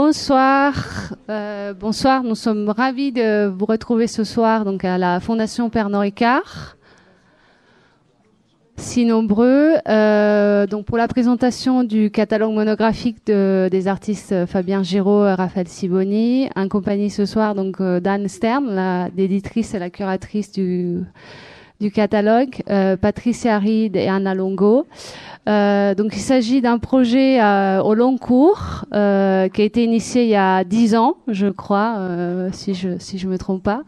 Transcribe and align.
bonsoir, 0.00 0.74
euh, 1.28 1.74
bonsoir. 1.74 2.22
Nous 2.22 2.36
sommes 2.36 2.68
ravis 2.68 3.10
de 3.10 3.48
vous 3.48 3.64
retrouver 3.64 4.06
ce 4.06 4.22
soir 4.22 4.64
donc 4.64 4.84
à 4.84 4.96
la 4.96 5.18
Fondation 5.18 5.70
Pernod 5.70 6.02
Ricard. 6.02 6.76
Si 8.76 9.04
nombreux, 9.04 9.72
euh, 9.88 10.68
donc 10.68 10.84
pour 10.84 10.98
la 10.98 11.08
présentation 11.08 11.82
du 11.82 12.12
catalogue 12.12 12.52
monographique 12.52 13.26
de, 13.26 13.68
des 13.72 13.88
artistes 13.88 14.46
Fabien 14.46 14.84
Giraud 14.84 15.26
et 15.26 15.34
Raphaël 15.34 15.66
Siboni, 15.66 16.48
en 16.54 16.68
compagnie 16.68 17.10
ce 17.10 17.26
soir 17.26 17.56
donc 17.56 17.80
euh, 17.80 17.98
d'Anne 17.98 18.28
Stern, 18.28 19.10
l'éditrice 19.16 19.74
et 19.74 19.80
la 19.80 19.90
curatrice 19.90 20.52
du, 20.52 21.00
du 21.80 21.90
catalogue, 21.92 22.62
euh, 22.70 22.96
Patricia 22.96 23.58
Reed 23.58 23.96
et 23.96 24.08
Anna 24.08 24.34
Longo. 24.34 24.86
Euh, 25.48 25.94
donc 25.94 26.14
il 26.16 26.20
s'agit 26.20 26.60
d'un 26.60 26.78
projet 26.78 27.40
euh, 27.40 27.80
au 27.82 27.94
long 27.94 28.18
cours 28.18 28.84
euh, 28.92 29.48
qui 29.48 29.62
a 29.62 29.64
été 29.64 29.84
initié 29.84 30.24
il 30.24 30.28
y 30.30 30.36
a 30.36 30.64
dix 30.64 30.94
ans, 30.94 31.16
je 31.28 31.46
crois, 31.46 31.94
euh, 31.98 32.50
si 32.52 32.74
je 32.74 32.98
si 32.98 33.16
je 33.18 33.28
me 33.28 33.38
trompe 33.38 33.62
pas, 33.62 33.82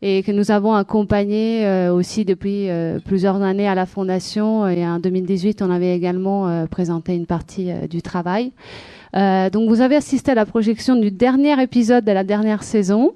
et 0.00 0.22
que 0.22 0.32
nous 0.32 0.50
avons 0.50 0.74
accompagné 0.74 1.66
euh, 1.66 1.92
aussi 1.92 2.24
depuis 2.24 2.68
plusieurs 3.04 3.42
années 3.42 3.68
à 3.68 3.74
la 3.74 3.86
fondation. 3.86 4.68
Et 4.68 4.86
en 4.86 5.00
2018, 5.00 5.62
on 5.62 5.70
avait 5.70 5.94
également 5.94 6.66
présenté 6.68 7.14
une 7.14 7.26
partie 7.26 7.70
du 7.88 8.02
travail. 8.02 8.52
Euh, 9.14 9.50
donc 9.50 9.68
vous 9.68 9.82
avez 9.82 9.96
assisté 9.96 10.30
à 10.30 10.34
la 10.34 10.46
projection 10.46 10.96
du 10.96 11.10
dernier 11.10 11.60
épisode 11.62 12.04
de 12.04 12.12
la 12.12 12.24
dernière 12.24 12.62
saison 12.62 13.14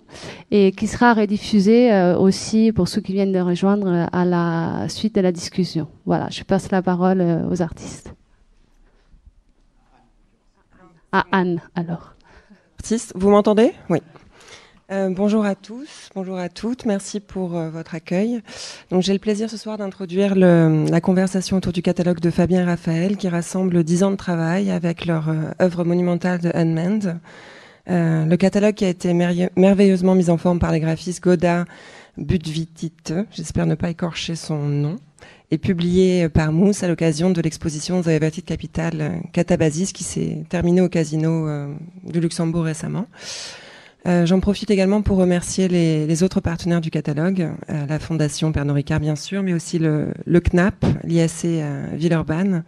et 0.50 0.72
qui 0.72 0.86
sera 0.86 1.14
rediffusé 1.14 1.90
euh, 1.90 2.18
aussi 2.18 2.70
pour 2.72 2.86
ceux 2.88 3.00
qui 3.00 3.12
viennent 3.14 3.32
de 3.32 3.40
rejoindre 3.40 4.06
à 4.12 4.24
la 4.24 4.88
suite 4.88 5.14
de 5.14 5.22
la 5.22 5.32
discussion. 5.32 5.88
Voilà, 6.04 6.28
je 6.30 6.42
passe 6.42 6.70
la 6.70 6.82
parole 6.82 7.20
euh, 7.20 7.48
aux 7.48 7.62
artistes. 7.62 8.12
À 11.12 11.24
Anne, 11.32 11.60
alors. 11.74 12.14
Artiste, 12.78 13.12
vous 13.16 13.30
m'entendez? 13.30 13.72
Oui. 13.88 14.00
Euh, 14.92 15.10
bonjour 15.10 15.44
à 15.44 15.56
tous, 15.56 16.10
bonjour 16.14 16.38
à 16.38 16.48
toutes, 16.48 16.84
merci 16.84 17.18
pour 17.18 17.56
euh, 17.56 17.70
votre 17.70 17.96
accueil. 17.96 18.40
Donc 18.90 19.02
j'ai 19.02 19.12
le 19.12 19.18
plaisir 19.18 19.50
ce 19.50 19.56
soir 19.56 19.78
d'introduire 19.78 20.36
la 20.36 21.00
conversation 21.00 21.56
autour 21.56 21.72
du 21.72 21.82
catalogue 21.82 22.20
de 22.20 22.30
Fabien 22.30 22.60
et 22.60 22.64
Raphaël 22.64 23.16
qui 23.16 23.28
rassemble 23.28 23.82
dix 23.82 24.04
ans 24.04 24.12
de 24.12 24.16
travail 24.16 24.70
avec 24.70 25.04
leur 25.04 25.28
euh, 25.28 25.50
œuvre 25.60 25.82
monumentale 25.82 26.38
de 26.38 26.52
Unmanned. 26.54 27.18
le 27.88 28.36
catalogue 28.36 28.76
qui 28.76 28.84
a 28.84 28.88
été 28.88 29.12
merveilleusement 29.12 30.14
mis 30.14 30.30
en 30.30 30.36
forme 30.36 30.60
par 30.60 30.70
les 30.70 30.78
graphistes 30.78 31.20
Goda 31.20 31.64
Budvitite, 32.16 33.12
j'espère 33.32 33.66
ne 33.66 33.74
pas 33.74 33.90
écorcher 33.90 34.36
son 34.36 34.58
nom, 34.58 34.96
et 35.50 35.58
publié 35.58 36.28
par 36.28 36.52
Mousse 36.52 36.84
à 36.84 36.88
l'occasion 36.88 37.30
de 37.30 37.40
l'exposition 37.40 38.02
The 38.02 38.08
Everted 38.08 38.44
Capital 38.44 39.20
Catabasis 39.32 39.92
qui 39.92 40.04
s'est 40.04 40.44
terminée 40.48 40.80
au 40.80 40.88
casino 40.88 41.48
du 42.04 42.20
Luxembourg 42.20 42.64
récemment. 42.64 43.06
Euh, 44.06 44.24
j'en 44.24 44.38
profite 44.38 44.70
également 44.70 45.02
pour 45.02 45.16
remercier 45.16 45.66
les, 45.68 46.22
autres 46.22 46.40
partenaires 46.40 46.80
du 46.80 46.90
catalogue, 46.90 47.50
euh, 47.70 47.86
la 47.86 47.98
Fondation 47.98 48.52
Pernod 48.52 48.76
Ricard 48.76 49.00
bien 49.00 49.16
sûr, 49.16 49.42
mais 49.42 49.52
aussi 49.52 49.78
le, 49.78 50.12
CNAP, 50.26 50.84
l'IAC 51.02 51.44
euh, 51.44 51.86
Villeurbanne, 51.92 52.62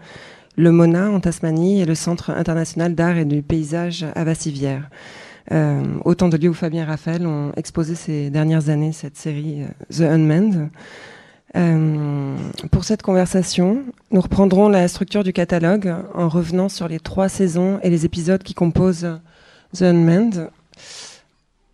le 0.56 0.72
MONA 0.72 1.10
en 1.10 1.20
Tasmanie 1.20 1.80
et 1.80 1.84
le 1.84 1.94
Centre 1.94 2.30
international 2.30 2.94
d'art 2.96 3.16
et 3.18 3.24
du 3.24 3.42
paysage 3.42 4.04
à 4.16 4.24
Vassivière. 4.24 4.90
autant 6.04 6.28
de 6.28 6.36
lieux 6.36 6.48
où 6.48 6.54
Fabien 6.54 6.82
et 6.82 6.86
Raphaël 6.86 7.24
ont 7.26 7.52
exposé 7.56 7.94
ces 7.94 8.30
dernières 8.30 8.68
années 8.68 8.92
cette 8.92 9.16
série 9.16 9.62
The 9.96 10.00
Unmanned. 10.00 10.68
pour 12.72 12.82
cette 12.82 13.02
conversation, 13.02 13.84
nous 14.10 14.20
reprendrons 14.20 14.68
la 14.68 14.88
structure 14.88 15.22
du 15.22 15.32
catalogue 15.32 15.94
en 16.14 16.28
revenant 16.28 16.68
sur 16.68 16.88
les 16.88 16.98
trois 16.98 17.28
saisons 17.28 17.78
et 17.84 17.90
les 17.90 18.04
épisodes 18.04 18.42
qui 18.42 18.54
composent 18.54 19.20
The 19.76 19.82
Unmanned. 19.82 20.50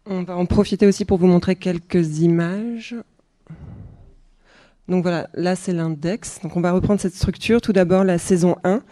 On 0.06 0.22
va 0.22 0.36
en 0.36 0.44
profiter 0.44 0.86
aussi 0.86 1.06
pour 1.06 1.16
vous 1.16 1.26
montrer 1.26 1.56
quelques 1.56 2.18
images. 2.18 2.94
Donc 4.86 5.02
voilà, 5.02 5.30
là 5.32 5.56
c'est 5.56 5.72
l'index. 5.72 6.40
Donc 6.42 6.56
on 6.56 6.60
va 6.60 6.72
reprendre 6.72 7.00
cette 7.00 7.14
structure. 7.14 7.62
Tout 7.62 7.72
d'abord 7.72 8.04
la 8.04 8.18
saison 8.18 8.56
1, 8.64 8.82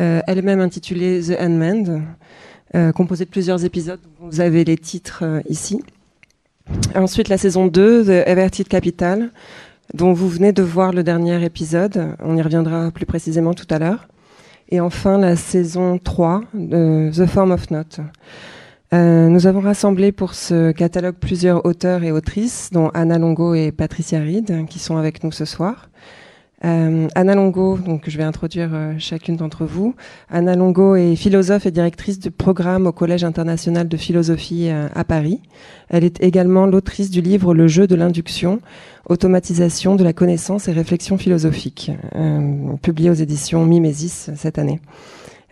euh, 0.00 0.20
elle-même 0.26 0.60
intitulée 0.60 1.22
The 1.22 1.40
Unmanned, 1.40 2.02
euh, 2.74 2.92
composée 2.92 3.24
de 3.24 3.30
plusieurs 3.30 3.64
épisodes. 3.64 4.00
Vous 4.20 4.40
avez 4.40 4.64
les 4.64 4.76
titres 4.76 5.20
euh, 5.22 5.40
ici. 5.48 5.82
Ensuite 6.94 7.30
la 7.30 7.38
saison 7.38 7.66
2, 7.66 8.04
The 8.04 8.28
Everted 8.28 8.68
Capital, 8.68 9.30
dont 9.94 10.12
vous 10.12 10.28
venez 10.28 10.52
de 10.52 10.62
voir 10.62 10.92
le 10.92 11.02
dernier 11.02 11.42
épisode. 11.42 12.16
On 12.20 12.36
y 12.36 12.42
reviendra 12.42 12.90
plus 12.90 13.06
précisément 13.06 13.54
tout 13.54 13.66
à 13.70 13.78
l'heure. 13.78 14.08
Et 14.68 14.78
enfin 14.78 15.16
la 15.16 15.36
saison 15.36 15.96
3, 15.96 16.42
The 16.52 17.24
Form 17.24 17.50
of 17.50 17.70
Note. 17.70 18.00
Euh, 18.92 19.28
nous 19.28 19.46
avons 19.46 19.60
rassemblé 19.60 20.10
pour 20.10 20.34
ce 20.34 20.72
catalogue 20.72 21.14
plusieurs 21.14 21.64
auteurs 21.64 22.02
et 22.02 22.10
autrices, 22.10 22.70
dont 22.72 22.88
Anna 22.92 23.18
Longo 23.18 23.54
et 23.54 23.70
Patricia 23.70 24.18
Reed, 24.18 24.66
qui 24.68 24.80
sont 24.80 24.96
avec 24.96 25.22
nous 25.22 25.30
ce 25.30 25.44
soir. 25.44 25.90
Euh, 26.64 27.06
Anna 27.14 27.36
Longo, 27.36 27.78
donc 27.78 28.02
je 28.08 28.18
vais 28.18 28.24
introduire 28.24 28.70
euh, 28.74 28.94
chacune 28.98 29.36
d'entre 29.36 29.64
vous. 29.64 29.94
Anna 30.28 30.56
Longo 30.56 30.96
est 30.96 31.14
philosophe 31.14 31.66
et 31.66 31.70
directrice 31.70 32.18
du 32.18 32.32
programme 32.32 32.86
au 32.86 32.92
Collège 32.92 33.22
international 33.22 33.88
de 33.88 33.96
philosophie 33.96 34.68
à 34.68 35.04
Paris. 35.04 35.40
Elle 35.88 36.02
est 36.04 36.20
également 36.22 36.66
l'autrice 36.66 37.10
du 37.10 37.20
livre 37.20 37.54
Le 37.54 37.68
jeu 37.68 37.86
de 37.86 37.94
l'induction, 37.94 38.60
automatisation 39.08 39.94
de 39.94 40.02
la 40.02 40.12
connaissance 40.12 40.66
et 40.66 40.72
réflexion 40.72 41.16
philosophique, 41.16 41.92
publié 42.82 43.08
aux 43.08 43.14
éditions 43.14 43.64
Mimesis 43.64 44.30
cette 44.34 44.58
année. 44.58 44.80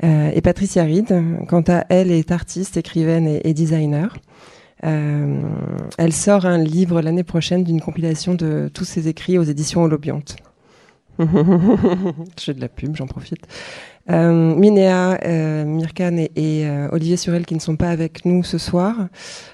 Euh, 0.04 0.30
et 0.34 0.40
Patricia 0.40 0.84
Reed, 0.84 1.14
quant 1.48 1.64
à 1.68 1.84
elle, 1.88 2.10
est 2.10 2.30
artiste, 2.30 2.76
écrivaine 2.76 3.40
et, 3.42 3.54
designer. 3.54 4.16
Euh, 4.84 5.40
elle 5.98 6.12
sort 6.12 6.46
un 6.46 6.58
livre 6.58 7.02
l'année 7.02 7.24
prochaine 7.24 7.64
d'une 7.64 7.80
compilation 7.80 8.34
de 8.34 8.70
tous 8.72 8.84
ses 8.84 9.08
écrits 9.08 9.38
aux 9.38 9.42
éditions 9.42 9.82
Holobiont. 9.82 10.22
J'ai 12.40 12.54
de 12.54 12.60
la 12.60 12.68
pub, 12.68 12.94
j'en 12.94 13.06
profite. 13.06 13.44
Euh, 14.10 14.54
Minéa, 14.54 15.18
euh, 15.24 15.64
Mirkan 15.64 16.16
et, 16.16 16.28
euh, 16.36 16.88
Olivier 16.92 17.16
Surel 17.16 17.44
qui 17.44 17.54
ne 17.54 17.60
sont 17.60 17.76
pas 17.76 17.90
avec 17.90 18.24
nous 18.24 18.42
ce 18.42 18.56
soir. 18.56 19.08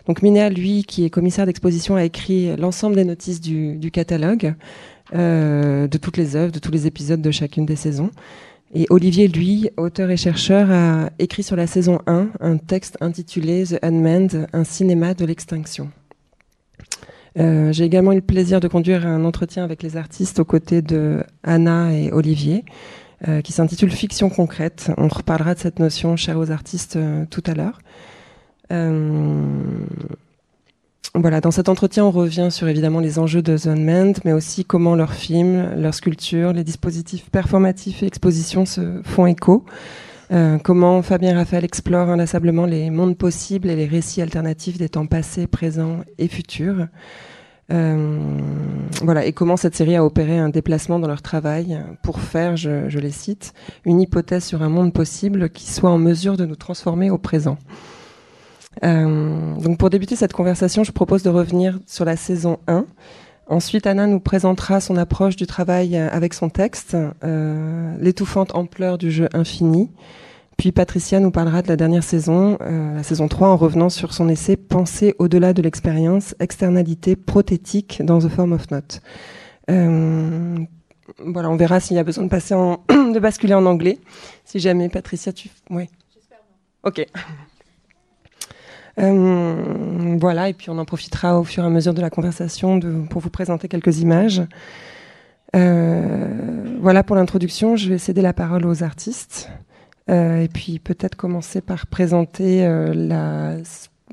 Donc 0.07 0.23
Minéa, 0.23 0.49
lui, 0.49 0.85
qui 0.85 1.05
est 1.05 1.11
commissaire 1.11 1.47
d'exposition, 1.47 1.97
a 1.97 2.05
écrit 2.05 2.55
l'ensemble 2.57 2.97
des 2.97 3.05
notices 3.05 3.41
du, 3.41 3.77
du 3.77 3.91
catalogue, 3.91 4.55
de 5.13 5.99
toutes 5.99 6.17
les 6.17 6.35
œuvres, 6.35 6.53
de 6.53 6.59
tous 6.59 6.73
les 6.73 6.87
épisodes 6.87 7.21
de 7.21 7.31
chacune 7.31 7.67
des 7.67 7.77
saisons. 7.77 8.11
Et 8.77 8.87
Olivier, 8.91 9.29
lui, 9.29 9.71
auteur 9.77 10.11
et 10.11 10.17
chercheur, 10.17 10.69
a 10.73 11.11
écrit 11.21 11.45
sur 11.45 11.55
la 11.55 11.69
saison 11.69 12.01
1 12.09 12.31
un 12.41 12.57
texte 12.57 12.99
intitulé 13.01 13.63
The 13.65 13.79
Unmanned, 13.83 14.49
un 14.53 14.65
cinéma 14.65 15.15
de 15.15 15.25
l'extinction. 15.25 15.93
Euh, 17.39 17.73
J'ai 17.73 17.85
également 17.85 18.11
eu 18.11 18.17
le 18.17 18.21
plaisir 18.21 18.59
de 18.59 18.67
conduire 18.67 19.07
un 19.07 19.25
entretien 19.25 19.63
avec 19.63 19.85
les 19.85 19.97
artistes 19.97 20.41
aux 20.41 20.45
côtés 20.45 20.83
de 20.83 21.23
Anna 21.45 21.97
et 21.97 22.11
Olivier, 22.11 22.65
euh, 23.29 23.43
qui 23.43 23.53
s'intitule 23.53 23.93
Fiction 23.93 24.29
concrète. 24.29 24.91
On 24.99 25.07
reparlera 25.07 25.55
de 25.55 25.61
cette 25.61 25.79
notion 25.79 26.17
chère 26.17 26.39
aux 26.39 26.51
artistes 26.51 26.97
euh, 26.97 27.27
tout 27.31 27.45
à 27.47 27.55
l'heure. 27.55 27.79
Voilà, 31.17 31.41
dans 31.41 31.53
cet 31.53 31.69
entretien, 31.69 32.05
on 32.05 32.11
revient 32.11 32.49
sur 32.51 32.67
évidemment 32.67 32.99
les 32.99 33.21
enjeux 33.21 33.41
de 33.41 33.57
The 33.57 33.69
Unmanned, 33.69 34.19
mais 34.25 34.33
aussi 34.33 34.65
comment 34.65 34.97
leurs 34.97 35.13
films, 35.13 35.77
leurs 35.77 35.95
sculptures, 35.95 36.53
les 36.53 36.65
dispositifs 36.65 37.31
performatifs 37.31 38.03
et 38.03 38.07
expositions 38.07 38.67
se 38.67 39.01
font 39.05 39.27
écho. 39.27 39.65
Euh, 40.33 40.59
comment 40.59 41.03
Fabien 41.03 41.37
Raphaël 41.37 41.65
explore 41.65 42.09
inlassablement 42.09 42.67
les 42.67 42.91
mondes 42.91 43.17
possibles 43.17 43.71
et 43.71 43.77
les 43.77 43.87
récits 43.87 44.23
alternatifs 44.23 44.77
des 44.77 44.89
temps 44.89 45.07
passés, 45.07 45.47
présents 45.47 46.01
et 46.19 46.27
futurs. 46.27 46.89
Euh, 47.73 48.19
voilà, 49.01 49.25
et 49.25 49.33
comment 49.33 49.57
cette 49.57 49.77
série 49.77 49.95
a 49.95 50.05
opéré 50.05 50.37
un 50.37 50.49
déplacement 50.49 50.99
dans 50.99 51.09
leur 51.09 51.23
travail 51.23 51.81
pour 52.03 52.19
faire, 52.19 52.57
je, 52.57 52.89
je 52.89 52.99
les 52.99 53.13
cite, 53.13 53.55
une 53.85 54.01
hypothèse 54.01 54.45
sur 54.45 54.63
un 54.63 54.69
monde 54.69 54.93
possible 54.93 55.49
qui 55.51 55.71
soit 55.71 55.91
en 55.91 55.99
mesure 55.99 56.37
de 56.37 56.45
nous 56.45 56.57
transformer 56.57 57.09
au 57.11 57.19
présent. 57.19 57.57
Euh, 58.83 59.55
donc 59.57 59.79
pour 59.79 59.91
débuter 59.91 60.17
cette 60.17 60.33
conversation, 60.33 60.85
je 60.85 60.93
propose 60.93 61.23
de 61.23 61.31
revenir 61.31 61.79
sur 61.87 62.05
la 62.05 62.17
saison 62.17 62.59
1. 62.67 62.87
Ensuite, 63.47 63.87
Anna 63.87 64.07
nous 64.07 64.21
présentera 64.21 64.81
son 64.81 64.97
approche 64.97 65.37
du 65.37 65.47
travail 65.47 65.97
avec 65.97 66.33
son 66.33 66.49
texte, 66.49 66.97
euh, 67.23 67.95
l'étouffante 68.01 68.55
ampleur 68.55 68.97
du 68.97 69.11
jeu 69.11 69.29
infini. 69.35 69.91
Puis 70.57 70.73
Patricia 70.73 71.21
nous 71.21 71.31
parlera 71.31 71.63
de 71.63 71.69
la 71.69 71.77
dernière 71.77 72.05
saison, 72.05 72.59
euh, 72.61 72.97
la 72.97 73.03
saison 73.03 73.29
3, 73.29 73.49
en 73.49 73.57
revenant 73.57 73.89
sur 73.89 74.15
son 74.15 74.29
essai 74.29 74.57
Penser 74.57 75.15
au-delà 75.19 75.53
de 75.53 75.63
l'expérience, 75.63 76.35
externalité 76.41 77.17
prothétique 77.17 78.03
dans 78.03 78.21
The 78.21 78.29
Form 78.29 78.53
of 78.53 78.71
Note. 78.71 79.01
Euh, 79.71 80.59
voilà, 81.19 81.51
on 81.51 81.57
verra 81.57 81.81
s'il 81.81 81.97
y 81.97 82.01
a 82.01 82.05
besoin 82.05 82.25
de 82.25 83.19
basculer 83.19 83.55
en 83.55 83.67
anglais. 83.67 83.99
Si 84.45 84.59
jamais, 84.59 84.89
Patricia, 84.89 85.33
tu, 85.33 85.51
oui. 85.71 85.89
J'espère 86.15 86.39
Ok. 86.83 87.07
Euh, 88.99 90.17
voilà, 90.21 90.49
et 90.49 90.55
puis 90.55 90.71
on 90.71 90.79
en 90.79 90.85
profitera 90.85 91.39
au 91.39 91.45
fur 91.45 91.65
et 91.65 91.67
à 91.67 91.71
mesure 91.71 91.95
de 91.95 92.01
la 92.01 92.11
conversation 92.11 92.79
pour 93.11 93.21
vous 93.21 93.31
présenter 93.31 93.69
quelques 93.69 94.01
images. 94.01 94.43
Euh, 95.57 96.77
voilà 96.81 97.03
pour 97.03 97.17
l'introduction, 97.17 97.77
je 97.77 97.89
vais 97.89 97.99
céder 97.99 98.23
la 98.23 98.33
parole 98.33 98.67
aux 98.67 98.83
artistes. 98.83 99.51
et 100.09 100.49
puis 100.53 100.79
peut-être 100.79 101.17
commencer 101.17 101.61
par 101.61 101.87
présenter 101.87 102.67
la 102.95 103.57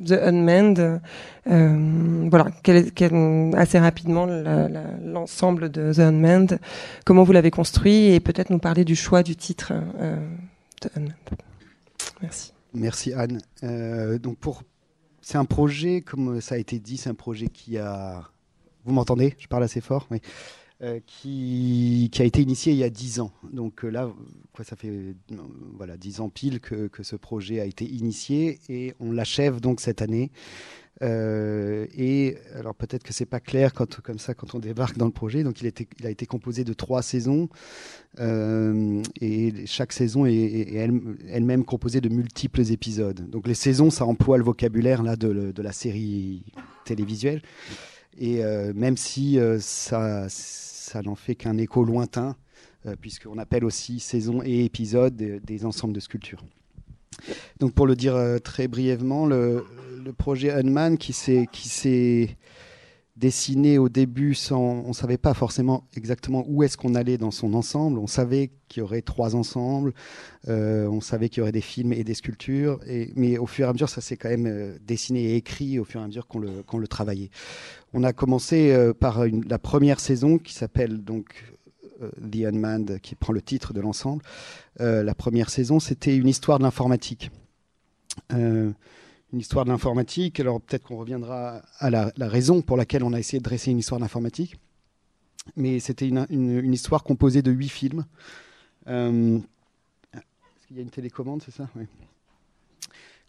The 0.04 0.14
Unmanned, 0.14 1.02
voilà, 1.46 2.48
assez 3.58 3.78
rapidement 3.78 4.26
l'ensemble 5.04 5.70
de 5.70 5.94
The 5.94 6.00
Unmanned, 6.00 6.60
comment 7.06 7.24
vous 7.24 7.34
l'avez 7.34 7.52
construit 7.52 8.14
et 8.14 8.20
peut-être 8.20 8.50
nous 8.50 8.60
parler 8.60 8.86
du 8.86 8.96
choix 8.96 9.22
du 9.22 9.36
titre 9.36 9.74
The 10.80 10.90
Unmanned. 10.96 11.14
Merci. 12.22 12.54
Merci 12.74 13.14
Anne. 13.14 13.42
donc 14.22 14.38
pour 14.38 14.64
c'est 15.22 15.38
un 15.38 15.46
projet, 15.46 16.02
comme 16.02 16.42
ça 16.42 16.56
a 16.56 16.58
été 16.58 16.80
dit, 16.80 16.98
c'est 16.98 17.10
un 17.10 17.16
projet 17.16 17.48
qui 17.48 17.78
a. 17.78 18.30
Vous 18.84 18.94
m'entendez? 18.94 19.36
Je 19.38 19.48
parle 19.48 19.64
assez 19.64 19.82
fort, 19.82 20.08
oui. 20.10 20.20
Euh, 20.84 21.00
qui, 21.06 22.10
a 22.18 22.24
été 22.24 22.42
initié 22.42 22.74
il 22.74 22.80
y 22.80 22.84
a 22.84 22.90
dix 22.90 23.20
ans. 23.20 23.32
Donc 23.54 23.86
euh, 23.86 23.90
là, 23.90 24.12
quoi, 24.52 24.66
ça 24.66 24.76
fait 24.76 24.88
euh, 24.88 25.14
voilà 25.76 25.96
dix 25.96 26.22
ans 26.22 26.30
pile 26.30 26.60
que, 26.60 26.90
ce 27.04 27.16
projet 27.16 27.60
a 27.60 27.66
été 27.66 27.86
initié 27.86 28.60
et 28.68 28.96
on 29.00 29.12
l'achève 29.12 29.62
donc 29.62 29.80
cette 29.80 30.02
année. 30.02 30.32
Euh, 31.02 31.88
et 31.98 32.38
alors 32.56 32.76
peut-être 32.76 33.04
que 33.04 33.14
c'est 33.14 33.26
pas 33.26 33.40
clair 33.40 33.74
quand, 33.74 34.02
comme 34.02 34.20
ça 34.20 34.34
quand 34.34 34.54
on 34.54 34.60
débarque 34.60 34.98
dans 34.98 35.06
le 35.06 35.12
projet. 35.12 35.44
Donc 35.44 35.62
il, 35.62 35.68
a 36.06 36.10
été 36.10 36.26
composé 36.26 36.64
de 36.64 36.74
trois 36.74 37.02
saisons 37.02 37.50
euh, 38.20 39.02
et 39.20 39.66
chaque 39.66 39.94
saison 39.94 40.26
est, 40.26 40.74
elle-même 41.30 41.66
composée 41.66 42.02
de 42.02 42.10
multiples 42.10 42.72
épisodes. 42.72 43.30
Donc 43.30 43.48
les 43.48 43.56
saisons, 43.56 43.90
ça 43.90 44.06
emploie 44.06 44.38
le 44.38 44.44
vocabulaire 44.44 45.04
là 45.04 45.16
de, 45.16 45.62
la 45.62 45.72
série 45.72 46.44
télévisuelle. 46.86 47.42
Et 48.18 48.44
euh, 48.44 48.74
même 48.76 48.98
si 48.98 49.40
ça, 49.60 50.28
n'en 51.04 51.16
fait 51.16 51.36
qu'un 51.36 51.58
écho 51.58 51.84
lointain, 51.84 52.36
puisqu'on 53.00 53.38
appelle 53.38 53.64
aussi 53.64 54.00
saison 54.00 54.42
et 54.44 54.66
épisode 54.66 55.16
des 55.16 55.66
ensembles 55.66 55.94
de 55.94 56.00
sculptures. 56.00 56.44
Donc 57.60 57.74
pour 57.74 57.88
le 57.88 57.96
dire 57.96 58.18
très 58.44 58.68
brièvement, 58.68 59.26
le, 59.26 59.66
le 60.04 60.14
projet 60.14 60.52
Unman 60.52 60.98
qui 60.98 61.14
s'est 61.14 62.38
dessiné 63.18 63.78
au 63.78 63.88
début 63.88 64.34
sans, 64.34 64.60
on 64.60 64.88
ne 64.88 64.94
savait 64.94 65.20
pas 65.20 65.36
forcément 65.36 65.88
exactement 65.96 66.44
où 66.48 66.64
est-ce 66.64 66.76
qu'on 66.76 66.96
allait 66.96 67.20
dans 67.20 67.30
son 67.30 67.54
ensemble. 67.54 68.00
On 68.00 68.08
savait 68.08 68.52
qu'il 68.68 68.82
y 68.82 68.84
aurait 68.84 69.04
trois 69.04 69.36
ensembles, 69.36 69.94
euh, 70.48 70.88
on 70.88 71.02
savait 71.02 71.30
qu'il 71.30 71.40
y 71.40 71.42
aurait 71.42 71.52
des 71.52 71.62
films 71.62 71.94
et 71.94 72.04
des 72.04 72.16
sculptures, 72.16 72.80
et, 72.88 73.12
mais 73.16 73.38
au 73.38 73.46
fur 73.46 73.68
et 73.68 73.70
à 73.70 73.74
mesure, 73.74 73.90
ça 73.90 74.02
s'est 74.02 74.18
quand 74.18 74.30
même 74.30 74.48
euh, 74.48 74.78
dessiné 74.82 75.24
et 75.24 75.36
écrit 75.36 75.78
au 75.78 75.84
fur 75.84 76.02
et 76.02 76.04
à 76.04 76.08
mesure 76.08 76.26
qu'on 76.26 76.40
le, 76.40 76.64
le 76.74 76.88
travaillait. 76.88 77.30
On 77.94 78.04
a 78.04 78.12
commencé 78.12 78.72
euh, 78.72 78.94
par 78.94 79.26
la 79.28 79.60
première 79.60 80.00
saison 80.00 80.40
qui 80.40 80.54
s'appelle 80.54 81.04
donc 81.04 81.28
The 82.02 82.46
Unmanned, 82.46 83.00
qui 83.02 83.16
prend 83.16 83.34
le 83.34 83.42
titre 83.42 83.74
de 83.74 83.82
l'ensemble. 83.82 84.24
la 84.80 85.16
première 85.16 85.50
saison, 85.50 85.80
c'était 85.80 86.16
une 86.16 86.28
histoire 86.28 86.58
de 86.58 86.64
l'informatique 86.64 87.32
une 89.34 89.40
histoire 89.40 89.66
de 89.66 89.70
l'informatique. 89.70 90.40
Alors 90.40 90.62
peut-être 90.62 90.84
qu'on 90.84 90.98
reviendra 90.98 91.62
à 91.80 91.90
la, 91.90 92.12
raison 92.20 92.62
pour 92.62 92.78
laquelle 92.78 93.04
on 93.04 93.14
a 93.14 93.20
essayé 93.20 93.40
de 93.40 93.44
dresser 93.44 93.72
une 93.72 93.80
histoire 93.80 94.00
d'informatique. 94.00 94.56
Mais 95.56 95.80
c'était 95.80 96.08
une, 96.08 96.74
histoire 96.74 97.04
composée 97.04 97.42
de 97.42 97.52
huit 97.52 97.70
films. 97.70 98.06
Euh, 98.88 99.40
est-ce 100.14 100.68
qu'il 100.68 100.78
y 100.78 100.80
a 100.80 100.84
une 100.84 100.90
télécommande, 100.90 101.42
c'est 101.44 101.54
ça? 101.54 101.70
Oui 101.76 101.86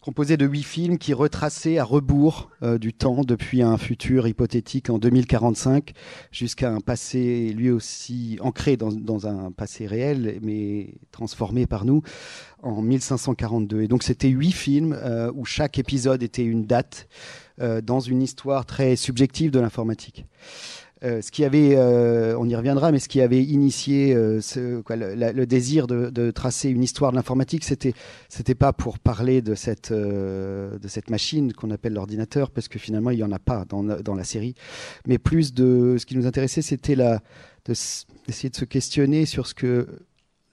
composé 0.03 0.35
de 0.35 0.45
huit 0.45 0.63
films 0.63 0.97
qui 0.97 1.13
retraçaient 1.13 1.77
à 1.77 1.85
rebours 1.85 2.49
euh, 2.61 2.77
du 2.77 2.91
temps, 2.91 3.21
depuis 3.23 3.61
un 3.61 3.77
futur 3.77 4.27
hypothétique 4.27 4.89
en 4.89 4.97
2045 4.97 5.93
jusqu'à 6.29 6.71
un 6.71 6.81
passé 6.81 7.53
lui 7.55 7.71
aussi 7.71 8.37
ancré 8.41 8.75
dans, 8.75 9.27
un 9.27 9.51
passé 9.51 9.87
réel, 9.87 10.39
mais 10.41 10.95
transformé 11.11 11.67
par 11.67 11.85
nous 11.85 12.01
en 12.63 12.81
1542. 12.81 13.83
Et 13.83 13.87
donc 13.87 14.03
c'était 14.03 14.27
huit 14.27 14.51
films 14.51 14.91
euh, 14.91 15.31
où 15.35 15.45
chaque 15.45 15.79
épisode 15.79 16.21
était 16.21 16.43
une 16.43 16.65
date 16.65 17.07
euh, 17.61 17.79
dans 17.79 18.01
une 18.01 18.21
histoire 18.21 18.65
très 18.65 18.97
subjective 18.97 19.51
de 19.51 19.59
l'informatique. 19.61 20.25
Euh, 21.03 21.21
ce 21.21 21.31
qui 21.31 21.43
avait, 21.43 21.75
euh, 21.75 22.37
on 22.39 22.47
y 22.47 22.55
reviendra, 22.55 22.93
mais 22.93 22.99
ce 22.99 23.09
qui 23.09 23.19
avait 23.19 23.43
initié 23.43 24.15
euh, 24.15 24.39
le, 24.89 25.45
désir 25.45 25.85
de, 25.85 26.09
de, 26.09 26.31
tracer 26.31 26.69
une 26.69 26.81
histoire 26.81 27.11
de 27.11 27.17
l'informatique, 27.17 27.65
c'était, 27.65 27.93
c'était 28.29 28.55
pas 28.55 28.71
pour 28.71 28.99
parler 28.99 29.41
de 29.41 29.53
cette, 29.53 29.91
de 29.91 30.79
machine 31.09 31.51
qu'on 31.51 31.71
appelle 31.71 31.93
l'ordinateur, 31.93 32.51
parce 32.51 32.69
que 32.69 32.79
finalement 32.79 33.09
il 33.09 33.19
y 33.19 33.23
en 33.23 33.33
a 33.33 33.39
pas 33.39 33.65
dans, 33.67 33.83
la 34.15 34.23
série, 34.23 34.55
mais 35.05 35.17
plus 35.17 35.53
de, 35.53 35.97
ce 35.99 36.05
qui 36.05 36.15
nous 36.15 36.25
intéressait, 36.25 36.61
c'était 36.61 36.95
d'essayer 37.65 38.49
de 38.49 38.55
se 38.55 38.65
questionner 38.65 39.25
sur 39.25 39.47
ce 39.47 39.53
que 39.53 39.87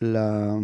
la 0.01 0.59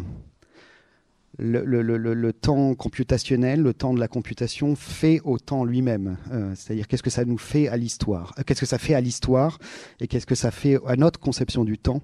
le, 1.38 2.31
temps 2.33 2.75
computationnel, 2.75 3.62
le 3.62 3.75
temps 3.75 3.94
de 3.94 4.00
la 4.00 4.09
computation 4.09 4.75
fait 4.77 5.21
au 5.25 5.38
temps 5.38 5.65
lui-même. 5.65 6.17
Euh, 6.33 6.53
c'est-à-dire 6.55 6.87
qu'est-ce 6.88 7.03
que 7.03 7.11
ça 7.11 7.25
nous 7.25 7.38
fait 7.38 7.69
à 7.69 7.77
l'histoire, 7.77 8.35
euh, 8.38 8.43
qu'est-ce 8.44 8.61
que 8.61 8.67
ça 8.67 8.79
fait 8.79 8.94
à 8.94 9.00
l'histoire 9.00 9.59
et 10.00 10.06
qu'est-ce 10.06 10.27
que 10.27 10.35
ça 10.35 10.50
fait 10.50 10.79
à 10.87 10.97
notre 10.97 11.21
conception 11.21 11.65
du 11.65 11.79
temps 11.79 12.00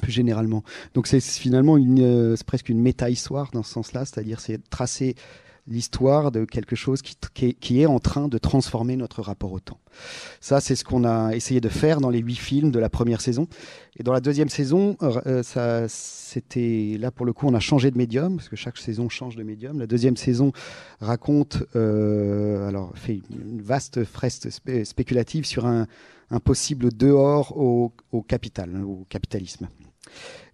plus 0.00 0.10
généralement. 0.10 0.64
Donc 0.94 1.06
c'est 1.06 1.20
finalement 1.20 1.76
une, 1.76 2.00
euh, 2.02 2.36
presque 2.46 2.68
une 2.68 2.80
méta-histoire 2.80 3.50
dans 3.52 3.62
ce 3.62 3.72
sens-là, 3.72 4.04
c'est-à-dire 4.04 4.40
c'est 4.40 4.58
tracer 4.68 5.14
l'histoire 5.66 6.30
de 6.30 6.44
quelque 6.44 6.76
chose 6.76 7.00
qui, 7.00 7.16
qui, 7.54 7.80
est, 7.80 7.86
en 7.86 7.98
train 7.98 8.28
de 8.28 8.38
transformer 8.38 8.96
notre 8.96 9.22
rapport 9.22 9.52
au 9.52 9.60
temps. 9.60 9.80
Ça, 10.40 10.60
c'est 10.60 10.76
ce 10.76 10.84
qu'on 10.84 11.04
a 11.04 11.34
essayé 11.34 11.60
de 11.60 11.68
faire 11.68 12.00
dans 12.00 12.10
les 12.10 12.18
huit 12.18 12.36
films 12.36 12.70
de 12.70 12.78
la 12.78 12.90
première 12.90 13.20
saison. 13.20 13.48
Et 13.96 14.02
dans 14.02 14.12
la 14.12 14.20
deuxième 14.20 14.48
saison, 14.48 14.96
euh, 15.02 15.42
ça, 15.42 15.88
c'était 15.88 16.96
là 16.98 17.10
pour 17.10 17.24
le 17.24 17.32
coup, 17.32 17.46
on 17.46 17.54
a 17.54 17.60
changé 17.60 17.90
de 17.90 17.96
médium 17.96 18.36
parce 18.36 18.48
que 18.48 18.56
chaque 18.56 18.76
saison 18.76 19.08
change 19.08 19.36
de 19.36 19.42
médium. 19.42 19.78
La 19.78 19.86
deuxième 19.86 20.16
saison 20.16 20.52
raconte, 21.00 21.62
euh, 21.76 22.68
alors 22.68 22.92
fait 22.94 23.22
une 23.30 23.62
vaste 23.62 24.04
fresque 24.04 24.48
spéculative 24.84 25.46
sur 25.46 25.64
un, 25.64 25.86
un 26.30 26.40
possible 26.40 26.92
dehors 26.92 27.56
au, 27.56 27.92
au 28.12 28.22
capital, 28.22 28.70
hein, 28.74 28.82
au 28.82 29.06
capitalisme. 29.08 29.68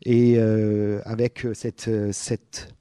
Et 0.04 0.34
euh, 0.38 1.00
avec 1.04 1.46
cette, 1.54 1.90
cette 2.12 2.74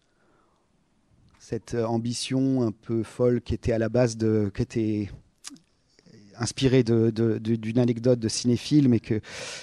cette 1.50 1.74
euh, 1.74 1.84
ambition 1.86 2.62
un 2.62 2.72
peu 2.72 3.02
folle 3.02 3.42
qui 3.42 3.56
était 3.56 3.72
à 3.72 3.80
la 3.80 3.90
base 3.90 4.16
qui 4.54 4.62
était 4.62 5.10
inspirée 6.38 6.84
d'une 6.84 7.80
anecdote 7.80 8.20
de 8.20 8.30
cinéphile, 8.30 8.88
mais 8.88 9.00
que 9.00 9.20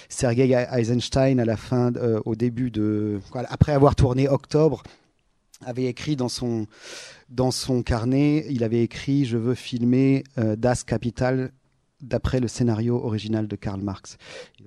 Sergei 0.09 0.51
Eisenstein, 0.51 1.39
à 1.39 1.45
la 1.45 1.55
fin, 1.55 1.95
euh, 1.95 2.19
au 2.25 2.35
début 2.35 2.71
de, 2.71 3.21
après 3.33 3.71
avoir 3.71 3.95
tourné 3.95 4.27
Octobre, 4.27 4.83
avait 5.65 5.85
écrit 5.85 6.17
dans 6.17 6.27
son 6.29 6.67
dans 7.29 7.51
son 7.51 7.81
carnet, 7.83 8.45
il 8.49 8.65
avait 8.65 8.83
écrit 8.83 9.23
"Je 9.23 9.37
veux 9.37 9.55
filmer 9.55 10.25
euh, 10.37 10.57
Das 10.57 10.83
Kapital 10.83 11.51
d'après 12.01 12.41
le 12.41 12.49
scénario 12.49 12.97
original 12.97 13.47
de 13.47 13.55
Karl 13.55 13.81
Marx. 13.81 14.17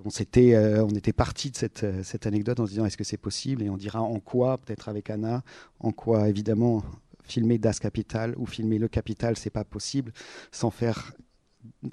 on, 0.05 0.09
on 0.09 0.95
était 0.97 1.13
parti 1.13 1.51
de 1.51 1.57
cette, 1.57 1.87
cette 2.03 2.27
anecdote 2.27 2.59
en 2.59 2.67
se 2.67 2.71
disant 2.71 2.87
est-ce 2.87 2.97
que 2.97 3.05
c'est 3.05 3.19
possible? 3.29 3.63
Et 3.63 3.71
on 3.71 3.77
dira 3.77 4.01
en 4.01 4.19
quoi, 4.19 4.59
peut-être 4.59 4.89
avec 4.89 5.11
Anna, 5.11 5.45
en 5.79 5.93
quoi 5.93 6.29
évidemment 6.29 6.83
filmer 7.31 7.59
Das 7.59 7.79
Capital 7.79 8.35
ou 8.37 8.47
filmer 8.47 8.79
Le 8.79 8.89
Capital, 8.89 9.37
c'est 9.37 9.51
pas 9.51 9.65
possible 9.65 10.13
sans 10.51 10.71
faire, 10.71 11.13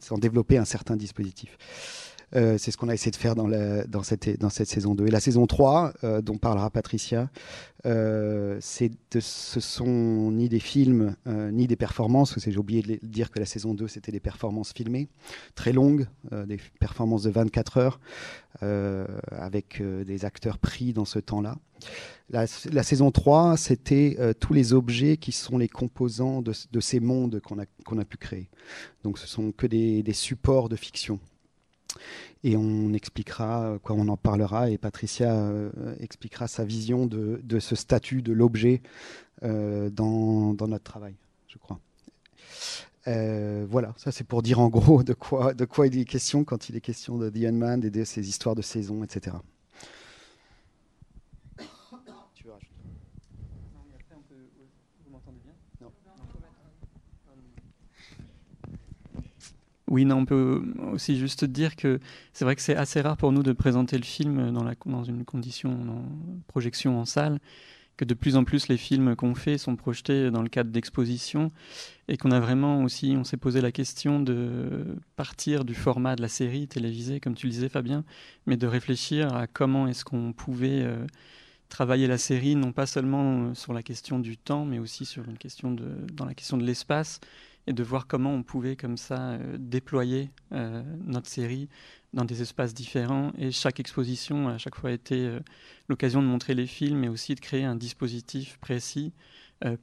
sans 0.01 0.17
développer 0.17 0.57
un 0.57 0.65
certain 0.65 0.95
dispositif. 0.97 1.57
Euh, 2.35 2.57
c'est 2.57 2.71
ce 2.71 2.77
qu'on 2.77 2.89
a 2.89 2.93
essayé 2.93 3.11
de 3.11 3.15
faire 3.15 3.35
dans, 3.35 4.03
cette, 4.03 4.67
saison 4.67 4.95
2. 4.95 5.07
Et 5.07 5.11
la 5.11 5.19
saison 5.19 5.47
3, 5.47 5.93
euh, 6.03 6.21
dont 6.21 6.37
parlera 6.37 6.69
Patricia, 6.69 7.29
euh, 7.85 8.59
de, 8.59 9.19
ce 9.19 9.59
sont 9.59 10.31
ni 10.31 10.49
des 10.49 10.59
films, 10.59 11.15
ni 11.25 11.67
des 11.67 11.75
performances, 11.75 12.37
j'ai 12.37 12.57
oublié 12.57 12.81
de 12.81 12.99
dire 13.05 13.31
que 13.31 13.39
la 13.39 13.45
saison 13.45 13.73
2, 13.73 13.87
c'était 13.87 14.11
des 14.11 14.19
performances 14.19 14.73
filmées, 14.73 15.07
très 15.55 15.71
longues, 15.71 16.07
des 16.47 16.57
performances 16.79 17.23
de 17.23 17.29
24 17.29 17.77
heures, 17.77 17.99
avec 19.31 19.81
des 19.81 20.25
acteurs 20.25 20.57
pris 20.57 20.91
dans 20.91 21.05
ce 21.05 21.19
temps-là. 21.19 21.55
La, 22.29 22.47
saison 22.47 23.11
3, 23.11 23.55
c'était 23.55 24.17
tous 24.39 24.53
les 24.53 24.73
objets 24.73 25.15
qui 25.15 25.31
sont 25.31 25.57
les 25.57 25.69
composants 25.69 26.41
de, 26.41 26.79
ces 26.81 26.99
mondes 26.99 27.39
qu'on 27.39 27.59
a, 27.99 28.05
pu 28.05 28.17
créer. 28.17 28.49
Donc 29.03 29.17
ce 29.17 29.27
sont 29.27 29.53
que 29.53 29.67
des 29.67 30.13
supports 30.13 30.67
de 30.67 30.75
fiction. 30.75 31.19
Et 32.43 32.55
on 32.55 32.93
expliquera, 32.93 33.77
quoi, 33.83 33.95
on 33.95 34.07
en 34.07 34.17
parlera, 34.17 34.69
et 34.69 34.77
Patricia 34.77 35.33
euh, 35.33 35.95
expliquera 35.99 36.47
sa 36.47 36.63
vision 36.65 37.05
de, 37.05 37.59
ce 37.59 37.75
statut 37.75 38.21
de 38.21 38.33
l'objet 38.33 38.81
euh, 39.43 39.89
dans, 39.89 40.53
notre 40.53 40.83
travail, 40.83 41.15
je 41.47 41.57
crois. 41.57 41.79
Euh, 43.07 43.65
voilà, 43.69 43.93
ça 43.97 44.11
c'est 44.11 44.25
pour 44.25 44.41
dire 44.41 44.59
en 44.59 44.67
gros 44.67 45.01
de 45.01 45.13
quoi, 45.13 45.53
de 45.53 45.63
quoi 45.63 45.87
il 45.87 45.97
est 45.97 46.05
question 46.05 46.43
quand 46.43 46.67
il 46.67 46.75
est 46.75 46.81
question 46.81 47.17
de 47.17 47.29
The 47.29 47.45
Unmanned 47.45 47.85
et 47.85 47.89
de 47.89 48.03
ces 48.03 48.27
histoires 48.27 48.55
de 48.55 48.61
saison, 48.61 49.03
etc. 49.03 49.37
Oui, 59.89 60.03
non, 60.03 60.17
on 60.17 60.25
peut 60.25 60.63
aussi 60.91 61.17
juste 61.17 61.45
dire 61.45 61.77
que 61.77 61.99
c'est 62.33 62.43
vrai 62.43 62.55
que 62.57 62.61
c'est 62.61 62.75
assez 62.75 62.99
rare 62.99 63.15
pour 63.15 63.31
nous 63.31 63.41
de 63.41 63.53
présenter 63.53 63.97
le 63.97 64.03
film 64.03 64.51
dans, 64.51 65.03
une 65.03 65.23
condition, 65.23 65.69
dans 65.85 66.03
projection 66.47 66.99
en 66.99 67.05
salle. 67.05 67.39
que 67.95 68.03
de 68.03 68.13
plus 68.13 68.35
en 68.35 68.43
plus 68.43 68.67
les 68.67 68.77
films 68.77 69.15
qu'on 69.15 69.33
fait 69.33 69.57
sont 69.57 69.77
projetés 69.77 70.29
dans 70.29 70.41
le 70.41 70.49
cadre 70.49 70.71
d'expositions 70.71 71.51
et 72.09 72.17
qu'on 72.17 72.31
a 72.31 72.39
vraiment 72.41 72.83
aussi, 72.83 73.15
on 73.17 73.23
s'est 73.23 73.37
posé 73.37 73.61
la 73.61 73.71
question 73.71 74.19
de 74.19 74.97
partir 75.15 75.63
du 75.63 75.73
format 75.73 76.17
de 76.17 76.21
la 76.21 76.27
série 76.27 76.67
télévisée, 76.67 77.21
comme 77.21 77.33
tu 77.33 77.47
le 77.47 77.53
disais 77.53 77.69
Fabien, 77.69 78.03
mais 78.45 78.57
de 78.57 78.67
réfléchir 78.67 79.33
à 79.33 79.47
comment 79.47 79.87
est-ce 79.87 80.03
qu'on 80.03 80.33
pouvait 80.33 80.83
euh, 80.83 81.07
travailler 81.69 82.07
la 82.07 82.17
série, 82.17 82.55
non 82.55 82.73
pas 82.73 82.87
seulement 82.87 83.53
sur 83.55 83.71
la 83.71 83.83
question 83.83 84.19
du 84.19 84.37
temps, 84.37 84.65
mais 84.65 84.79
aussi 84.79 85.05
sur 85.05 85.23
une 85.29 85.37
question 85.37 85.73
dans 86.13 86.25
la 86.25 86.33
question 86.33 86.57
de 86.57 86.65
l'espace 86.65 87.21
et 87.67 87.73
de 87.73 87.83
voir 87.83 88.07
comment 88.07 88.33
on 88.33 88.43
pouvait 88.43 88.77
comme 88.77 88.97
ça 88.97 89.31
euh, 89.31 89.57
déployer 89.59 90.31
euh, 90.53 90.81
notre 91.03 91.27
série 91.27 91.67
dans 92.13 92.23
des 92.23 92.41
espaces 92.41 92.73
différents. 92.73 93.33
Et 93.37 93.51
chaque 93.51 93.81
exposition 93.81 94.47
a 94.47 94.53
à 94.53 94.57
chaque 94.57 94.75
fois 94.75 94.91
été 94.91 95.27
euh, 95.27 95.39
l'occasion 95.89 96.21
de 96.21 96.27
montrer 96.27 96.55
les 96.55 96.65
films, 96.65 96.99
mais 96.99 97.09
aussi 97.09 97.35
de 97.35 97.41
créer 97.41 97.65
un 97.65 97.75
dispositif 97.75 98.57
précis 98.57 99.13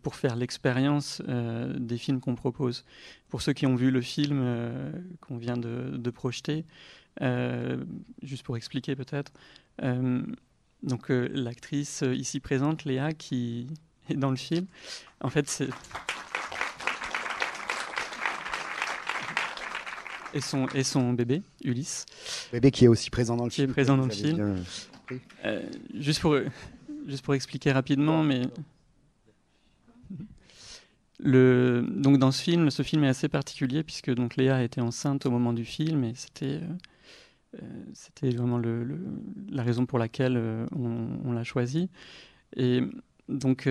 pour 0.02 0.14
faire 0.14 0.36
l'expérience 0.36 1.20
des 1.20 1.98
films 1.98 2.20
qu'on 2.20 2.36
propose. 2.36 2.84
Pour 3.28 3.42
ceux 3.42 3.52
qui 3.52 3.66
ont 3.66 3.74
vu 3.74 3.90
le 3.90 4.00
film 4.02 4.40
qu'on 5.20 5.36
vient 5.36 5.56
de, 5.56 5.96
de 5.96 6.10
projeter, 6.10 6.64
juste 8.22 8.44
pour 8.44 8.56
expliquer 8.56 8.94
peut-être, 8.94 9.32
donc 10.84 11.08
l'actrice 11.08 12.04
ici 12.12 12.38
présente, 12.38 12.84
Léa, 12.84 13.14
qui 13.14 13.66
est 14.08 14.14
dans 14.14 14.30
le 14.30 14.36
film, 14.36 14.66
en 15.20 15.28
fait 15.28 15.48
c'est... 15.48 15.70
et 20.34 20.40
son, 20.40 20.66
et 20.74 20.84
son 20.84 21.12
bébé, 21.12 21.42
Ulysse. 21.64 22.04
Bébé 22.52 22.70
qui 22.70 22.84
est 22.84 22.88
aussi 22.88 23.08
présent 23.10 23.36
dans 23.36 23.44
le 23.44 23.50
qui 23.50 23.56
film. 23.56 23.70
Est 23.70 23.72
présent 23.72 23.96
dans 23.96 24.06
le 24.06 24.12
film. 24.12 24.56
Euh, 25.44 25.62
juste, 25.94 26.20
pour, 26.20 26.36
juste 27.06 27.24
pour 27.24 27.34
expliquer 27.34 27.72
rapidement, 27.72 28.22
mais. 28.22 28.42
Le, 31.20 31.86
donc 31.88 32.18
dans 32.18 32.32
ce 32.32 32.42
film, 32.42 32.70
ce 32.70 32.82
film 32.82 33.04
est 33.04 33.08
assez 33.08 33.28
particulier 33.28 33.84
puisque 33.84 34.12
donc 34.12 34.36
Léa 34.36 34.62
était 34.64 34.80
enceinte 34.80 35.26
au 35.26 35.30
moment 35.30 35.52
du 35.52 35.64
film 35.64 36.02
et 36.02 36.12
c'était 36.16 36.60
euh, 37.54 37.58
c'était 37.94 38.30
vraiment 38.30 38.58
le, 38.58 38.82
le, 38.82 38.98
la 39.48 39.62
raison 39.62 39.86
pour 39.86 40.00
laquelle 40.00 40.36
euh, 40.36 40.66
on, 40.74 41.08
on 41.24 41.32
l'a 41.32 41.44
choisi. 41.44 41.88
Et 42.56 42.80
donc 43.28 43.68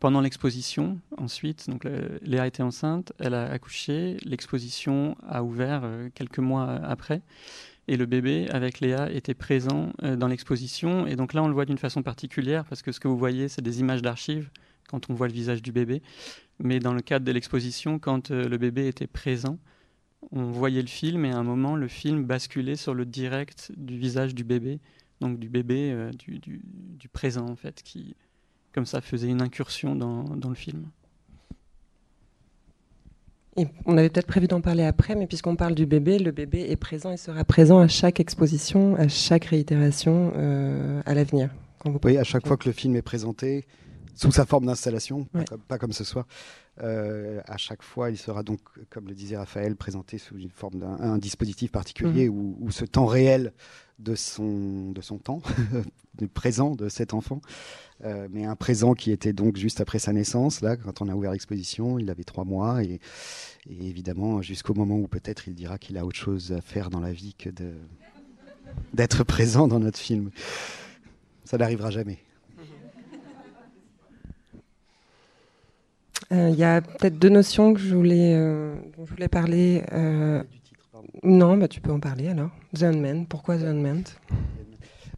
pendant 0.00 0.20
l'exposition, 0.20 1.00
ensuite, 1.16 1.68
donc 1.68 1.84
Léa 2.22 2.46
était 2.46 2.62
enceinte, 2.62 3.12
elle 3.18 3.34
a 3.34 3.50
accouché, 3.50 4.16
l'exposition 4.24 5.16
a 5.26 5.42
ouvert 5.42 5.82
euh, 5.84 6.08
quelques 6.14 6.38
mois 6.38 6.70
après, 6.70 7.22
et 7.88 7.96
le 7.96 8.06
bébé 8.06 8.48
avec 8.50 8.80
Léa 8.80 9.10
était 9.10 9.34
présent 9.34 9.92
euh, 10.02 10.14
dans 10.14 10.28
l'exposition. 10.28 11.06
Et 11.06 11.16
donc 11.16 11.32
là, 11.32 11.42
on 11.42 11.48
le 11.48 11.54
voit 11.54 11.64
d'une 11.64 11.78
façon 11.78 12.02
particulière 12.02 12.64
parce 12.64 12.82
que 12.82 12.92
ce 12.92 13.00
que 13.00 13.08
vous 13.08 13.18
voyez, 13.18 13.48
c'est 13.48 13.62
des 13.62 13.80
images 13.80 14.02
d'archives 14.02 14.50
quand 14.88 15.10
on 15.10 15.14
voit 15.14 15.26
le 15.26 15.32
visage 15.32 15.62
du 15.62 15.72
bébé. 15.72 16.02
Mais 16.60 16.78
dans 16.78 16.94
le 16.94 17.00
cadre 17.00 17.24
de 17.24 17.32
l'exposition, 17.32 17.98
quand 17.98 18.30
euh, 18.30 18.48
le 18.48 18.58
bébé 18.58 18.86
était 18.86 19.06
présent, 19.06 19.58
on 20.30 20.44
voyait 20.44 20.82
le 20.82 20.88
film 20.88 21.24
et 21.24 21.32
à 21.32 21.38
un 21.38 21.44
moment, 21.44 21.74
le 21.76 21.88
film 21.88 22.24
basculait 22.24 22.76
sur 22.76 22.94
le 22.94 23.06
direct 23.06 23.72
du 23.76 23.96
visage 23.96 24.34
du 24.34 24.44
bébé, 24.44 24.80
donc 25.20 25.38
du 25.38 25.48
bébé 25.48 26.10
du, 26.18 26.40
du 26.40 27.08
présent 27.08 27.48
en 27.48 27.54
fait, 27.56 27.82
qui 27.82 28.16
comme 28.72 28.86
ça 28.86 29.00
faisait 29.00 29.28
une 29.28 29.42
incursion 29.42 29.94
dans, 29.94 30.22
dans 30.22 30.48
le 30.48 30.54
film. 30.54 30.86
Et 33.58 33.66
on 33.86 33.98
avait 33.98 34.08
peut-être 34.08 34.26
prévu 34.26 34.46
d'en 34.46 34.60
parler 34.60 34.84
après, 34.84 35.16
mais 35.16 35.26
puisqu'on 35.26 35.56
parle 35.56 35.74
du 35.74 35.84
bébé, 35.84 36.20
le 36.20 36.30
bébé 36.30 36.70
est 36.70 36.76
présent 36.76 37.10
et 37.10 37.16
sera 37.16 37.42
présent 37.42 37.80
à 37.80 37.88
chaque 37.88 38.20
exposition, 38.20 38.94
à 38.94 39.08
chaque 39.08 39.46
réitération 39.46 40.32
euh, 40.36 41.02
à 41.06 41.14
l'avenir. 41.14 41.50
Oui, 42.04 42.18
à 42.18 42.24
chaque 42.24 42.46
fois 42.46 42.56
que 42.56 42.68
le 42.68 42.72
film 42.72 42.94
est 42.94 43.02
présenté, 43.02 43.66
sous 44.14 44.30
sa 44.30 44.46
forme 44.46 44.66
d'installation, 44.66 45.26
ouais. 45.34 45.40
pas, 45.40 45.44
comme, 45.44 45.60
pas, 45.60 45.78
comme 45.78 45.92
ce 45.92 46.04
soir, 46.04 46.26
euh, 46.82 47.40
à 47.46 47.56
chaque 47.56 47.82
fois, 47.82 48.10
il 48.10 48.16
sera 48.16 48.44
donc, 48.44 48.60
comme 48.90 49.08
le 49.08 49.14
disait 49.14 49.36
Raphaël, 49.36 49.74
présenté 49.74 50.18
sous 50.18 50.38
une 50.38 50.50
forme 50.50 50.78
d'un 50.78 51.18
dispositif 51.18 51.72
particulier 51.72 52.28
mmh. 52.28 52.32
où, 52.32 52.56
où, 52.60 52.70
ce 52.70 52.84
temps 52.84 53.06
réel 53.06 53.52
de 53.98 54.14
son, 54.14 54.92
de 54.92 55.00
son 55.00 55.18
temps, 55.18 55.42
du 56.18 56.28
présent 56.28 56.74
de 56.74 56.88
cet 56.88 57.14
enfant, 57.14 57.40
euh, 58.04 58.28
mais 58.30 58.44
un 58.44 58.56
présent 58.56 58.94
qui 58.94 59.10
était 59.10 59.32
donc 59.32 59.56
juste 59.56 59.80
après 59.80 59.98
sa 59.98 60.12
naissance. 60.12 60.60
Là, 60.60 60.76
quand 60.76 61.02
on 61.02 61.08
a 61.08 61.14
ouvert 61.14 61.32
l'exposition, 61.32 61.98
il 61.98 62.10
avait 62.10 62.24
trois 62.24 62.44
mois 62.44 62.82
et, 62.82 63.00
évidemment 63.68 64.40
jusqu'au 64.40 64.72
moment 64.72 64.96
où 64.96 65.08
peut-être 65.08 65.48
il 65.48 65.54
dira 65.54 65.78
qu'il 65.78 65.98
a 65.98 66.06
autre 66.06 66.18
chose 66.18 66.52
à 66.52 66.60
faire 66.60 66.90
dans 66.90 67.00
la 67.00 67.12
vie 67.12 67.34
que 67.34 67.50
d'être 68.94 69.24
présent 69.24 69.68
dans 69.68 69.80
notre 69.80 69.98
film. 69.98 70.30
Ça 71.44 71.58
n'arrivera 71.58 71.90
jamais. 71.90 72.18
Il 76.30 76.36
euh, 76.36 76.50
y 76.50 76.64
a 76.64 76.82
peut-être 76.82 77.18
deux 77.18 77.30
notions 77.30 77.72
que 77.72 77.80
je 77.80 77.94
voulais, 77.94 78.34
euh, 78.34 78.74
dont 78.96 79.06
je 79.06 79.10
voulais 79.12 79.28
parler. 79.28 79.82
Euh, 79.92 80.42
non, 81.22 81.56
bah, 81.56 81.68
tu 81.68 81.80
peux 81.80 81.92
en 81.92 82.00
parler 82.00 82.28
alors. 82.28 82.50
The 82.74 82.84
Unman, 82.84 83.26
pourquoi 83.26 83.56
The 83.58 83.64
Unman 83.64 84.04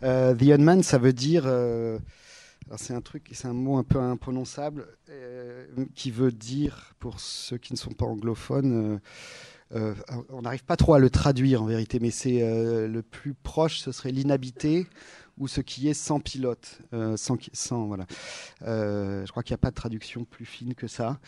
euh, 0.03 0.35
The 0.35 0.51
Unman, 0.51 0.83
ça 0.83 0.99
veut 0.99 1.13
dire. 1.13 1.45
Euh, 1.47 1.99
c'est 2.77 2.95
un 2.95 3.01
truc, 3.01 3.29
c'est 3.33 3.49
un 3.49 3.53
mot 3.53 3.77
un 3.77 3.85
peu 3.85 3.99
imprononçable 3.99 4.87
euh, 5.11 5.67
qui 5.95 6.11
veut 6.11 6.33
dire, 6.33 6.95
pour 6.99 7.21
ceux 7.21 7.59
qui 7.59 7.73
ne 7.73 7.79
sont 7.79 7.91
pas 7.91 8.07
anglophones, 8.07 9.01
on 9.73 10.43
n'arrive 10.43 10.65
pas 10.65 10.77
trop 10.77 10.95
à 10.95 10.99
le 10.99 11.11
traduire 11.11 11.63
en 11.63 11.67
vérité, 11.67 11.99
mais 12.01 12.11
c'est 12.11 12.41
le 12.41 13.03
plus 13.03 13.35
proche, 13.35 13.79
ce 13.79 13.93
serait 13.93 14.13
l'inhabité 14.13 14.87
ou 15.41 15.49
ce 15.49 15.61
qui 15.63 15.89
est 15.89 15.95
sans 15.95 16.21
pilote, 16.21 16.81
euh, 16.93 17.17
sans, 17.17 17.87
voilà. 17.87 18.07
Euh, 18.63 19.25
je 19.25 19.31
crois 19.31 19.43
qu'il 19.43 19.55
n'y 19.55 19.57
a 19.57 19.59
pas 19.59 19.71
de 19.71 19.75
traduction 19.75 20.25
plus 20.25 20.45
fine 20.45 20.75
que 20.75 20.87
ça. 20.87 21.19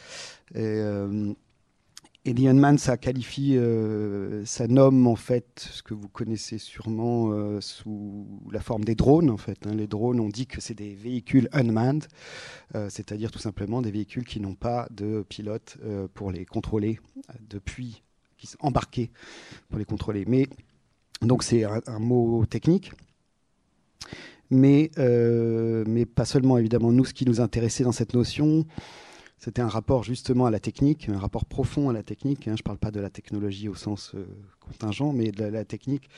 Et, 0.54 0.60
euh, 0.60 1.32
et 2.24 2.34
The 2.34 2.46
Unman, 2.46 2.78
ça 2.78 2.96
qualifie, 2.96 3.56
euh, 3.56 4.44
ça 4.44 4.68
nomme 4.68 5.08
en 5.08 5.16
fait 5.16 5.66
ce 5.72 5.82
que 5.82 5.92
vous 5.92 6.08
connaissez 6.08 6.58
sûrement 6.58 7.32
euh, 7.32 7.60
sous 7.60 8.26
la 8.52 8.60
forme 8.60 8.84
des 8.84 8.94
drones. 8.94 9.28
En 9.28 9.36
fait, 9.36 9.66
hein. 9.66 9.74
les 9.74 9.88
drones, 9.88 10.20
on 10.20 10.28
dit 10.28 10.46
que 10.46 10.60
c'est 10.60 10.74
des 10.74 10.94
véhicules 10.94 11.48
unmanned, 11.52 12.06
euh, 12.76 12.88
c'est-à-dire 12.90 13.32
tout 13.32 13.40
simplement 13.40 13.82
des 13.82 13.90
véhicules 13.90 14.24
qui 14.24 14.38
n'ont 14.38 14.54
pas 14.54 14.86
de 14.92 15.24
pilote 15.28 15.78
pour 16.14 16.30
les 16.30 16.44
contrôler 16.44 17.00
depuis, 17.50 18.04
qui 18.36 18.46
sont 18.46 18.58
embarqués 18.60 19.10
pour 19.68 19.80
les 19.80 19.84
contrôler. 19.84 20.24
Mais 20.28 20.46
donc 21.22 21.42
c'est 21.42 21.64
un, 21.64 21.80
un 21.88 21.98
mot 21.98 22.46
technique 22.46 22.92
mais, 24.50 24.90
mais 24.98 26.04
pas 26.04 26.26
seulement 26.26 26.58
évidemment. 26.58 26.92
Nous, 26.92 27.06
ce 27.06 27.14
qui 27.14 27.24
nous 27.24 27.40
intéressait 27.40 27.84
dans 27.84 27.92
cette 27.92 28.12
notion, 28.12 28.66
c'était 29.42 29.60
un 29.60 29.68
rapport 29.68 30.04
justement 30.04 30.46
à 30.46 30.52
la 30.52 30.60
technique, 30.60 31.08
un 31.08 31.18
rapport 31.18 31.44
profond 31.44 31.90
à 31.90 31.92
la 31.92 32.04
technique. 32.04 32.46
Hein. 32.46 32.54
Je 32.54 32.62
ne 32.62 32.64
parle 32.64 32.78
pas 32.78 32.92
de 32.92 33.00
la 33.00 33.10
technologie 33.10 33.68
au 33.68 33.74
sens 33.74 34.12
euh, 34.14 34.24
contingent, 34.60 35.12
mais 35.12 35.32
de 35.32 35.44
la, 35.44 35.64
technique 35.64 36.08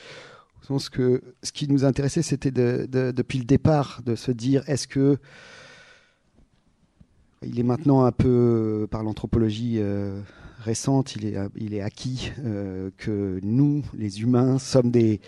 au 0.61 0.65
sens 0.65 0.89
que 0.89 1.23
ce 1.41 1.51
qui 1.51 1.67
nous 1.67 1.85
intéressait, 1.85 2.21
c'était 2.21 2.51
de, 2.51 2.87
de, 2.87 3.11
depuis 3.11 3.39
le 3.39 3.45
départ 3.45 4.01
de 4.05 4.13
se 4.15 4.31
dire 4.31 4.63
est-ce 4.67 4.87
que 4.87 5.17
il 7.41 7.59
est 7.59 7.63
maintenant 7.63 8.05
un 8.05 8.11
peu 8.11 8.87
par 8.91 9.01
l'anthropologie 9.01 9.77
euh, 9.79 10.21
récente, 10.59 11.15
il 11.15 11.25
est, 11.25 11.37
il 11.55 11.73
est 11.73 11.81
acquis 11.81 12.31
euh, 12.43 12.91
que 12.97 13.39
nous, 13.43 13.83
les 13.95 14.21
humains, 14.21 14.59
sommes 14.59 14.91
des, 14.91 15.19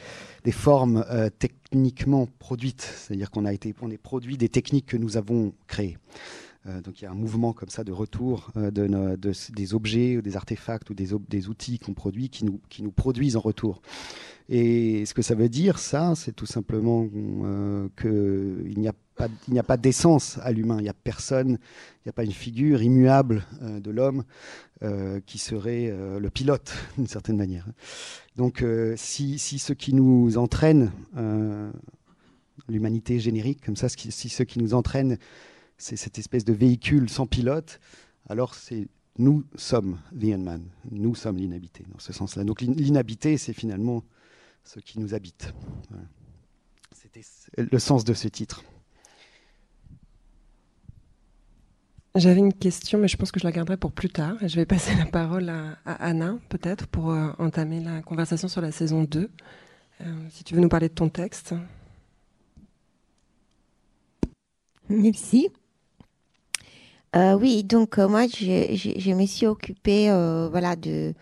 des 0.44 0.52
formes 0.52 1.04
euh, 1.10 1.30
techniquement 1.30 2.28
produites, 2.40 2.82
c'est-à-dire 2.82 3.32
qu'on 3.32 3.46
a 3.46 3.54
été, 3.54 3.74
on 3.82 3.90
est 3.90 3.98
produit 3.98 4.38
des 4.38 4.50
techniques 4.50 4.86
que 4.86 4.98
nous 4.98 5.18
avons 5.18 5.54
créées. 5.68 5.98
Euh, 6.68 6.82
donc 6.82 7.02
il 7.02 7.06
y 7.06 7.08
a 7.08 7.12
un 7.12 7.16
mouvement 7.16 7.54
comme 7.54 7.70
ça 7.70 7.84
de 7.84 7.92
retour 7.92 8.52
euh, 8.58 8.72
de, 8.72 8.88
de, 8.88 9.16
de, 9.16 9.34
des 9.54 9.74
objets, 9.74 10.22
des 10.22 10.36
artefacts 10.36 10.90
ou 10.90 10.94
des, 10.94 11.14
outils 11.48 11.80
qu'on 11.80 11.94
produit 11.94 12.30
qui 12.30 12.46
nous, 12.46 12.92
produisent 12.92 13.36
en 13.36 13.42
retour. 13.42 13.82
Et 14.50 15.06
ce 15.06 15.14
que 15.14 15.22
ça 15.22 15.36
veut 15.36 15.50
dire, 15.50 15.78
ça, 15.78 16.14
c'est 16.16 16.34
tout 16.34 16.46
simplement 16.46 17.08
euh, 17.14 17.90
qu'il 18.00 18.80
n'y 18.80 18.88
a 18.88 19.64
pas, 19.64 19.78
d'essence 19.78 20.40
à 20.42 20.52
l'humain. 20.52 20.78
Il 20.80 20.84
n'y 20.84 20.90
a 20.90 20.94
personne, 20.94 21.50
il 21.50 22.08
n'y 22.08 22.10
a 22.10 22.14
pas 22.14 22.24
une 22.24 22.32
figure 22.32 22.82
immuable 22.82 23.44
de 23.62 23.92
l'homme 23.92 24.24
qui 25.26 25.40
serait 25.40 25.92
le 26.20 26.30
pilote, 26.30 26.72
d'une 26.98 27.08
certaine 27.08 27.36
manière. 27.36 27.66
Donc, 28.36 28.64
si, 28.96 29.40
ce 29.40 29.74
qui 29.74 29.96
nous 29.96 30.38
entraîne, 30.38 30.92
l'humanité 32.70 33.20
générique, 33.20 33.66
comme 33.66 33.76
ça, 33.76 33.90
si 33.90 34.30
ce 34.30 34.44
qui 34.44 34.60
nous 34.60 34.76
entraîne, 34.76 35.18
c'est 35.78 35.96
cette 35.96 36.18
espèce 36.20 36.46
de 36.46 36.54
véhicule 36.54 37.10
sans 37.10 37.28
pilote, 37.28 37.80
alors 38.30 38.56
c'est 38.56 38.88
nous 39.20 39.44
sommes 39.56 40.00
the 40.18 40.26
unman, 40.26 40.64
nous 40.92 41.16
sommes 41.16 41.38
l'inhabité 41.38 41.86
dans 41.92 42.00
ce 42.00 42.14
sens-là. 42.14 42.44
Donc 42.44 42.62
l'inhabité, 42.62 43.38
c'est 43.38 43.54
finalement 43.54 44.04
ce 44.64 44.80
qui 44.80 45.00
nous 45.00 45.14
habite. 45.14 45.54
Voilà. 45.90 46.06
C'était 46.92 47.22
le 47.58 47.80
sens 47.80 48.04
de 48.04 48.14
ce 48.14 48.28
titre. 48.28 48.64
J'avais 52.16 52.40
une 52.40 52.54
question, 52.54 52.98
mais 52.98 53.08
je 53.08 53.16
pense 53.16 53.32
que 53.32 53.40
je 53.40 53.46
la 53.46 53.52
garderai 53.52 53.78
pour 53.78 53.92
plus 53.92 54.10
tard. 54.10 54.38
Je 54.42 54.56
vais 54.56 54.66
passer 54.66 54.96
la 54.98 55.06
parole 55.06 55.50
à, 55.50 55.78
à 55.86 55.94
Anna, 55.94 56.38
peut-être, 56.50 56.88
pour 56.88 57.12
euh, 57.12 57.32
entamer 57.38 57.80
la 57.80 58.02
conversation 58.02 58.48
sur 58.48 58.62
la 58.62 58.72
saison 58.72 59.04
2. 59.04 59.30
Euh, 60.02 60.30
si 60.32 60.44
tu 60.44 60.56
veux 60.56 60.62
nous 60.62 60.70
parler 60.70 60.90
de 60.90 60.94
ton 60.94 61.10
texte. 61.10 61.54
Merci. 64.90 65.50
Oui, 67.16 67.64
donc 67.64 67.98
moi, 67.98 68.28
je, 68.28 69.14
me 69.14 69.26
suis 69.26 69.48
occupée 69.48 70.10
voilà, 70.52 70.76
de, 70.76 71.14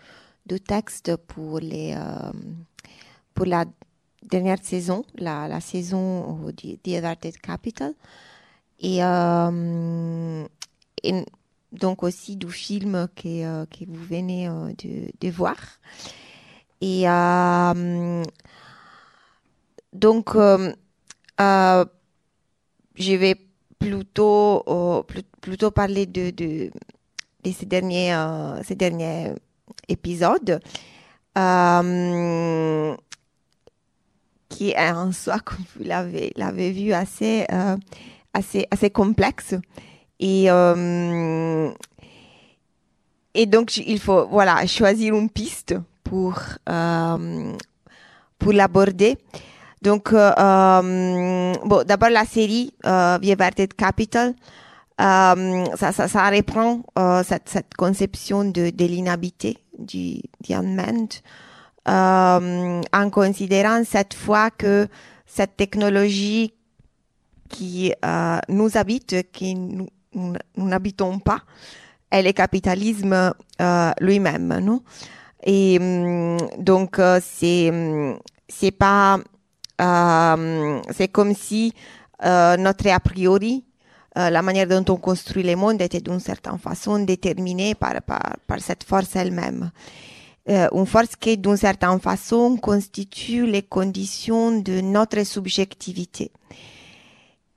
textes 0.66 1.16
pour, 1.16 1.60
les, 1.60 1.96
pour 3.34 3.46
la 3.46 3.64
dernière 4.22 4.62
saison, 4.62 5.04
la, 5.16 5.60
saison 5.60 6.46
de 6.46 6.76
The 6.76 6.96
Averted 6.96 7.38
Capital. 7.38 7.94
Et, 8.80 9.00
donc 11.72 12.02
aussi 12.04 12.36
du 12.36 12.50
film 12.50 13.08
que, 13.14 13.84
vous 13.86 14.04
venez 14.04 14.48
de, 14.48 15.30
voir. 15.30 15.56
Et 16.80 17.06
donc, 19.96 20.34
euh, 20.34 20.72
euh, 21.40 21.84
je 22.96 23.14
vais 23.14 23.34
plutôt, 23.78 24.62
euh, 24.68 25.02
plutôt 25.40 25.70
parler 25.70 26.06
de, 26.06 26.30
de, 26.30 26.70
ces, 27.52 27.66
derniers, 27.66 28.14
ces 28.64 28.74
derniers 28.74 29.32
épisodes. 29.88 30.60
qui 34.48 34.70
est 34.70 34.90
en 34.90 35.12
soi, 35.12 35.38
comme 35.44 35.64
vous 35.76 35.84
l'avez, 35.84 36.32
l'avez 36.36 36.72
vu, 36.72 36.92
assez, 36.92 37.46
assez, 38.32 38.66
assez 38.70 38.90
complexe. 38.90 39.54
Et, 40.18 40.46
et 43.34 43.46
donc, 43.46 43.76
il 43.76 43.98
faut 44.00 44.26
voilà, 44.28 44.66
choisir 44.66 45.14
une 45.14 45.28
piste 45.30 45.74
pour, 46.02 46.40
pour 48.38 48.52
l'aborder. 48.52 49.18
Donc, 49.86 50.12
euh, 50.12 50.32
euh, 50.36 51.52
bon, 51.64 51.84
d'abord 51.86 52.10
la 52.10 52.24
série 52.24 52.74
euh, 52.84 53.18
Capital, 53.78 54.34
euh, 55.00 55.64
ça, 55.76 55.92
ça, 55.92 56.08
ça, 56.08 56.28
reprend 56.28 56.82
cette, 57.22 57.72
conception 57.78 58.44
de, 58.46 58.72
l'inhabité 58.84 59.58
du 59.78 60.22
unmanned, 60.50 61.14
en 61.86 63.10
considérant 63.12 63.84
cette 63.84 64.14
fois 64.14 64.50
que 64.50 64.88
cette 65.24 65.56
technologie 65.56 66.52
qui 67.48 67.92
nous 68.48 68.76
habite, 68.76 69.30
qui 69.30 69.54
nous, 69.54 69.86
n'habitons 70.56 71.20
pas, 71.20 71.42
est 72.10 72.24
le 72.24 72.32
capitalisme 72.32 73.32
lui-même, 74.00 74.58
non? 74.58 74.82
Et 75.44 75.78
donc 76.58 77.00
c'est 77.20 77.72
c'est 78.48 78.72
pas 78.72 79.20
euh, 79.80 80.80
c'est 80.90 81.08
comme 81.08 81.34
si 81.34 81.72
euh, 82.24 82.56
notre 82.56 82.88
a 82.88 83.00
priori, 83.00 83.64
euh, 84.16 84.30
la 84.30 84.42
manière 84.42 84.66
dont 84.66 84.84
on 84.92 84.96
construit 84.96 85.42
le 85.42 85.56
monde 85.56 85.82
était 85.82 86.00
d'une 86.00 86.20
certaine 86.20 86.58
façon 86.58 86.98
déterminée 87.00 87.74
par, 87.74 88.00
par, 88.02 88.36
par 88.46 88.60
cette 88.60 88.84
force 88.84 89.14
elle-même. 89.16 89.70
une 90.48 90.86
force 90.86 91.16
qui, 91.16 91.36
d'une 91.36 91.56
certaine 91.56 92.00
façon, 92.00 92.56
constitue 92.56 93.46
les 93.46 93.62
conditions 93.62 94.60
de 94.60 94.80
notre 94.80 95.24
subjectivité. 95.24 96.30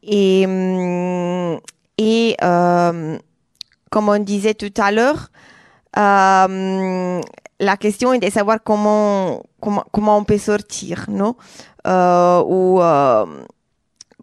Et, 0.02 0.46
mm, 0.48 1.60
et 1.98 2.36
comme 2.40 4.10
on 4.10 4.20
disait 4.20 4.56
tout 4.56 4.74
à 4.78 4.92
l'heure, 4.92 5.30
la 5.96 7.78
question 7.78 8.14
est 8.14 8.20
de 8.20 8.30
savoir 8.30 8.60
comment, 8.64 9.44
comment, 9.62 9.86
comment 9.92 10.18
on 10.18 10.24
peut 10.24 10.38
sortir, 10.38 11.06
non? 11.10 11.36
euh, 11.36 11.69
ou 11.86 12.82
euh, 12.82 13.26